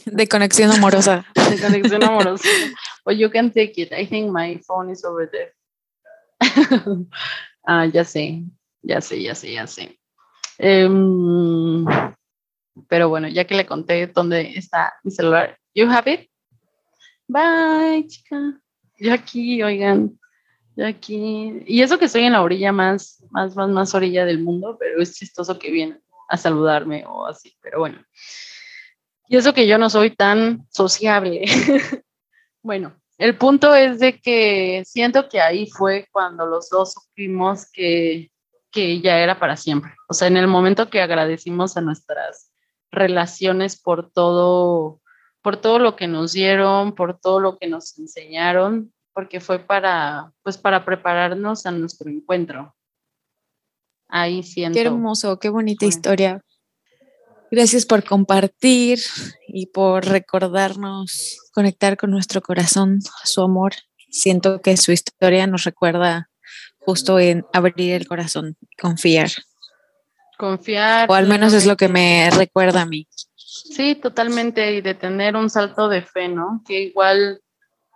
De 0.07 0.27
conexión 0.27 0.73
amorosa. 0.73 1.25
De 1.51 1.61
conexión 1.61 2.03
amorosa. 2.03 2.49
Well, 3.07 3.16
you 3.16 3.31
can 3.31 3.53
take 3.53 3.75
it. 3.77 3.93
I 3.93 4.07
think 4.07 4.33
my 4.33 4.59
phone 4.66 4.91
is 4.91 5.05
over 5.05 5.31
there. 5.31 5.55
ah, 7.64 7.87
ya 7.87 8.05
sé, 8.05 8.43
ya 8.83 9.01
sé, 9.01 9.23
ya 9.23 9.37
sé, 9.37 9.53
ya 9.53 9.68
sé. 9.68 10.01
Um, 10.59 11.87
pero 12.89 13.09
bueno, 13.09 13.29
ya 13.29 13.45
que 13.45 13.55
le 13.55 13.66
conté 13.66 14.09
dónde 14.09 14.53
está 14.57 14.95
mi 15.05 15.12
celular. 15.12 15.57
You 15.75 15.89
have 15.89 16.12
it? 16.12 16.29
Bye, 17.29 18.05
chica. 18.09 18.61
Yo 18.99 19.14
aquí, 19.14 19.62
oigan 19.62 20.18
aquí, 20.87 21.62
y 21.66 21.83
eso 21.83 21.99
que 21.99 22.07
estoy 22.07 22.23
en 22.23 22.33
la 22.33 22.43
orilla 22.43 22.73
más, 22.73 23.23
más, 23.31 23.55
más, 23.57 23.68
más 23.68 23.95
orilla 23.95 24.25
del 24.25 24.41
mundo, 24.41 24.77
pero 24.79 25.01
es 25.03 25.14
chistoso 25.14 25.59
que 25.59 25.71
vienen 25.71 26.03
a 26.29 26.37
saludarme 26.37 27.05
o 27.07 27.27
así, 27.27 27.57
pero 27.61 27.81
bueno. 27.81 28.03
Y 29.29 29.37
eso 29.37 29.53
que 29.53 29.66
yo 29.66 29.79
no 29.79 29.91
soy 29.91 30.11
tan 30.11 30.66
sociable. 30.71 31.45
bueno, 32.62 32.95
el 33.18 33.37
punto 33.37 33.75
es 33.75 34.01
de 34.01 34.18
que 34.18 34.83
siento 34.87 35.29
que 35.29 35.41
ahí 35.41 35.68
fue 35.71 36.09
cuando 36.11 36.47
los 36.47 36.71
dos 36.71 36.95
supimos 36.95 37.71
que, 37.71 38.31
que 38.71 39.01
ya 39.01 39.18
era 39.18 39.39
para 39.39 39.57
siempre. 39.57 39.93
O 40.09 40.14
sea, 40.14 40.29
en 40.29 40.37
el 40.37 40.47
momento 40.47 40.89
que 40.89 41.03
agradecimos 41.03 41.77
a 41.77 41.81
nuestras 41.81 42.51
relaciones 42.91 43.81
por 43.81 44.11
todo, 44.11 45.01
por 45.43 45.57
todo 45.57 45.79
lo 45.79 45.97
que 45.97 46.09
nos 46.09 46.33
dieron, 46.33 46.95
por 46.95 47.18
todo 47.18 47.41
lo 47.41 47.59
que 47.59 47.68
nos 47.68 47.99
enseñaron, 47.99 48.93
porque 49.21 49.39
fue 49.39 49.59
para, 49.59 50.33
pues 50.43 50.57
para 50.57 50.83
prepararnos 50.83 51.66
a 51.66 51.71
nuestro 51.71 52.09
encuentro. 52.09 52.75
Ahí 54.09 54.43
siento. 54.43 54.79
Qué 54.79 54.87
hermoso, 54.87 55.39
qué 55.39 55.51
bonita 55.51 55.85
historia. 55.85 56.43
Gracias 57.51 57.85
por 57.85 58.03
compartir 58.03 58.99
y 59.47 59.66
por 59.66 60.07
recordarnos, 60.07 61.39
conectar 61.53 61.99
con 61.99 62.12
nuestro 62.12 62.41
corazón, 62.41 63.01
su 63.25 63.43
amor. 63.43 63.75
Siento 64.09 64.62
que 64.62 64.79
su 64.79 64.91
historia 64.91 65.47
nos 65.47 65.64
recuerda 65.64 66.31
justo 66.79 67.18
en 67.18 67.45
abrir 67.53 67.93
el 67.93 68.09
corazón, 68.09 68.57
confiar. 68.81 69.29
Confiar. 70.39 71.11
O 71.11 71.14
al 71.14 71.29
menos 71.29 71.53
es 71.53 71.66
lo 71.66 71.77
que 71.77 71.91
me 71.91 72.31
recuerda 72.31 72.81
a 72.81 72.87
mí. 72.87 73.07
Sí, 73.37 73.97
totalmente, 73.97 74.77
y 74.77 74.81
de 74.81 74.95
tener 74.95 75.37
un 75.37 75.51
salto 75.51 75.91
de 75.91 76.01
fe, 76.01 76.29
¿no? 76.29 76.62
Que 76.66 76.85
igual 76.85 77.43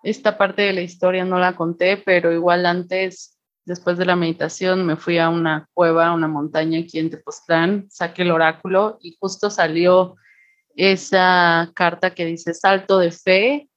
esta 0.04 0.36
parte 0.36 0.62
de 0.62 0.74
la 0.74 0.82
historia 0.82 1.24
no 1.24 1.38
la 1.38 1.56
conté, 1.56 1.96
pero 1.96 2.30
igual 2.30 2.66
antes, 2.66 3.38
después 3.64 3.96
de 3.96 4.04
la 4.04 4.16
meditación, 4.16 4.84
me 4.84 4.96
fui 4.96 5.18
a 5.18 5.30
una 5.30 5.66
cueva, 5.72 6.08
a 6.08 6.14
una 6.14 6.28
montaña 6.28 6.78
aquí 6.80 6.98
en 6.98 7.10
Tepoztlán, 7.10 7.86
saqué 7.90 8.22
el 8.22 8.30
oráculo 8.30 8.98
y 9.00 9.16
justo 9.18 9.48
salió 9.48 10.16
esa 10.76 11.70
carta 11.74 12.14
que 12.14 12.26
dice 12.26 12.52
salto 12.52 12.98
de 12.98 13.10
fe. 13.10 13.70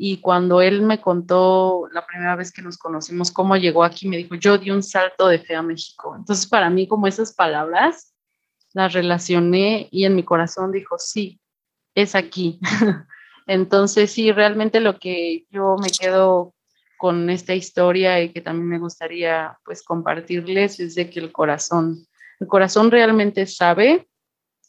Y 0.00 0.20
cuando 0.20 0.62
él 0.62 0.82
me 0.82 1.00
contó 1.00 1.88
la 1.92 2.06
primera 2.06 2.36
vez 2.36 2.52
que 2.52 2.62
nos 2.62 2.76
conocimos 2.76 3.30
cómo 3.30 3.56
llegó 3.56 3.84
aquí, 3.84 4.08
me 4.08 4.16
dijo, 4.16 4.34
yo 4.34 4.58
di 4.58 4.70
un 4.70 4.82
salto 4.82 5.28
de 5.28 5.38
fe 5.38 5.54
a 5.54 5.62
México. 5.62 6.14
Entonces, 6.16 6.46
para 6.46 6.70
mí, 6.70 6.86
como 6.86 7.06
esas 7.06 7.34
palabras, 7.34 8.14
las 8.74 8.92
relacioné 8.92 9.88
y 9.90 10.04
en 10.04 10.14
mi 10.14 10.24
corazón 10.24 10.72
dijo, 10.72 10.98
sí, 10.98 11.40
es 11.94 12.14
aquí. 12.14 12.60
Entonces, 13.48 14.12
sí, 14.12 14.30
realmente 14.30 14.78
lo 14.78 14.98
que 14.98 15.46
yo 15.50 15.76
me 15.80 15.88
quedo 15.88 16.54
con 16.98 17.30
esta 17.30 17.54
historia 17.54 18.20
y 18.20 18.30
que 18.30 18.42
también 18.42 18.68
me 18.68 18.78
gustaría 18.78 19.58
pues 19.64 19.82
compartirles 19.82 20.78
es 20.80 20.94
de 20.94 21.08
que 21.08 21.18
el 21.18 21.32
corazón, 21.32 22.06
el 22.40 22.46
corazón 22.46 22.90
realmente 22.90 23.46
sabe, 23.46 24.06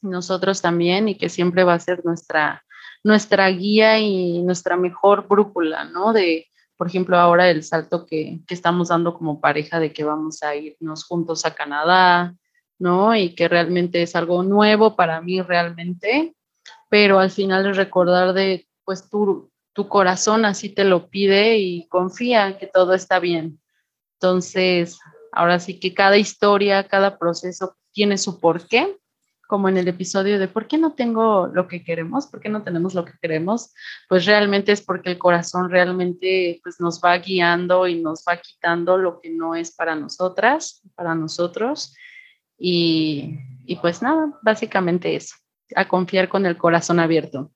nosotros 0.02 0.62
también, 0.62 1.10
y 1.10 1.18
que 1.18 1.28
siempre 1.28 1.66
va 1.66 1.74
a 1.74 1.80
ser 1.80 2.06
nuestra, 2.06 2.64
nuestra 3.04 3.50
guía 3.50 4.00
y 4.00 4.42
nuestra 4.44 4.78
mejor 4.78 5.28
brújula, 5.28 5.84
¿no? 5.84 6.14
De, 6.14 6.48
por 6.78 6.88
ejemplo, 6.88 7.18
ahora 7.18 7.50
el 7.50 7.64
salto 7.64 8.06
que, 8.06 8.40
que 8.48 8.54
estamos 8.54 8.88
dando 8.88 9.14
como 9.14 9.42
pareja 9.42 9.82
de 9.82 9.92
que 9.92 10.06
vamos 10.06 10.42
a 10.42 10.56
irnos 10.56 11.04
juntos 11.04 11.46
a 11.46 11.54
Canadá, 11.54 12.34
¿no? 12.78 13.14
Y 13.14 13.36
que 13.36 13.50
realmente 13.50 14.02
es 14.02 14.16
algo 14.16 14.42
nuevo 14.42 14.96
para 14.96 15.20
mí 15.20 15.42
realmente, 15.42 16.34
pero 16.90 17.20
al 17.20 17.30
final 17.30 17.68
es 17.68 17.76
recordar 17.76 18.32
de 18.32 18.69
pues 18.90 19.08
tu, 19.08 19.52
tu 19.74 19.88
corazón 19.88 20.46
así 20.46 20.68
te 20.68 20.84
lo 20.84 21.12
pide 21.12 21.60
y 21.60 21.88
confía 21.90 22.58
que 22.58 22.66
todo 22.66 22.96
está 22.96 23.20
bien. 23.20 23.62
Entonces, 24.14 24.98
ahora 25.32 25.60
sí 25.60 25.80
que 25.80 25.94
cada 25.94 26.18
historia, 26.18 26.88
cada 26.88 27.20
proceso 27.20 27.78
tiene 27.92 28.18
su 28.18 28.40
porqué, 28.40 28.98
como 29.48 29.70
en 29.70 29.78
el 29.78 29.88
episodio 29.88 30.40
de 30.40 30.48
¿por 30.48 30.66
qué 30.66 30.80
no 30.80 30.94
tengo 30.94 31.52
lo 31.54 31.68
que 31.68 31.84
queremos? 31.84 32.26
¿Por 32.26 32.40
qué 32.40 32.50
no 32.50 32.64
tenemos 32.64 32.96
lo 32.96 33.06
que 33.06 33.14
queremos? 33.22 33.76
Pues 34.08 34.26
realmente 34.26 34.72
es 34.72 34.82
porque 34.82 35.12
el 35.12 35.20
corazón 35.20 35.70
realmente 35.70 36.60
pues, 36.64 36.80
nos 36.80 37.00
va 37.00 37.16
guiando 37.20 37.86
y 37.86 38.02
nos 38.02 38.24
va 38.28 38.38
quitando 38.38 38.98
lo 38.98 39.22
que 39.22 39.30
no 39.30 39.54
es 39.54 39.70
para 39.70 39.94
nosotras, 39.94 40.82
para 40.96 41.14
nosotros. 41.14 41.94
Y, 42.58 43.38
y 43.68 43.76
pues 43.76 44.02
nada, 44.02 44.34
básicamente 44.42 45.16
eso, 45.16 45.36
a 45.76 45.88
confiar 45.88 46.28
con 46.28 46.48
el 46.48 46.58
corazón 46.58 47.00
abierto. 47.00 47.52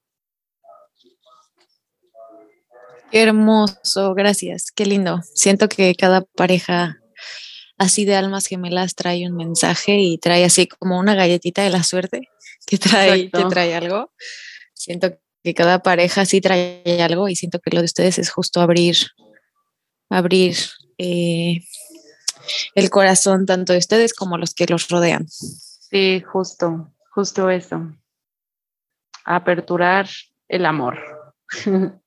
Qué 3.14 3.22
hermoso, 3.22 4.16
gracias, 4.16 4.72
qué 4.72 4.88
lindo. 4.88 5.22
Siento 5.36 5.70
que 5.70 5.94
cada 5.94 6.22
pareja 6.22 6.98
así 7.78 8.06
de 8.06 8.16
almas 8.16 8.48
gemelas 8.48 8.96
trae 8.96 9.28
un 9.28 9.36
mensaje 9.36 10.00
y 10.00 10.18
trae 10.18 10.44
así 10.44 10.66
como 10.66 10.98
una 10.98 11.14
galletita 11.14 11.62
de 11.62 11.70
la 11.70 11.84
suerte 11.84 12.30
que 12.66 12.80
trae, 12.80 13.30
que 13.30 13.46
trae 13.46 13.76
algo. 13.76 14.12
Siento 14.74 15.16
que 15.44 15.54
cada 15.54 15.84
pareja 15.84 16.26
sí 16.26 16.42
trae 16.42 17.04
algo 17.04 17.30
y 17.30 17.36
siento 17.36 17.60
que 17.60 17.70
lo 17.70 17.82
de 17.82 17.86
ustedes 17.86 18.18
es 18.18 18.32
justo 18.32 18.62
abrir, 18.62 18.98
abrir 20.10 20.58
eh, 20.98 21.60
el 22.74 22.90
corazón 22.90 23.46
tanto 23.46 23.74
de 23.74 23.80
ustedes 23.80 24.16
como 24.16 24.40
los 24.40 24.56
que 24.56 24.66
los 24.66 24.90
rodean. 24.90 25.28
Sí, 25.30 26.24
justo, 26.26 26.92
justo 27.12 27.52
eso. 27.52 27.94
Aperturar 29.24 30.10
el 30.48 30.66
amor. 30.66 30.98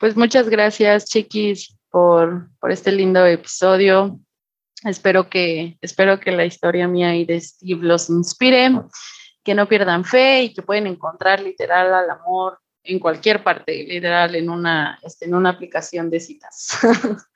pues 0.00 0.16
muchas 0.16 0.48
gracias, 0.48 1.04
chiquis, 1.04 1.76
por, 1.90 2.48
por 2.58 2.72
este 2.72 2.90
lindo 2.90 3.24
episodio. 3.26 4.18
Espero 4.82 5.28
que, 5.28 5.76
espero 5.82 6.18
que 6.18 6.32
la 6.32 6.46
historia 6.46 6.88
mía 6.88 7.14
y 7.14 7.26
de 7.26 7.38
Steve 7.38 7.86
los 7.86 8.08
inspire, 8.08 8.72
que 9.44 9.54
no 9.54 9.68
pierdan 9.68 10.06
fe 10.06 10.44
y 10.44 10.54
que 10.54 10.62
pueden 10.62 10.86
encontrar 10.86 11.42
literal 11.42 11.92
al 11.92 12.08
amor 12.08 12.58
en 12.82 12.98
cualquier 12.98 13.44
parte, 13.44 13.84
literal 13.84 14.34
en 14.34 14.48
una, 14.48 14.98
este, 15.02 15.26
en 15.26 15.34
una 15.34 15.50
aplicación 15.50 16.08
de 16.08 16.20
citas. 16.20 16.78